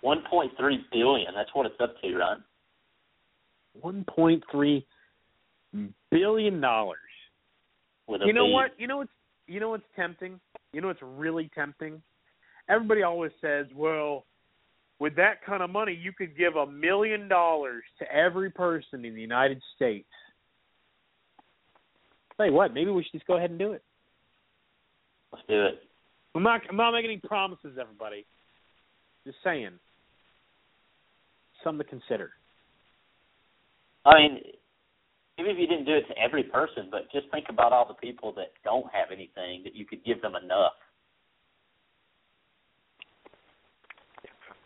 One 0.00 0.22
point 0.28 0.52
three 0.58 0.84
billion. 0.90 1.32
That's 1.34 1.50
what 1.52 1.66
it's 1.66 1.76
up 1.80 1.94
to, 2.00 2.16
Ron. 2.16 2.42
One 3.80 4.04
point 4.08 4.42
three 4.50 4.86
billion 6.10 6.60
dollars. 6.60 6.98
You 8.08 8.32
know 8.32 8.46
B. 8.46 8.52
what? 8.52 8.70
You 8.78 8.88
know 8.88 8.98
what's 8.98 9.10
you 9.46 9.60
know 9.60 9.70
what's 9.70 9.84
tempting? 9.96 10.40
You 10.72 10.80
know 10.80 10.88
what's 10.88 11.02
really 11.02 11.50
tempting? 11.54 12.02
Everybody 12.68 13.02
always 13.02 13.32
says, 13.40 13.66
"Well, 13.74 14.24
with 14.98 15.16
that 15.16 15.44
kind 15.44 15.62
of 15.62 15.70
money, 15.70 15.92
you 15.92 16.12
could 16.12 16.36
give 16.36 16.56
a 16.56 16.66
million 16.66 17.28
dollars 17.28 17.84
to 17.98 18.14
every 18.14 18.50
person 18.50 19.04
in 19.04 19.14
the 19.14 19.20
United 19.20 19.62
States." 19.76 20.08
Tell 22.36 22.46
you 22.46 22.52
what, 22.52 22.72
maybe 22.72 22.90
we 22.90 23.02
should 23.02 23.12
just 23.12 23.26
go 23.26 23.36
ahead 23.36 23.50
and 23.50 23.58
do 23.58 23.72
it. 23.72 23.82
Let's 25.32 25.46
do 25.48 25.66
it. 25.66 25.82
I'm 26.34 26.42
not 26.42 26.62
I'm 26.68 26.76
not 26.76 26.92
making 26.92 27.10
any 27.10 27.20
promises, 27.20 27.76
everybody. 27.80 28.24
Just 29.26 29.38
saying. 29.44 29.78
Something 31.62 31.84
to 31.84 31.90
consider. 31.90 32.30
I 34.04 34.14
mean, 34.18 34.40
even 35.38 35.50
if 35.50 35.58
you 35.58 35.66
didn't 35.66 35.86
do 35.86 35.94
it 35.94 36.06
to 36.08 36.18
every 36.18 36.42
person, 36.42 36.88
but 36.90 37.10
just 37.12 37.30
think 37.30 37.46
about 37.48 37.72
all 37.72 37.86
the 37.86 37.94
people 37.94 38.32
that 38.34 38.52
don't 38.64 38.86
have 38.92 39.08
anything 39.10 39.62
that 39.64 39.74
you 39.74 39.84
could 39.84 40.04
give 40.04 40.20
them 40.22 40.34
enough 40.36 40.72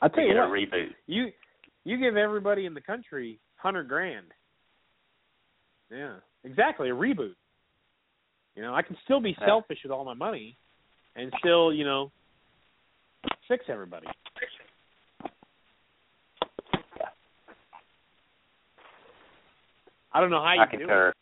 I'll 0.03 0.11
to 0.11 0.15
tell 0.17 0.25
get 0.25 0.35
you 0.35 0.43
a 0.43 0.49
what. 0.49 0.59
reboot. 0.59 0.91
You 1.07 1.33
you 1.85 1.99
give 1.99 2.17
everybody 2.17 2.67
in 2.67 2.75
the 2.75 2.81
country 2.81 3.39
hundred 3.57 3.89
grand. 3.89 4.27
Yeah, 5.91 6.17
exactly. 6.45 6.91
A 6.91 6.95
reboot. 6.95 7.35
You 8.55 8.63
know, 8.63 8.75
I 8.75 8.83
can 8.83 8.97
still 9.05 9.21
be 9.21 9.37
selfish 9.47 9.79
with 9.83 9.93
all 9.93 10.05
my 10.05 10.15
money, 10.15 10.57
and 11.15 11.33
still, 11.39 11.73
you 11.73 11.85
know, 11.85 12.11
fix 13.49 13.65
everybody. 13.69 14.07
I 20.17 20.21
don't 20.21 20.31
know 20.31 20.43
how 20.43 20.55
you 20.55 20.63
I 20.63 20.77
do 20.77 20.89
it. 20.89 21.15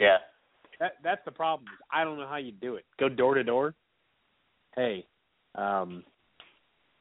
Yeah. 0.00 0.16
That 0.80 0.92
that's 1.04 1.20
the 1.26 1.30
problem. 1.30 1.68
I 1.92 2.04
don't 2.04 2.18
know 2.18 2.26
how 2.26 2.36
you 2.36 2.52
do 2.52 2.76
it. 2.76 2.86
Go 2.98 3.10
door 3.10 3.34
to 3.34 3.44
door. 3.44 3.74
Hey, 4.74 5.04
um, 5.54 6.02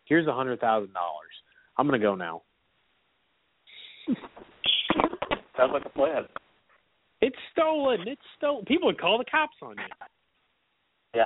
here's 0.04 0.28
a 0.28 0.34
hundred 0.34 0.60
thousand 0.60 0.94
dollars. 0.94 1.32
I'm 1.78 1.88
gonna 1.88 2.00
go 2.00 2.16
now. 2.16 2.42
Sounds 5.58 5.72
like 5.72 5.86
a 5.86 5.90
plan. 5.90 6.24
It's 7.22 7.38
stolen. 7.54 8.02
It's 8.06 8.22
stolen. 8.38 8.66
People 8.66 8.88
would 8.88 9.00
call 9.00 9.18
the 9.18 9.26
cops 9.32 9.56
on 9.62 9.76
you. 9.78 9.84
Yeah. 11.16 11.24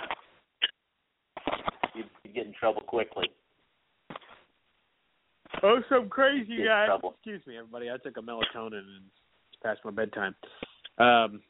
You 1.95 2.03
you 2.23 2.33
get 2.33 2.45
in 2.45 2.53
trouble 2.53 2.81
quickly. 2.81 3.31
Oh, 5.63 5.81
some 5.89 6.07
crazy 6.07 6.65
guy. 6.65 6.87
Excuse 7.03 7.41
me, 7.47 7.57
everybody. 7.57 7.89
I 7.89 7.97
took 7.97 8.17
a 8.17 8.21
melatonin 8.21 8.77
and 8.77 9.09
past 9.63 9.79
my 9.83 9.91
bedtime. 9.91 10.35
Um, 10.97 11.41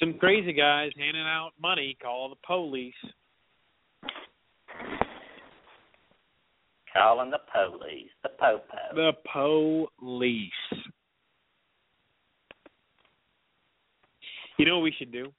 some 0.00 0.14
crazy 0.14 0.52
guys 0.52 0.90
handing 0.96 1.22
out 1.22 1.50
money. 1.60 1.96
Call 2.02 2.30
the 2.30 2.36
police. 2.46 2.94
Calling 6.92 7.30
the 7.30 7.40
police. 7.52 8.10
The 8.22 8.28
popo. 8.38 8.62
The 8.94 9.12
police. 9.32 10.50
You 14.58 14.66
know 14.66 14.78
what 14.78 14.84
we 14.84 14.94
should 14.98 15.10
do? 15.10 15.32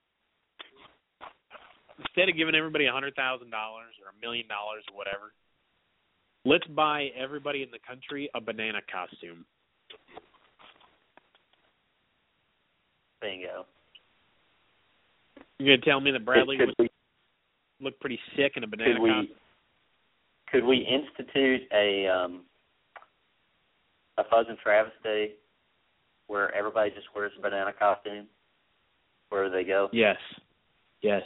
Instead 1.97 2.27
of 2.27 2.35
giving 2.35 2.55
everybody 2.55 2.87
a 2.87 2.91
hundred 2.91 3.15
thousand 3.15 3.51
dollars 3.51 3.95
or 4.03 4.11
a 4.11 4.21
million 4.21 4.47
dollars 4.47 4.83
or 4.91 4.97
whatever, 4.97 5.31
Let's 6.47 6.67
buy 6.67 7.07
everybody 7.17 7.63
in 7.63 7.69
the 7.71 7.79
country 7.85 8.29
a 8.35 8.39
banana 8.39 8.77
costume. 8.91 9.45
Bingo. 13.22 13.66
You're 15.59 15.78
gonna 15.78 15.86
tell 15.86 15.99
me 16.01 16.11
that 16.11 16.26
Bradley 16.26 16.57
could, 16.57 16.76
could 16.78 16.89
look 17.80 17.99
pretty 17.99 18.20
sick 18.36 18.53
in 18.55 18.63
a 18.63 18.68
banana 18.68 18.93
could 18.93 19.01
we 19.01 19.09
costume? 19.09 19.36
could 20.51 20.63
we 20.66 20.78
institute 20.78 21.61
a 21.74 22.07
um 22.07 22.41
a 24.18 24.24
Fuzz 24.30 24.45
and 24.49 24.57
Travis 24.59 24.93
Day 25.03 25.32
where 26.28 26.53
everybody 26.55 26.89
just 26.91 27.07
wears 27.16 27.32
a 27.38 27.41
banana 27.41 27.72
costume 27.78 28.28
wherever 29.30 29.53
they 29.53 29.63
go? 29.63 29.89
Yes. 29.91 30.18
Yes. 31.01 31.24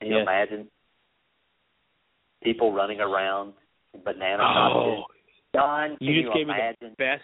Can 0.00 0.10
you 0.10 0.18
Yes. 0.18 0.22
imagine 0.22 0.68
people 2.42 2.72
running 2.72 3.00
around 3.00 3.54
in 3.94 4.02
banana 4.02 4.42
Oh, 4.42 4.46
costumes? 4.46 5.04
Don, 5.54 5.96
can 5.96 6.06
you 6.06 6.22
just 6.22 6.34
gave 6.34 6.46
me 6.46 6.54
the 6.80 6.88
best. 6.98 7.22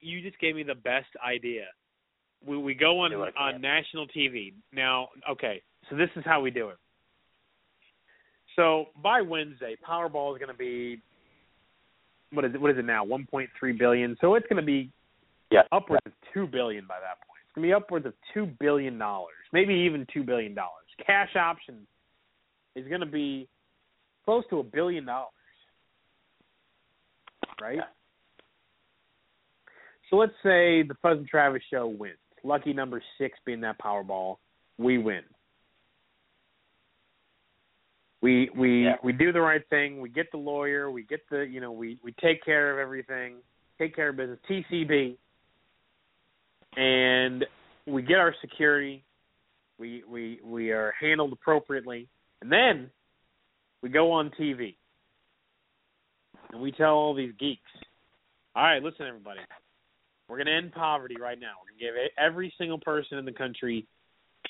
You 0.00 0.22
just 0.22 0.38
gave 0.38 0.54
me 0.54 0.62
the 0.62 0.76
best 0.76 1.08
idea. 1.24 1.66
We 2.46 2.56
we 2.56 2.74
go 2.74 3.00
on 3.00 3.12
on 3.12 3.60
national 3.60 4.06
TV 4.08 4.52
now. 4.72 5.08
Okay, 5.30 5.62
so 5.90 5.96
this 5.96 6.08
is 6.16 6.22
how 6.24 6.40
we 6.40 6.50
do 6.50 6.68
it. 6.68 6.76
So 8.56 8.86
by 9.02 9.20
Wednesday, 9.20 9.76
Powerball 9.86 10.34
is 10.34 10.38
going 10.38 10.52
to 10.52 10.58
be 10.58 11.00
what 12.32 12.44
is 12.44 12.54
it? 12.54 12.60
What 12.60 12.70
is 12.70 12.78
it 12.78 12.84
now? 12.84 13.04
1.3 13.04 13.78
billion. 13.78 14.16
So 14.20 14.34
it's 14.34 14.46
going 14.48 14.60
to 14.60 14.66
be 14.66 14.90
Yeah. 15.50 15.62
upwards 15.72 16.02
of 16.06 16.12
two 16.34 16.46
billion 16.46 16.86
by 16.86 16.96
that 17.00 17.18
point. 17.26 17.40
It's 17.46 17.54
going 17.54 17.62
to 17.62 17.68
be 17.68 17.72
upwards 17.72 18.06
of 18.06 18.14
two 18.34 18.46
billion 18.60 18.98
dollars, 18.98 19.34
maybe 19.52 19.74
even 19.74 20.06
two 20.12 20.22
billion 20.22 20.54
dollars. 20.54 20.84
Cash 21.04 21.36
option 21.36 21.86
is 22.76 22.86
going 22.88 23.00
to 23.00 23.06
be 23.06 23.48
close 24.24 24.44
to 24.50 24.58
a 24.58 24.62
billion 24.62 25.06
dollars, 25.06 25.32
right? 27.60 27.76
Yeah. 27.76 27.82
So 30.10 30.16
let's 30.16 30.32
say 30.42 30.82
the 30.82 30.94
Fuzz 31.02 31.18
and 31.18 31.28
Travis 31.28 31.62
show 31.70 31.86
wins. 31.86 32.16
Lucky 32.44 32.72
number 32.72 33.02
six 33.18 33.38
being 33.44 33.60
that 33.62 33.78
Powerball, 33.78 34.36
we 34.78 34.98
win. 34.98 35.22
We 38.20 38.50
we 38.54 38.84
Yeah. 38.84 38.96
we 39.02 39.12
do 39.12 39.32
the 39.32 39.40
right 39.40 39.66
thing. 39.68 40.00
We 40.00 40.08
get 40.08 40.30
the 40.30 40.38
lawyer. 40.38 40.90
We 40.90 41.02
get 41.02 41.28
the 41.30 41.46
you 41.46 41.60
know 41.60 41.72
we 41.72 41.98
we 42.02 42.12
take 42.12 42.44
care 42.44 42.72
of 42.72 42.78
everything. 42.78 43.36
Take 43.78 43.94
care 43.94 44.08
of 44.08 44.16
business. 44.16 44.40
TCB. 44.48 45.16
And 46.76 47.44
we 47.86 48.02
get 48.02 48.18
our 48.18 48.34
security. 48.40 49.04
We 49.78 50.02
we 50.08 50.40
we 50.42 50.70
are 50.72 50.92
handled 51.00 51.32
appropriately, 51.32 52.08
and 52.42 52.50
then 52.50 52.90
we 53.82 53.88
go 53.88 54.10
on 54.10 54.30
TV 54.30 54.74
and 56.52 56.60
we 56.60 56.72
tell 56.72 56.94
all 56.94 57.14
these 57.14 57.32
geeks, 57.38 57.70
all 58.56 58.62
right, 58.64 58.82
listen, 58.82 59.06
everybody, 59.06 59.40
we're 60.28 60.38
gonna 60.38 60.56
end 60.56 60.72
poverty 60.72 61.16
right 61.20 61.40
now. 61.40 61.52
We're 61.60 61.70
gonna 61.70 61.92
give 62.00 62.10
every 62.18 62.52
single 62.58 62.78
person 62.78 63.18
in 63.18 63.24
the 63.24 63.32
country. 63.32 63.86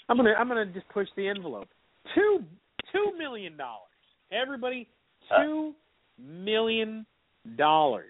I'm 0.09 0.17
gonna 0.17 0.35
I'm 0.39 0.49
gonna 0.49 0.67
just 0.67 0.89
push 0.89 1.09
the 1.17 1.29
envelope. 1.29 1.69
Two 2.15 2.45
two 2.93 3.13
million 3.17 3.57
dollars. 3.57 3.83
Everybody, 4.33 4.89
two 5.37 5.75
million 6.19 7.07
dollars. 7.57 8.05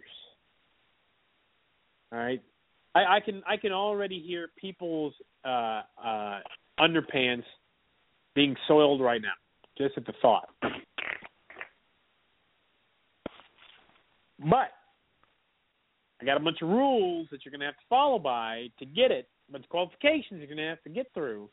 All 2.12 2.18
right. 2.18 2.42
I, 2.94 3.16
I 3.16 3.20
can 3.20 3.42
I 3.46 3.56
can 3.56 3.72
already 3.72 4.22
hear 4.26 4.48
people's 4.58 5.12
uh, 5.44 5.82
uh, 6.02 6.40
underpants 6.80 7.44
being 8.34 8.56
soiled 8.66 9.00
right 9.00 9.20
now, 9.20 9.34
just 9.76 9.96
at 9.98 10.06
the 10.06 10.14
thought. 10.22 10.48
But 14.38 14.70
I 16.20 16.24
got 16.24 16.36
a 16.36 16.40
bunch 16.40 16.58
of 16.62 16.68
rules 16.68 17.28
that 17.30 17.44
you're 17.44 17.50
going 17.50 17.60
to 17.60 17.66
have 17.66 17.76
to 17.76 17.86
follow 17.88 18.18
by 18.18 18.68
to 18.78 18.84
get 18.84 19.10
it. 19.10 19.28
A 19.48 19.52
bunch 19.52 19.64
of 19.64 19.70
qualifications 19.70 20.38
you're 20.38 20.46
going 20.46 20.58
to 20.58 20.64
have 20.64 20.82
to 20.82 20.90
get 20.90 21.06
through. 21.14 21.48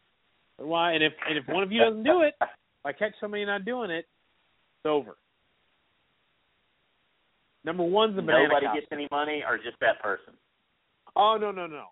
Why? 0.57 0.93
And 0.93 1.03
if 1.03 1.13
and 1.27 1.37
if 1.37 1.47
one 1.47 1.63
of 1.63 1.71
you 1.71 1.83
doesn't 1.83 2.03
do 2.03 2.21
it, 2.21 2.33
if 2.41 2.49
I 2.85 2.93
catch 2.93 3.13
somebody 3.19 3.45
not 3.45 3.65
doing 3.65 3.91
it, 3.91 4.05
it's 4.05 4.85
over. 4.85 5.17
Number 7.63 7.83
one's 7.83 8.15
the 8.15 8.21
banana 8.21 8.47
Nobody 8.47 8.65
costume. 8.67 8.81
gets 8.81 8.91
any 8.91 9.07
money, 9.11 9.43
or 9.47 9.57
just 9.57 9.79
that 9.81 10.01
person. 10.01 10.33
Oh 11.15 11.37
no 11.39 11.51
no 11.51 11.67
no! 11.67 11.85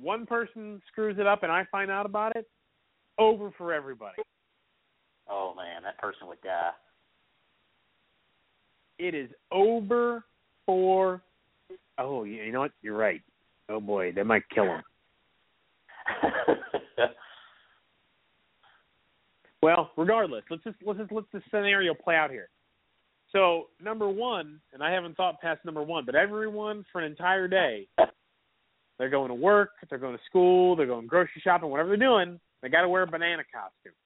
One 0.00 0.26
person 0.26 0.82
screws 0.90 1.16
it 1.18 1.26
up 1.26 1.42
and 1.42 1.52
I 1.52 1.64
find 1.70 1.90
out 1.90 2.06
about 2.06 2.34
it. 2.36 2.48
Over 3.18 3.52
for 3.56 3.72
everybody. 3.72 4.16
Oh 5.28 5.54
man, 5.56 5.82
that 5.84 5.98
person 5.98 6.26
would 6.28 6.40
die. 6.42 6.70
It 8.98 9.14
is 9.14 9.30
over 9.50 10.24
for. 10.66 11.22
Oh, 11.98 12.24
you 12.24 12.50
know 12.52 12.60
what? 12.60 12.72
You're 12.82 12.96
right. 12.96 13.20
Oh 13.68 13.80
boy, 13.80 14.12
they 14.12 14.22
might 14.22 14.42
kill 14.54 14.64
him. 14.64 14.82
Well, 19.62 19.92
regardless, 19.96 20.42
let's 20.50 20.64
just 20.64 20.76
let's 20.84 20.98
just 20.98 21.12
let 21.12 21.24
this 21.32 21.42
scenario 21.50 21.94
play 21.94 22.16
out 22.16 22.30
here. 22.30 22.48
So 23.30 23.68
number 23.82 24.08
one, 24.08 24.60
and 24.72 24.82
I 24.82 24.90
haven't 24.90 25.16
thought 25.16 25.40
past 25.40 25.64
number 25.64 25.82
one, 25.82 26.04
but 26.04 26.16
everyone 26.16 26.84
for 26.90 27.00
an 27.00 27.10
entire 27.10 27.48
day, 27.48 27.86
they're 28.98 29.08
going 29.08 29.28
to 29.28 29.34
work, 29.34 29.70
they're 29.88 29.98
going 29.98 30.16
to 30.16 30.24
school, 30.28 30.76
they're 30.76 30.86
going 30.86 31.06
grocery 31.06 31.40
shopping, 31.42 31.70
whatever 31.70 31.90
they're 31.90 31.96
doing, 31.96 32.40
they 32.60 32.68
got 32.68 32.82
to 32.82 32.88
wear 32.88 33.02
a 33.02 33.06
banana 33.06 33.44
costume. 33.54 33.96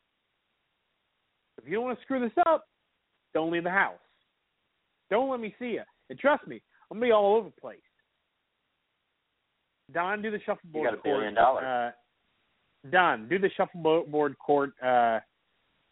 If 1.61 1.67
you 1.67 1.77
don't 1.77 1.85
want 1.85 1.99
to 1.99 2.05
screw 2.05 2.21
this 2.21 2.45
up, 2.47 2.69
don't 3.35 3.51
leave 3.51 3.65
the 3.65 3.71
house. 3.71 3.95
Don't 5.11 5.31
let 5.31 5.41
me 5.41 5.55
see 5.59 5.71
you. 5.71 5.83
And 6.11 6.19
trust 6.19 6.47
me, 6.47 6.61
I'm 6.91 6.99
gonna 6.99 7.07
be 7.07 7.13
all 7.13 7.37
over 7.37 7.49
the 7.49 7.61
place. 7.61 7.79
Don, 9.93 10.23
do 10.23 10.31
the 10.31 10.41
shuffleboard. 10.45 10.85
You 10.85 10.91
got 10.91 10.99
a 10.99 11.03
court, 11.03 11.17
billion 11.17 11.35
dollars. 11.35 11.65
Uh, 11.65 12.89
Don, 12.91 13.29
do 13.29 13.39
the 13.39 13.51
shuffleboard 13.57 14.39
court 14.39 14.73
uh, 14.85 15.21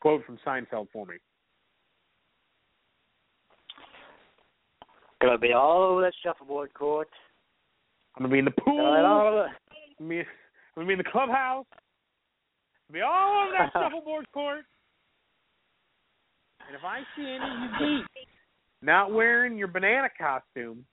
quote 0.01 0.24
from 0.24 0.38
Seinfeld 0.47 0.88
for 0.92 1.07
me. 1.07 1.16
Gonna 5.20 5.38
be 5.38 5.53
all 5.53 5.82
over 5.82 6.03
that 6.03 6.12
shuffleboard 6.22 6.74
court. 6.74 7.09
I'm 8.16 8.24
gonna 8.24 8.32
be 8.32 8.38
in 8.38 8.45
the 8.45 8.51
pool. 8.51 8.78
I'm 8.78 9.03
gonna 9.03 10.09
be, 10.09 10.18
I'm 10.20 10.26
gonna 10.76 10.86
be 10.86 10.92
in 10.92 10.99
the 10.99 11.05
clubhouse. 11.05 11.66
I'm 11.72 12.92
gonna 12.92 12.99
be 12.99 13.01
all 13.01 13.45
over 13.45 13.53
that 13.59 13.72
shuffleboard 13.74 14.30
court. 14.32 14.64
And 16.66 16.76
if 16.76 16.84
I 16.84 17.01
see 17.16 17.22
any 17.22 17.36
of 17.36 17.80
you 17.80 18.01
geeks 18.03 18.34
not 18.85 19.12
wearing 19.12 19.57
your 19.57 19.68
banana 19.68 20.09
costume, 20.18 20.85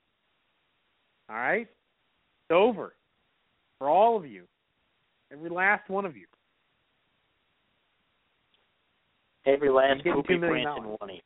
all 1.29 1.35
right, 1.35 1.67
it's 1.67 2.51
over 2.51 2.95
for 3.77 3.89
all 3.89 4.17
of 4.17 4.25
you, 4.25 4.43
every 5.31 5.49
last 5.49 5.89
one 5.89 6.05
of 6.05 6.15
you. 6.15 6.25
Every 9.45 9.69
last 9.69 10.03
poopy 10.03 10.35
$2 10.35 10.39
million 10.39 10.67
in 10.77 10.83
one 10.83 11.09
eat. 11.09 11.23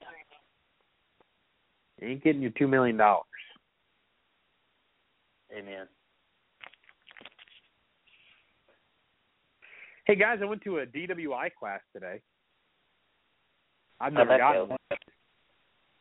You 2.01 2.07
ain't 2.09 2.23
getting 2.23 2.41
your 2.41 2.51
two 2.51 2.67
million 2.67 2.97
dollars. 2.97 3.25
Amen. 5.51 5.87
Hey 10.05 10.15
guys, 10.15 10.39
I 10.41 10.45
went 10.45 10.61
to 10.63 10.79
a 10.79 10.85
DWI 10.85 11.49
class 11.57 11.81
today. 11.91 12.21
I've 13.99 14.13
never 14.13 14.37
gotten 14.37 14.69
one. 14.69 14.77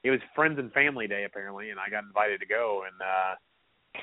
It 0.04 0.10
was 0.10 0.20
Friends 0.34 0.58
and 0.58 0.70
Family 0.72 1.08
Day 1.08 1.24
apparently, 1.24 1.70
and 1.70 1.80
I 1.80 1.90
got 1.90 2.04
invited 2.04 2.38
to 2.40 2.46
go. 2.46 2.84
And 2.86 3.00
uh 3.00 4.00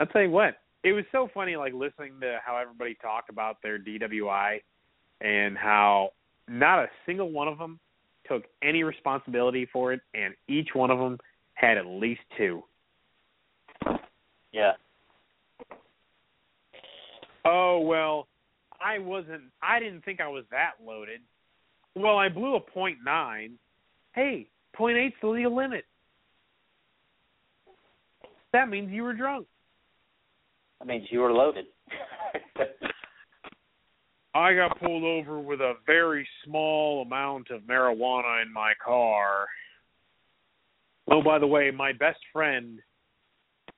I'll 0.00 0.06
tell 0.08 0.22
you 0.22 0.30
what, 0.30 0.56
it 0.82 0.92
was 0.92 1.04
so 1.12 1.28
funny, 1.32 1.56
like 1.56 1.72
listening 1.72 2.14
to 2.20 2.38
how 2.44 2.56
everybody 2.56 2.96
talked 3.00 3.30
about 3.30 3.58
their 3.62 3.78
DWI 3.78 4.60
and 5.20 5.56
how 5.56 6.10
not 6.48 6.80
a 6.80 6.88
single 7.06 7.30
one 7.30 7.48
of 7.48 7.58
them 7.58 7.78
took 8.26 8.44
any 8.62 8.82
responsibility 8.82 9.68
for 9.72 9.92
it, 9.92 10.00
and 10.14 10.34
each 10.48 10.70
one 10.72 10.90
of 10.90 10.98
them 10.98 11.18
had 11.54 11.78
at 11.78 11.86
least 11.86 12.22
two. 12.36 12.62
Yeah. 14.52 14.72
Oh 17.44 17.80
well, 17.80 18.26
I 18.80 18.98
wasn't. 18.98 19.42
I 19.62 19.78
didn't 19.78 20.04
think 20.04 20.20
I 20.20 20.28
was 20.28 20.44
that 20.50 20.72
loaded. 20.84 21.20
Well, 21.94 22.18
I 22.18 22.28
blew 22.28 22.56
a 22.56 22.60
point 22.60 22.98
nine. 23.04 23.58
Hey, 24.14 24.48
point 24.74 24.96
eight's 24.98 25.16
the 25.20 25.28
legal 25.28 25.54
limit. 25.54 25.84
That 28.52 28.68
means 28.68 28.90
you 28.92 29.02
were 29.02 29.14
drunk. 29.14 29.46
That 30.78 30.86
means 30.86 31.06
you 31.10 31.20
were 31.20 31.32
loaded. 31.32 31.66
I 34.34 34.54
got 34.54 34.78
pulled 34.80 35.04
over 35.04 35.38
with 35.38 35.60
a 35.60 35.74
very 35.86 36.26
small 36.44 37.02
amount 37.02 37.50
of 37.50 37.62
marijuana 37.62 38.42
in 38.42 38.52
my 38.52 38.72
car. 38.84 39.46
Oh, 41.10 41.22
by 41.22 41.38
the 41.38 41.46
way, 41.46 41.70
my 41.70 41.92
best 41.92 42.18
friend, 42.32 42.80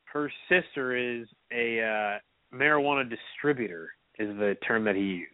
her 0.04 0.32
sister 0.48 0.96
is 0.96 1.26
a 1.52 1.80
uh 1.82 2.18
marijuana 2.56 3.04
distributor 3.08 3.90
is 4.18 4.28
the 4.38 4.56
term 4.66 4.84
that 4.84 4.94
he 4.94 5.02
used. 5.02 5.30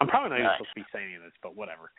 I'm 0.00 0.08
probably 0.08 0.30
not 0.30 0.36
even 0.36 0.46
Nice. 0.46 0.58
supposed 0.58 0.70
to 0.76 0.80
be 0.80 0.86
saying 0.92 1.20
this, 1.22 1.32
but 1.42 1.54
whatever. 1.56 1.90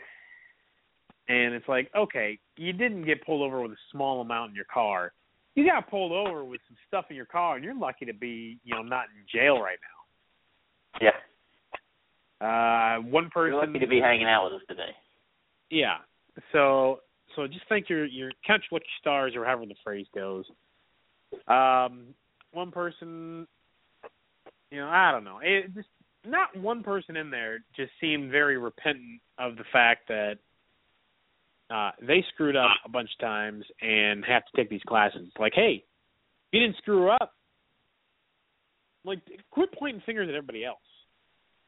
And 1.27 1.53
it's 1.53 1.67
like, 1.67 1.89
okay, 1.95 2.39
you 2.57 2.73
didn't 2.73 3.05
get 3.05 3.25
pulled 3.25 3.41
over 3.41 3.61
with 3.61 3.71
a 3.71 3.77
small 3.91 4.21
amount 4.21 4.51
in 4.51 4.55
your 4.55 4.65
car. 4.73 5.13
You 5.55 5.65
got 5.65 5.89
pulled 5.89 6.11
over 6.11 6.43
with 6.45 6.61
some 6.67 6.77
stuff 6.87 7.05
in 7.09 7.15
your 7.15 7.25
car, 7.25 7.55
and 7.55 7.63
you're 7.63 7.77
lucky 7.77 8.05
to 8.05 8.13
be, 8.13 8.59
you 8.63 8.75
know, 8.75 8.83
not 8.83 9.05
in 9.15 9.25
jail 9.31 9.59
right 9.59 9.79
now. 11.01 11.09
Yeah. 11.09 11.17
Uh, 12.39 13.01
one 13.01 13.29
person. 13.29 13.53
You're 13.53 13.65
lucky 13.65 13.79
to 13.79 13.87
be 13.87 13.99
hanging 13.99 14.27
out 14.27 14.45
with 14.45 14.61
us 14.61 14.67
today. 14.67 14.91
Yeah. 15.69 15.97
So 16.51 16.99
so 17.35 17.47
just 17.47 17.67
think 17.69 17.89
your 17.89 18.05
your 18.05 18.31
count 18.45 18.63
your 18.71 18.81
stars 18.99 19.33
or 19.35 19.45
however 19.45 19.65
the 19.65 19.75
phrase 19.83 20.07
goes. 20.13 20.45
Um, 21.47 22.13
one 22.51 22.71
person, 22.71 23.47
you 24.71 24.79
know, 24.79 24.87
I 24.87 25.11
don't 25.11 25.23
know. 25.23 25.39
It 25.41 25.73
just 25.73 25.87
not 26.25 26.55
one 26.57 26.83
person 26.83 27.15
in 27.15 27.29
there 27.29 27.59
just 27.75 27.91
seemed 28.01 28.31
very 28.31 28.57
repentant 28.57 29.21
of 29.37 29.55
the 29.55 29.63
fact 29.71 30.07
that 30.07 30.37
uh 31.69 31.91
they 32.01 32.23
screwed 32.33 32.55
up 32.55 32.71
a 32.85 32.89
bunch 32.89 33.09
of 33.17 33.25
times 33.25 33.65
and 33.81 34.23
have 34.25 34.43
to 34.45 34.51
take 34.55 34.69
these 34.69 34.81
classes. 34.87 35.27
Like, 35.39 35.53
hey, 35.55 35.83
you 36.51 36.59
didn't 36.59 36.77
screw 36.77 37.09
up. 37.09 37.33
Like, 39.03 39.19
quit 39.51 39.69
pointing 39.77 40.01
fingers 40.05 40.27
at 40.29 40.35
everybody 40.35 40.65
else. 40.65 40.79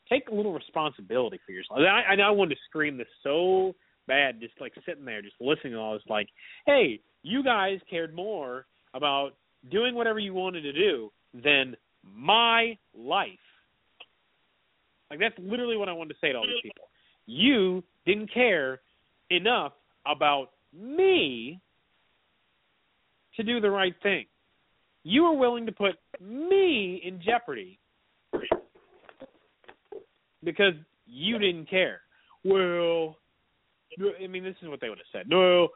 Take 0.10 0.30
a 0.30 0.36
little 0.36 0.54
responsibility 0.54 1.40
for 1.46 1.52
yourself. 1.52 1.80
I, 1.80 2.12
I 2.12 2.16
know 2.16 2.24
I 2.24 2.32
wanted 2.32 2.56
to 2.56 2.62
scream 2.68 2.98
this 2.98 3.08
so 3.24 3.76
bad, 4.08 4.42
just 4.42 4.54
like 4.60 4.74
sitting 4.86 5.06
there, 5.06 5.22
just 5.22 5.36
listening 5.40 5.74
to 5.74 5.80
all 5.80 5.94
this. 5.94 6.04
Like, 6.10 6.28
hey, 6.66 7.00
you 7.22 7.44
guys 7.44 7.80
cared 7.90 8.16
more 8.16 8.66
about 8.94 9.32
doing 9.72 9.96
whatever 9.96 10.20
you 10.20 10.34
wanted 10.34 10.62
to 10.62 10.74
do 10.74 11.12
than 11.34 11.76
my 12.04 12.78
life. 12.98 13.30
Like 15.10 15.20
that's 15.20 15.36
literally 15.40 15.78
what 15.78 15.90
I 15.90 15.94
wanted 15.94 16.14
to 16.14 16.20
say 16.22 16.32
to 16.32 16.38
all 16.38 16.46
these 16.46 16.62
people. 16.64 16.86
You 17.26 17.84
didn't 18.06 18.34
care 18.34 18.82
enough 19.30 19.74
about 20.10 20.52
me 20.74 21.60
to 23.36 23.44
do 23.44 23.60
the 23.60 23.70
right 23.70 23.96
thing. 24.04 24.26
You 25.04 25.24
were 25.24 25.38
willing 25.38 25.66
to 25.66 25.72
put 25.72 25.96
me 26.22 27.02
in 27.04 27.22
jeopardy 27.22 27.80
because 30.44 30.74
you 31.06 31.40
didn't 31.40 31.70
care. 31.70 32.02
Well, 32.44 33.18
I 34.22 34.28
mean, 34.28 34.44
this 34.44 34.56
is 34.62 34.70
what 34.70 34.82
they 34.82 34.90
would 34.90 35.00
have 35.00 35.08
said. 35.12 35.30
No, 35.30 35.70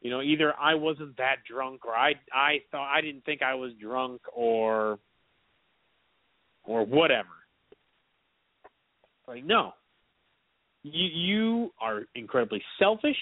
you 0.00 0.10
know, 0.10 0.20
either 0.20 0.52
I 0.60 0.74
wasn't 0.74 1.16
that 1.16 1.36
drunk, 1.50 1.86
or 1.86 1.94
I 1.94 2.12
I 2.32 2.58
thought 2.70 2.92
I 2.92 3.00
didn't 3.00 3.24
think 3.24 3.42
I 3.42 3.54
was 3.54 3.72
drunk, 3.80 4.20
or 4.34 4.98
or 6.64 6.84
whatever. 6.84 7.28
Like, 9.26 9.44
no, 9.44 9.72
you 10.82 11.06
you 11.06 11.72
are 11.80 12.02
incredibly 12.14 12.62
selfish, 12.78 13.16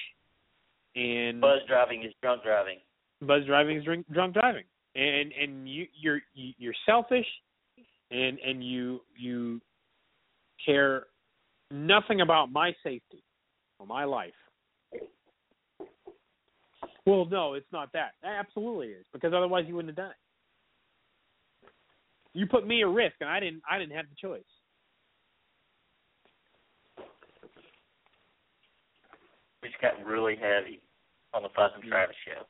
and 0.95 1.41
Buzz 1.41 1.61
driving 1.67 2.03
is 2.05 2.13
drunk 2.23 2.43
driving. 2.43 2.79
buzz 3.21 3.45
driving 3.47 3.79
is 3.79 3.85
drink, 3.85 4.07
drunk 4.13 4.35
driving, 4.35 4.65
and 4.95 5.33
and 5.33 5.69
you 5.69 5.87
you're 5.95 6.21
you- 6.35 6.55
you're 6.59 6.75
selfish, 6.87 7.27
and 8.11 8.39
and 8.41 8.63
you 8.67 9.01
you 9.17 9.61
care 10.65 11.07
nothing 11.71 12.21
about 12.21 12.51
my 12.53 12.75
safety 12.83 13.23
or 13.79 13.87
my 13.87 14.05
life. 14.05 14.35
Well, 17.07 17.25
no, 17.25 17.55
it's 17.55 17.71
not 17.73 17.93
that. 17.95 18.13
It 18.23 18.27
absolutely 18.29 18.89
is 18.89 19.05
because 19.13 19.33
otherwise 19.35 19.65
you 19.67 19.75
wouldn't 19.75 19.97
have 19.97 20.05
done 20.07 20.13
it. 20.13 21.69
You 22.35 22.47
put 22.47 22.67
me 22.67 22.83
at 22.83 22.89
risk, 22.89 23.17
and 23.21 23.29
I 23.29 23.41
didn't. 23.41 23.63
I 23.69 23.79
didn't 23.79 23.97
have 23.97 24.07
the 24.09 24.15
choice. 24.17 24.43
We 29.63 29.69
just 29.69 29.81
got 29.81 30.05
really 30.05 30.35
heavy 30.37 30.81
on 31.35 31.43
the 31.43 31.49
Fuzz 31.55 31.71
and 31.75 31.83
mm-hmm. 31.85 31.91
Travis 31.93 32.17
show. 32.27 32.43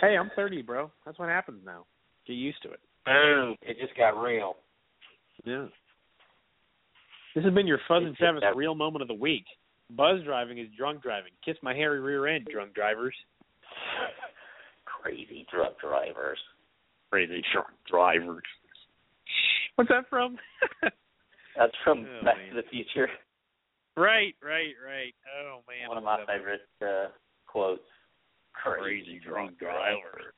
Hey, 0.00 0.16
I'm 0.16 0.30
30, 0.36 0.62
bro. 0.62 0.90
That's 1.04 1.18
what 1.18 1.28
happens 1.28 1.60
now. 1.64 1.84
Get 2.26 2.34
used 2.34 2.62
to 2.62 2.70
it. 2.72 2.80
Boom! 3.04 3.56
It 3.62 3.76
just 3.80 3.96
got 3.96 4.20
real. 4.20 4.56
Yeah. 5.44 5.66
This 7.34 7.44
has 7.44 7.54
been 7.54 7.66
your 7.66 7.80
Fuzz 7.88 7.98
and 7.98 8.08
It's 8.08 8.12
just 8.18 8.20
Travis 8.20 8.42
that- 8.42 8.56
real 8.56 8.74
moment 8.74 9.02
of 9.02 9.08
the 9.08 9.14
week. 9.14 9.44
Buzz 9.90 10.22
driving 10.24 10.58
is 10.58 10.68
drunk 10.76 11.02
driving. 11.02 11.32
Kiss 11.44 11.56
my 11.62 11.74
hairy 11.74 12.00
rear 12.00 12.26
end, 12.26 12.46
drunk 12.50 12.74
drivers. 12.74 13.14
Crazy 14.84 15.46
drunk 15.52 15.74
drivers. 15.80 16.38
Crazy 17.10 17.42
drunk 17.52 17.68
drivers. 17.90 18.42
What's 19.74 19.90
that 19.90 20.08
from? 20.08 20.36
That's 21.56 21.72
from 21.84 22.06
Oh, 22.08 22.24
Back 22.24 22.36
man. 22.38 22.54
to 22.54 22.62
the 22.62 22.68
Future. 22.70 23.08
Right, 23.96 24.34
right, 24.42 24.74
right. 24.84 25.14
Oh 25.40 25.60
man, 25.68 25.88
One 25.88 25.98
of 25.98 26.04
my 26.04 26.18
love 26.18 26.26
favorite 26.26 26.60
uh, 26.80 27.08
quotes. 27.46 27.82
Crazy 28.54 29.20
drunk 29.26 29.58
driver. 29.58 30.34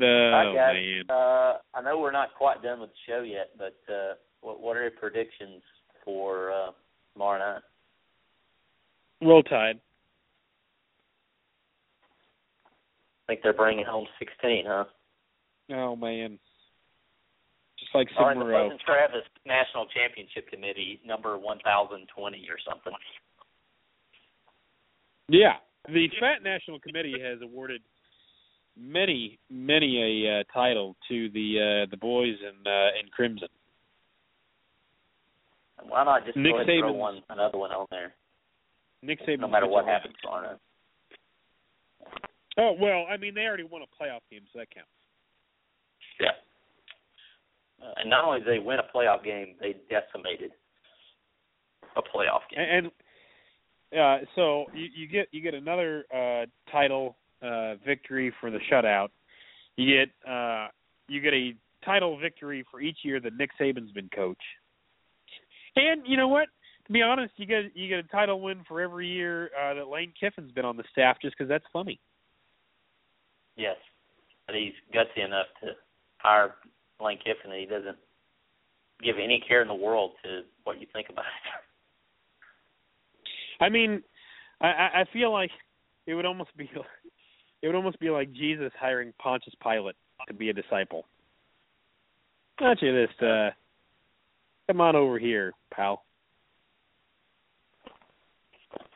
All 0.00 0.48
Oh 0.50 0.54
guys. 0.54 0.74
man. 0.74 1.02
Uh, 1.08 1.52
I 1.72 1.82
know 1.82 2.00
we're 2.00 2.10
not 2.10 2.34
quite 2.36 2.62
done 2.62 2.80
with 2.80 2.90
the 2.90 2.96
show 3.12 3.22
yet, 3.22 3.50
but 3.56 3.76
uh, 3.92 4.14
what 4.40 4.60
what 4.60 4.76
are 4.76 4.82
your 4.82 4.90
predictions 4.90 5.62
for 6.04 6.50
uh, 6.52 6.70
tomorrow 7.12 7.38
night? 7.38 7.62
Roll 9.22 9.42
Tide. 9.44 9.80
I 12.66 13.32
think 13.32 13.40
they're 13.42 13.52
bringing 13.54 13.86
home 13.86 14.06
16, 14.18 14.64
huh? 14.66 14.84
Oh 15.72 15.96
man. 15.96 16.38
Like 17.94 18.08
Or 18.18 18.32
in 18.32 18.40
the 18.40 18.44
Fuzz 18.44 18.80
Travis 18.84 19.22
National 19.46 19.86
Championship 19.86 20.50
Committee, 20.50 21.00
number 21.06 21.38
1020 21.38 22.48
or 22.50 22.58
something. 22.68 22.92
Yeah, 25.28 25.54
the 25.86 26.08
Fat 26.18 26.42
National 26.42 26.80
Committee 26.80 27.14
has 27.22 27.38
awarded 27.40 27.82
many, 28.76 29.38
many 29.48 30.26
a 30.26 30.40
uh, 30.40 30.42
title 30.52 30.96
to 31.08 31.30
the 31.30 31.84
uh, 31.86 31.90
the 31.90 31.96
boys 31.96 32.34
in 32.42 32.66
uh, 32.66 32.88
in 33.00 33.08
crimson. 33.12 33.48
Why 35.86 36.04
not 36.04 36.24
just 36.26 36.36
Nick 36.36 36.52
go 36.52 36.56
ahead 36.60 36.68
and 36.68 36.80
throw 36.80 36.92
Saban's- 36.92 36.98
one 36.98 37.22
another 37.30 37.58
one 37.58 37.70
on 37.70 37.86
there, 37.90 38.12
Nick 39.02 39.20
Saban. 39.26 39.40
no 39.40 39.48
matter 39.48 39.68
what 39.68 39.86
happens 39.86 40.14
tomorrow 40.20 40.50
night? 40.50 40.60
Oh 42.58 42.74
well, 42.78 43.06
I 43.08 43.16
mean 43.16 43.34
they 43.34 43.42
already 43.42 43.64
won 43.64 43.82
a 43.82 44.02
playoff 44.02 44.20
game, 44.30 44.42
so 44.52 44.58
that 44.58 44.70
counts. 44.74 44.90
Uh, 47.84 47.92
and 47.98 48.10
not 48.10 48.24
only 48.24 48.40
did 48.40 48.48
they 48.48 48.58
win 48.58 48.78
a 48.78 48.96
playoff 48.96 49.24
game, 49.24 49.54
they 49.60 49.76
decimated 49.90 50.52
a 51.96 52.00
playoff 52.00 52.40
game. 52.50 52.60
And, 52.60 52.90
and 53.92 54.00
uh, 54.00 54.24
so 54.34 54.66
you, 54.74 54.86
you 54.94 55.08
get 55.08 55.28
you 55.32 55.42
get 55.42 55.54
another 55.54 56.04
uh, 56.12 56.46
title 56.70 57.16
uh, 57.42 57.74
victory 57.86 58.32
for 58.40 58.50
the 58.50 58.58
shutout. 58.70 59.08
You 59.76 59.98
get 60.04 60.30
uh, 60.30 60.68
you 61.08 61.20
get 61.20 61.34
a 61.34 61.54
title 61.84 62.18
victory 62.18 62.64
for 62.70 62.80
each 62.80 62.98
year 63.02 63.20
that 63.20 63.36
Nick 63.36 63.50
Saban's 63.60 63.92
been 63.92 64.08
coach. 64.08 64.42
And 65.76 66.02
you 66.06 66.16
know 66.16 66.28
what? 66.28 66.48
To 66.86 66.92
be 66.92 67.02
honest, 67.02 67.34
you 67.36 67.46
get 67.46 67.64
you 67.74 67.88
get 67.88 67.98
a 67.98 68.08
title 68.08 68.40
win 68.40 68.64
for 68.66 68.80
every 68.80 69.08
year 69.08 69.50
uh, 69.58 69.74
that 69.74 69.88
Lane 69.88 70.12
Kiffin's 70.18 70.52
been 70.52 70.64
on 70.64 70.76
the 70.76 70.84
staff, 70.92 71.16
just 71.20 71.36
because 71.36 71.48
that's 71.48 71.64
funny. 71.72 72.00
Yes, 73.56 73.76
but 74.46 74.56
he's 74.56 74.72
gutsy 74.94 75.24
enough 75.24 75.46
to 75.62 75.72
hire 76.18 76.54
Lane 77.00 77.18
Kiffin 77.18 77.50
that 77.50 77.58
he 77.58 77.66
doesn't 77.66 77.96
give 79.02 79.16
any 79.22 79.42
care 79.46 79.62
in 79.62 79.68
the 79.68 79.74
world 79.74 80.12
to 80.24 80.42
what 80.64 80.80
you 80.80 80.86
think 80.92 81.08
about 81.10 81.24
it. 81.24 83.64
I 83.64 83.68
mean, 83.68 84.02
I, 84.60 84.66
I 84.66 85.00
I 85.00 85.04
feel 85.12 85.32
like 85.32 85.50
it 86.06 86.14
would 86.14 86.26
almost 86.26 86.56
be 86.56 86.70
it 87.62 87.66
would 87.66 87.76
almost 87.76 88.00
be 88.00 88.10
like 88.10 88.32
Jesus 88.32 88.72
hiring 88.78 89.12
Pontius 89.18 89.54
Pilate 89.62 89.96
to 90.28 90.34
be 90.34 90.50
a 90.50 90.52
disciple. 90.52 91.06
Not 92.60 92.82
you 92.82 92.92
this 92.92 93.26
uh 93.26 93.50
come 94.66 94.80
on 94.80 94.96
over 94.96 95.18
here, 95.18 95.52
pal. 95.72 96.04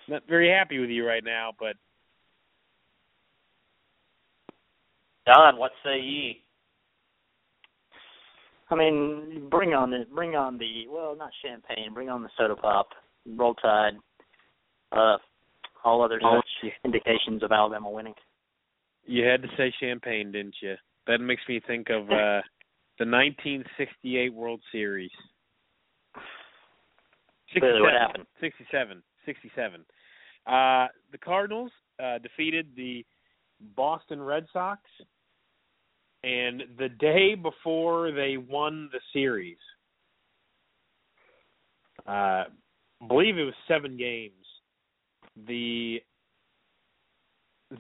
Not 0.09 0.23
very 0.27 0.51
happy 0.51 0.79
with 0.79 0.89
you 0.89 1.07
right 1.07 1.23
now, 1.23 1.53
but 1.59 1.77
Don, 5.27 5.59
what 5.59 5.73
say 5.85 6.01
ye? 6.01 6.43
I 8.71 8.75
mean, 8.75 9.49
bring 9.51 9.73
on 9.73 9.91
the 9.91 10.05
bring 10.15 10.35
on 10.37 10.59
the 10.59 10.87
well, 10.91 11.17
not 11.17 11.31
champagne. 11.43 11.95
Bring 11.95 12.09
on 12.11 12.23
the 12.23 12.29
soda 12.37 12.55
pop, 12.57 12.89
roll 13.27 13.55
tide, 13.55 13.95
uh, 14.93 15.17
all 15.85 16.03
other 16.03 16.21
Oh, 16.23 16.41
such 16.63 16.73
indications 16.85 17.43
of 17.43 17.51
Alabama 17.53 17.91
winning. 17.91 18.15
you 19.07 19.25
had 19.25 19.41
to 19.43 19.49
say 19.57 19.73
champagne, 19.81 20.33
didn't 20.33 20.57
you? 20.61 20.75
That 21.07 21.19
makes 21.21 21.43
me 21.49 21.61
think 21.67 21.89
of 21.91 22.03
uh 22.11 22.43
the 22.99 23.07
1968 23.07 24.35
World 24.35 24.61
Series. 24.73 25.11
Clearly, 27.53 27.81
what 27.81 27.93
67, 27.93 28.01
happened? 28.01 28.27
67. 28.41 29.03
67. 29.25 29.81
Uh, 30.47 30.87
the 31.13 31.19
Cardinals 31.19 31.71
uh, 32.03 32.19
defeated 32.19 32.67
the 32.77 33.05
Boston 33.77 34.21
Red 34.21 34.47
Sox, 34.53 34.81
and 36.25 36.63
the 36.79 36.89
day 36.89 37.35
before 37.35 38.11
they 38.11 38.37
won 38.37 38.89
the 38.93 39.01
series, 39.13 39.59
uh, 42.07 42.45
believe 43.07 43.39
it 43.39 43.45
was 43.45 43.55
seven 43.67 43.97
games. 43.97 44.33
The 45.47 46.01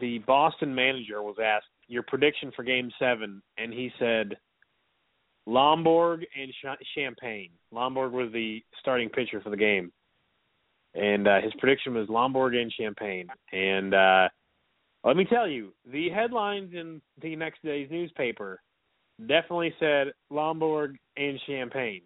the 0.00 0.18
Boston 0.26 0.74
manager 0.74 1.22
was 1.22 1.36
asked 1.42 1.66
your 1.88 2.02
prediction 2.02 2.52
for 2.54 2.62
Game 2.62 2.90
Seven, 2.98 3.42
and 3.56 3.72
he 3.72 3.90
said 3.98 4.36
Lonborg 5.48 6.24
and 6.40 6.52
Ch- 6.52 6.86
Champagne. 6.94 7.50
Lonborg 7.72 8.12
was 8.12 8.30
the 8.32 8.62
starting 8.80 9.08
pitcher 9.08 9.40
for 9.40 9.50
the 9.50 9.56
game, 9.56 9.90
and 10.94 11.26
uh, 11.26 11.40
his 11.40 11.52
prediction 11.58 11.94
was 11.94 12.06
Lonborg 12.08 12.54
and 12.54 12.72
Champagne. 12.72 13.28
And 13.52 13.94
uh, 13.94 14.28
let 15.04 15.16
me 15.16 15.24
tell 15.24 15.48
you, 15.48 15.72
the 15.90 16.10
headlines 16.10 16.72
in 16.74 17.00
the 17.22 17.36
next 17.36 17.62
day's 17.62 17.90
newspaper 17.90 18.60
definitely 19.20 19.74
said 19.78 20.08
Lonborg 20.30 20.96
and 21.16 21.40
Champagne, 21.46 22.02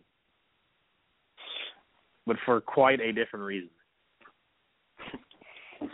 but 2.27 2.37
for 2.45 2.61
quite 2.61 3.01
a 3.01 3.13
different 3.13 3.45
reason. 3.45 3.71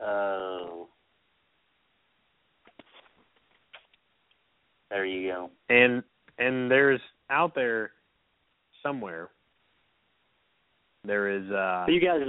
Oh. 0.00 0.88
There 4.90 5.06
you 5.06 5.30
go. 5.30 5.50
And 5.68 6.02
and 6.38 6.70
there's 6.70 7.00
out 7.30 7.54
there 7.54 7.92
somewhere 8.82 9.30
there 11.04 11.28
is 11.30 11.50
uh 11.50 11.86
you 11.88 12.00
guys 12.00 12.20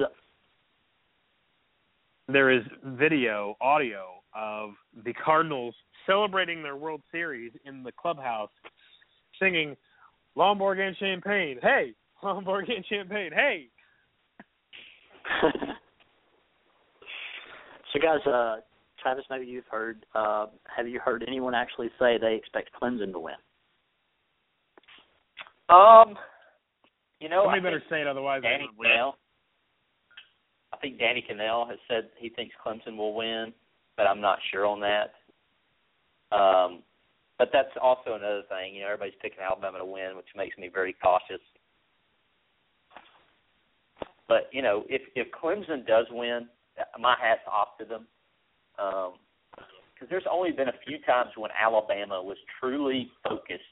there 2.27 2.51
is 2.51 2.63
video, 2.83 3.55
audio 3.61 4.21
of 4.35 4.71
the 5.03 5.13
Cardinals 5.13 5.75
celebrating 6.05 6.61
their 6.63 6.75
World 6.75 7.01
Series 7.11 7.51
in 7.65 7.83
the 7.83 7.91
clubhouse, 7.91 8.49
singing 9.39 9.75
"Lonborg 10.35 10.79
and 10.79 10.95
Champagne." 10.97 11.59
Hey, 11.61 11.93
Lonborg 12.23 12.71
and 12.73 12.85
Champagne. 12.87 13.31
Hey. 13.33 13.67
so, 17.93 17.99
guys, 17.99 18.25
uh, 18.27 18.57
Travis, 19.01 19.25
maybe 19.29 19.45
you've 19.45 19.67
heard. 19.69 20.05
Uh, 20.13 20.47
have 20.75 20.87
you 20.87 20.99
heard 20.99 21.23
anyone 21.27 21.53
actually 21.53 21.89
say 21.99 22.17
they 22.19 22.35
expect 22.35 22.69
Clemson 22.81 23.11
to 23.11 23.19
win? 23.19 23.35
Um, 25.69 26.15
you 27.19 27.29
know, 27.29 27.43
somebody 27.43 27.59
I 27.59 27.63
better 27.63 27.79
think 27.79 27.89
say 27.89 28.01
it, 28.01 28.07
otherwise 28.07 28.41
I 28.45 28.49
Danny 28.49 28.65
won't 28.65 28.77
win. 28.77 28.89
Kanell. 28.89 29.13
I 30.75 30.77
think 30.81 30.99
Danny 30.99 31.23
Kanell 31.29 31.69
has 31.69 31.77
said 31.87 32.09
he 32.17 32.29
thinks 32.29 32.53
Clemson 32.65 32.97
will 32.97 33.15
win, 33.15 33.53
but 33.95 34.07
I'm 34.07 34.19
not 34.19 34.39
sure 34.51 34.65
on 34.65 34.81
that. 34.81 35.13
Um, 36.35 36.83
but 37.37 37.49
that's 37.53 37.69
also 37.81 38.15
another 38.15 38.43
thing. 38.49 38.75
You 38.75 38.81
know, 38.81 38.87
everybody's 38.87 39.13
picking 39.21 39.39
Alabama 39.39 39.77
to 39.77 39.85
win, 39.85 40.17
which 40.17 40.27
makes 40.35 40.57
me 40.57 40.69
very 40.73 40.93
cautious. 41.01 41.41
But 44.27 44.49
you 44.51 44.61
know, 44.61 44.83
if 44.89 45.01
if 45.15 45.27
Clemson 45.31 45.87
does 45.87 46.07
win, 46.11 46.47
my 46.99 47.15
hat's 47.21 47.41
off 47.49 47.77
to 47.79 47.85
them. 47.85 48.07
Because 48.75 50.09
there's 50.09 50.25
only 50.29 50.51
been 50.51 50.67
a 50.67 50.79
few 50.85 50.97
times 51.05 51.31
when 51.37 51.51
Alabama 51.57 52.21
was 52.21 52.37
truly 52.59 53.09
focused 53.23 53.63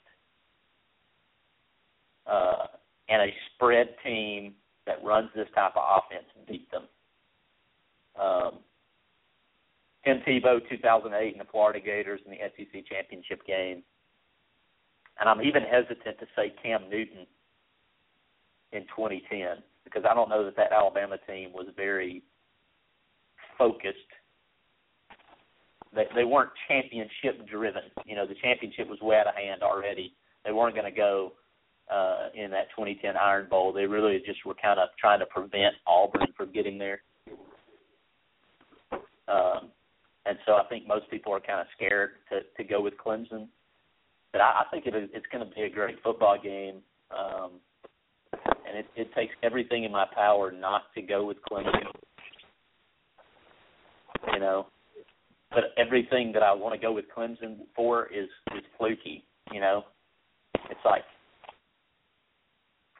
uh, 2.27 2.67
and 3.09 3.23
a 3.23 3.33
spread 3.53 3.89
team 4.05 4.53
that 4.85 5.03
runs 5.03 5.29
this 5.35 5.47
type 5.55 5.73
of 5.75 5.83
offense 5.83 6.25
beat 6.47 6.69
them. 6.71 6.83
Um, 8.19 8.59
Tim 10.05 10.19
Tebow, 10.27 10.59
2008, 10.69 11.33
in 11.33 11.39
the 11.39 11.45
Florida 11.45 11.79
Gators 11.79 12.19
in 12.25 12.31
the 12.31 12.37
SEC 12.37 12.85
championship 12.85 13.45
game, 13.45 13.83
and 15.19 15.29
I'm 15.29 15.41
even 15.41 15.63
hesitant 15.63 16.19
to 16.19 16.25
say 16.35 16.53
Cam 16.61 16.89
Newton 16.89 17.25
in 18.71 18.81
2010 18.95 19.63
because 19.83 20.03
I 20.09 20.13
don't 20.13 20.29
know 20.29 20.43
that 20.43 20.55
that 20.57 20.71
Alabama 20.71 21.17
team 21.27 21.53
was 21.53 21.67
very 21.75 22.23
focused. 23.57 23.97
They 25.93 26.05
they 26.15 26.23
weren't 26.23 26.49
championship 26.67 27.47
driven. 27.47 27.83
You 28.05 28.15
know, 28.15 28.25
the 28.25 28.35
championship 28.41 28.89
was 28.89 28.99
way 29.01 29.17
out 29.17 29.27
of 29.27 29.35
hand 29.35 29.61
already. 29.61 30.15
They 30.43 30.51
weren't 30.51 30.75
going 30.75 30.91
to 30.91 30.97
go 30.97 31.33
uh, 31.93 32.29
in 32.33 32.49
that 32.51 32.69
2010 32.71 33.15
Iron 33.15 33.47
Bowl. 33.49 33.71
They 33.71 33.85
really 33.85 34.21
just 34.25 34.45
were 34.45 34.55
kind 34.55 34.79
of 34.79 34.89
trying 34.99 35.19
to 35.19 35.25
prevent 35.27 35.75
Auburn 35.85 36.27
from 36.35 36.51
getting 36.51 36.77
there. 36.77 37.01
Um, 39.27 39.69
and 40.25 40.37
so 40.45 40.53
I 40.53 40.63
think 40.69 40.87
most 40.87 41.09
people 41.11 41.33
are 41.33 41.39
kind 41.39 41.61
of 41.61 41.67
scared 41.75 42.11
to 42.29 42.39
to 42.57 42.67
go 42.67 42.81
with 42.81 42.93
Clemson. 42.97 43.47
But 44.31 44.41
I, 44.41 44.61
I 44.61 44.63
think 44.71 44.85
it, 44.87 44.93
it's 45.13 45.25
going 45.31 45.47
to 45.47 45.55
be 45.55 45.61
a 45.61 45.69
great 45.69 45.97
football 46.03 46.37
game. 46.41 46.77
Um, 47.15 47.51
and 48.67 48.77
it, 48.79 48.85
it 48.95 49.13
takes 49.13 49.33
everything 49.43 49.83
in 49.83 49.91
my 49.91 50.05
power 50.15 50.51
not 50.51 50.83
to 50.95 51.01
go 51.01 51.25
with 51.25 51.37
Clemson. 51.49 51.85
You 54.33 54.39
know, 54.39 54.67
but 55.51 55.65
everything 55.77 56.31
that 56.33 56.41
I 56.41 56.53
want 56.53 56.73
to 56.73 56.81
go 56.81 56.91
with 56.91 57.05
Clemson 57.15 57.57
for 57.75 58.07
is 58.07 58.29
is 58.55 58.63
fluky. 58.77 59.23
You 59.51 59.59
know, 59.59 59.83
it's 60.69 60.79
like 60.85 61.03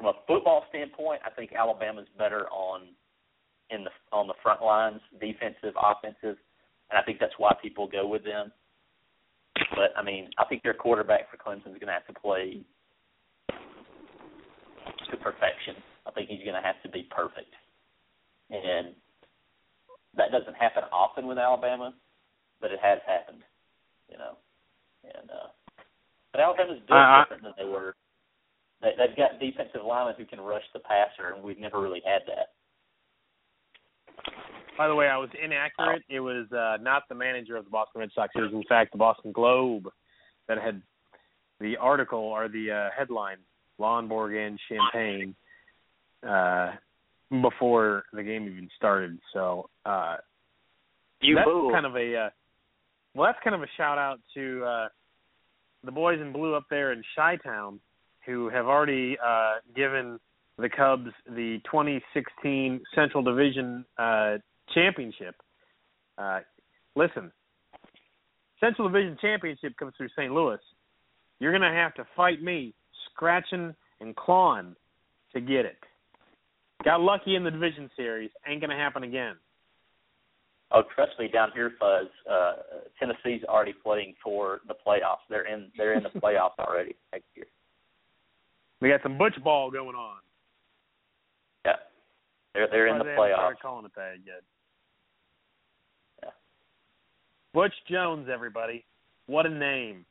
from 0.04 0.14
a 0.14 0.20
football 0.28 0.66
standpoint, 0.70 1.22
I 1.26 1.30
think 1.30 1.54
Alabama's 1.54 2.08
better 2.18 2.48
on 2.50 2.90
in 3.70 3.86
the 3.86 3.90
on 4.12 4.28
the 4.28 4.34
front 4.44 4.62
lines, 4.62 5.00
defensive, 5.22 5.74
offensive, 5.80 6.38
and 6.92 7.00
I 7.00 7.02
think 7.06 7.20
that's 7.20 7.34
why 7.38 7.56
people 7.62 7.88
go 7.88 8.06
with 8.06 8.24
them. 8.26 8.52
But 9.72 9.96
I 9.96 10.04
mean, 10.04 10.30
I 10.38 10.44
think 10.46 10.62
their 10.62 10.74
quarterback 10.74 11.32
for 11.32 11.38
Clemson 11.38 11.72
is 11.72 11.80
going 11.80 11.88
to 11.88 11.94
have 11.94 12.06
to 12.08 12.20
play 12.20 12.60
to 13.48 15.18
perfection. 15.18 15.76
I 16.06 16.12
think 16.12 16.30
he's 16.30 16.44
going 16.44 16.60
to 16.60 16.62
have 16.62 16.82
to 16.84 16.90
be 16.90 17.08
perfect, 17.10 17.54
and 18.52 18.90
that 20.18 20.32
doesn't 20.32 20.56
happen 20.56 20.84
often 20.92 21.28
with 21.28 21.38
Alabama, 21.38 21.94
but 22.60 22.72
it 22.72 22.80
has 22.84 23.00
happened, 23.08 23.44
you 24.12 24.18
know. 24.18 24.36
And 25.06 25.30
uh, 25.32 25.48
but 26.34 26.42
Alabama's 26.42 26.80
built 26.88 27.00
Uh, 27.00 27.24
different 27.24 27.44
than 27.44 27.54
they 27.58 27.72
were. 27.72 27.96
They, 28.84 28.92
they've 28.98 29.18
got 29.18 29.40
defensive 29.40 29.82
linemen 29.88 30.16
who 30.18 30.26
can 30.26 30.42
rush 30.42 30.64
the 30.74 30.80
passer, 30.80 31.34
and 31.34 31.44
we've 31.44 31.58
never 31.60 31.82
really 31.82 32.02
had 32.06 32.22
that. 32.28 32.50
By 34.78 34.88
the 34.88 34.96
way, 34.96 35.08
I 35.08 35.18
was 35.18 35.30
inaccurate. 35.42 36.04
It 36.10 36.20
was 36.20 36.52
uh, 36.52 36.78
not 36.82 37.04
the 37.08 37.16
manager 37.16 37.56
of 37.56 37.66
the 37.66 37.72
Boston 37.72 38.02
Red 38.02 38.10
Sox. 38.14 38.34
It 38.36 38.42
was, 38.42 38.52
in 38.54 38.64
fact, 38.68 38.92
the 38.92 38.98
Boston 38.98 39.32
Globe 39.32 39.88
that 40.48 40.58
had 40.58 40.82
the 41.60 41.78
article 41.78 42.20
or 42.20 42.48
the 42.48 42.72
uh, 42.72 42.90
headline, 42.98 43.38
Lonborg 43.80 44.36
and 44.36 44.60
Champagne, 44.68 45.36
uh, 46.28 46.72
before 47.42 48.04
the 48.14 48.24
game 48.24 48.44
even 48.44 48.70
started. 48.76 49.18
So 49.32 49.70
uh, 49.86 50.18
You 51.22 51.36
that's 51.36 51.46
fool. 51.46 51.72
kind 51.72 51.86
of 51.86 51.96
a 51.96 52.16
uh, 52.16 52.30
well, 53.16 53.28
that's 53.32 53.44
kind 53.44 53.56
of 53.56 53.62
a 53.62 53.68
shout 53.78 53.98
out 53.98 54.20
to 54.34 54.64
uh, 54.64 54.88
the 55.84 55.92
boys 55.92 56.20
in 56.20 56.34
blue 56.34 56.56
up 56.56 56.66
there 56.70 56.92
in 56.94 57.04
Chi 57.16 57.38
Town, 57.38 57.80
who 58.26 58.50
have 58.50 58.66
already 58.66 59.18
uh, 59.26 59.56
given 59.76 60.20
the 60.58 60.70
Cubs 60.70 61.12
the 61.28 61.60
2016 61.66 62.82
Central 62.96 63.24
Division 63.24 63.86
uh, 63.98 64.38
championship. 64.74 65.36
Uh, 66.18 66.40
listen, 66.96 67.32
Central 68.60 68.88
Division 68.88 69.18
championship 69.20 69.76
comes 69.78 69.94
through 69.98 70.10
St. 70.18 70.32
Louis. 70.32 70.60
You're 71.40 71.52
going 71.52 71.70
to 71.70 71.78
have 71.78 71.94
to 71.96 72.06
fight 72.16 72.42
me, 72.42 72.74
scratching 73.12 73.76
and 74.00 74.16
clawing 74.16 74.76
to 75.34 75.42
get 75.42 75.66
it. 75.66 75.78
Got 76.86 77.02
lucky 77.02 77.36
in 77.36 77.44
the 77.44 77.52
division 77.52 77.90
series. 77.96 78.30
Ain't 78.48 78.62
going 78.62 78.70
to 78.70 78.76
happen 78.76 79.04
again. 79.04 79.36
Oh, 80.72 80.84
trust 80.96 81.12
me, 81.20 81.28
down 81.28 81.52
here, 81.54 81.72
Fuzz. 81.80 82.08
Uh, 82.30 82.54
Tennessee's 83.00 83.44
already 83.48 83.74
playing 83.74 84.16
for 84.24 84.62
the 84.68 84.74
playoffs. 84.74 85.24
They're 85.30 85.46
in. 85.46 85.72
They're 85.78 85.94
in 85.94 86.04
the 86.04 86.10
playoffs 86.20 86.58
already 86.60 86.96
next 87.12 87.26
year. 87.36 87.46
We 88.84 88.90
got 88.90 89.02
some 89.02 89.18
butch 89.18 89.42
ball 89.42 89.72
going 89.72 89.96
on. 89.96 90.18
Yeah, 91.66 91.72
they're 92.54 92.68
they're 92.70 92.88
in 92.88 92.98
the 92.98 93.06
they 93.06 93.12
haven't 93.12 93.24
playoffs. 93.24 93.36
started 93.36 93.62
calling 93.62 93.86
it 93.86 93.92
that 93.96 94.16
yet. 94.26 94.42
Yeah. 96.22 96.30
Butch 97.54 97.72
Jones, 97.90 98.28
everybody. 98.32 98.84
What 99.28 99.46
a 99.46 99.50
name. 99.50 100.04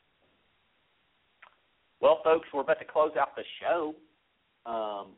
Well, 2.00 2.20
folks, 2.24 2.48
we're 2.54 2.62
about 2.62 2.78
to 2.78 2.86
close 2.86 3.10
out 3.20 3.36
the 3.36 3.42
show. 3.60 3.94
Um, 4.64 5.08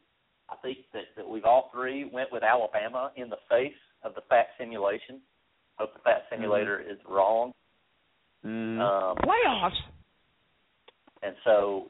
I 0.50 0.56
think 0.60 0.78
that, 0.92 1.04
that 1.16 1.28
we've 1.28 1.44
all 1.44 1.70
three 1.72 2.10
went 2.12 2.32
with 2.32 2.42
Alabama 2.42 3.12
in 3.14 3.30
the 3.30 3.38
face 3.48 3.72
of 4.02 4.16
the 4.16 4.22
fat 4.28 4.46
simulation. 4.58 5.20
Hope 5.76 5.92
the 5.94 6.00
fat 6.00 6.24
simulator 6.28 6.80
is 6.80 6.98
wrong. 7.08 7.52
Mm. 8.44 8.80
Um, 8.80 9.16
Playoffs. 9.18 9.78
and 11.22 11.36
so 11.44 11.86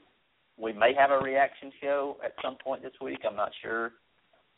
we 0.58 0.72
may 0.72 0.92
have 0.94 1.10
a 1.10 1.18
reaction 1.18 1.72
show 1.80 2.16
at 2.24 2.32
some 2.42 2.56
point 2.62 2.82
this 2.82 2.92
week. 3.02 3.18
I'm 3.28 3.36
not 3.36 3.50
sure. 3.62 3.92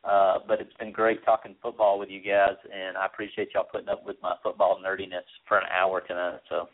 Uh, 0.05 0.39
but 0.47 0.61
it's 0.61 0.73
been 0.79 0.93
great 0.93 1.25
talking 1.25 1.57
football 1.61 1.99
with 1.99 2.09
you 2.11 2.21
guys, 2.21 2.55
and 2.73 2.97
I 2.97 3.07
appreciate 3.07 3.49
y'all 3.55 3.67
putting 3.71 3.89
up 3.89 4.07
with 4.07 4.17
my 4.23 4.35
football 4.43 4.79
nerdiness 4.85 5.25
for 5.49 5.59
an 5.59 5.65
hour 5.77 6.01
tonight. 6.01 6.39
So, 6.49 6.69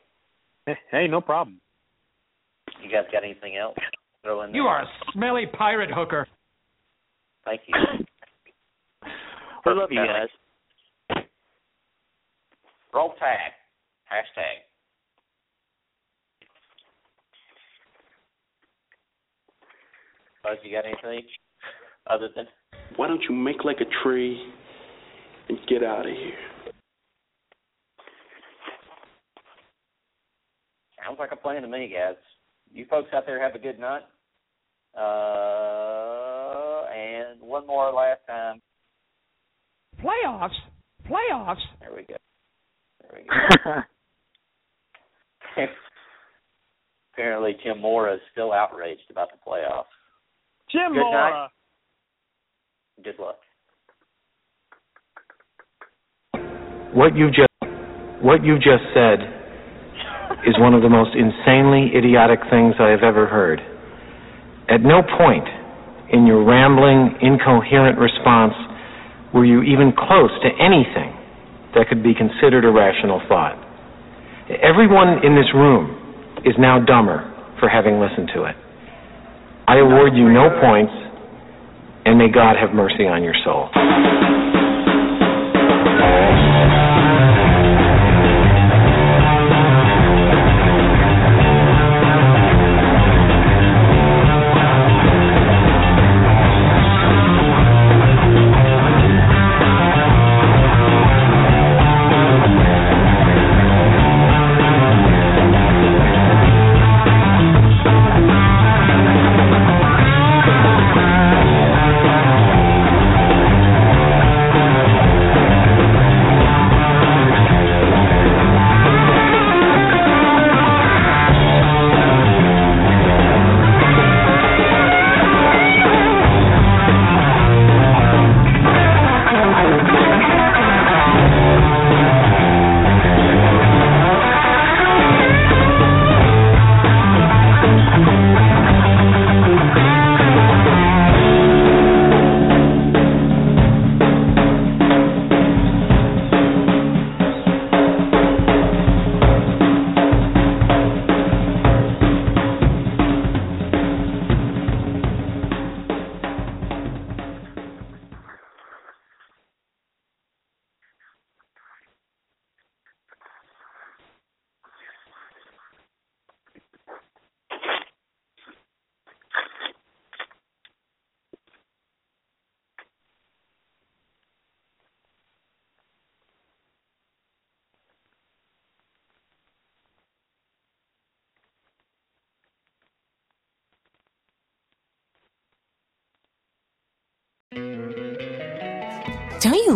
Hey, 0.91 1.07
no 1.09 1.21
problem. 1.21 1.59
you 2.83 2.91
guys 2.91 3.05
got 3.11 3.25
anything 3.25 3.57
else? 3.57 3.77
Throw 4.23 4.43
in 4.43 4.53
there? 4.53 4.61
You 4.61 4.67
are 4.69 4.83
a 4.83 4.87
smelly 5.13 5.47
pirate 5.47 5.91
hooker. 5.91 6.29
Thank 7.45 7.63
you. 7.67 7.75
we 9.67 9.73
love 9.73 9.91
you 9.91 10.05
guys. 10.05 11.25
Roll 12.93 13.15
tag. 13.19 13.53
Hashtag. 14.13 14.61
Buzz, 20.43 20.59
you 20.65 20.73
got 20.73 20.85
anything 20.85 21.25
other 22.09 22.29
than 22.35 22.47
Why 22.97 23.07
don't 23.07 23.23
you 23.29 23.35
make 23.35 23.65
like 23.65 23.81
a 23.81 24.03
tree 24.03 24.43
and 25.49 25.59
get 25.69 25.83
out 25.83 26.07
of 26.07 26.13
here? 26.13 26.35
sounds 31.05 31.19
like 31.19 31.33
a 31.33 31.37
plan 31.37 31.63
to 31.63 31.69
me, 31.69 31.93
guys. 31.93 32.17
You 32.73 32.87
folks 32.89 33.09
out 33.13 33.27
there 33.27 33.43
have 33.43 33.55
a 33.55 33.59
good 33.59 33.79
night. 33.79 34.03
Uh, 34.97 36.87
and 36.95 37.41
one 37.41 37.67
more 37.67 37.93
last 37.93 38.21
time. 38.27 38.61
Playoffs? 40.01 40.55
Playoffs? 41.09 41.57
There 41.81 41.91
we 41.95 42.03
go. 42.03 42.17
There 43.01 43.21
we 43.21 43.27
go. 43.29 43.83
Apparently, 47.13 47.57
Jim 47.63 47.81
Mora 47.81 48.15
is 48.15 48.21
still 48.33 48.53
outraged 48.53 49.11
about 49.11 49.29
the 49.31 49.39
playoffs. 49.47 49.85
Jim 50.73 50.95
Good 50.95 51.01
Mora. 51.01 51.31
night. 51.31 51.51
Good 53.05 53.19
luck. 53.21 53.37
What 56.95 57.15
you 57.17 57.29
just 57.29 57.49
what 58.23 58.45
you 58.45 58.57
just 58.57 58.85
said 58.95 59.21
is 60.47 60.57
one 60.59 60.75
of 60.75 60.83
the 60.83 60.89
most 60.89 61.11
insanely 61.15 61.93
idiotic 61.95 62.41
things 62.51 62.75
I 62.81 62.89
have 62.89 63.03
ever 63.03 63.27
heard. 63.27 63.61
At 64.69 64.81
no 64.81 65.03
point 65.03 65.45
in 66.13 66.27
your 66.27 66.45
rambling, 66.45 67.17
incoherent 67.21 67.99
response 67.99 68.55
were 69.35 69.45
you 69.45 69.63
even 69.63 69.93
close 69.93 70.31
to 70.43 70.51
anything 70.61 71.13
that 71.75 71.89
could 71.89 72.03
be 72.03 72.15
considered 72.15 72.65
a 72.65 72.71
rational 72.71 73.21
thought. 73.29 73.57
Everyone 74.63 75.25
in 75.25 75.35
this 75.35 75.49
room 75.55 76.41
is 76.45 76.55
now 76.59 76.79
dumber 76.79 77.29
for 77.59 77.69
having 77.69 77.99
listened 77.99 78.31
to 78.35 78.45
it. 78.45 78.57
I 79.69 79.79
award 79.79 80.15
you 80.15 80.29
no 80.29 80.51
points, 80.61 80.93
and 82.05 82.19
may 82.19 82.29
God 82.29 82.57
have 82.57 82.75
mercy 82.75 83.07
on 83.07 83.23
your 83.23 83.35
soul. 83.45 83.71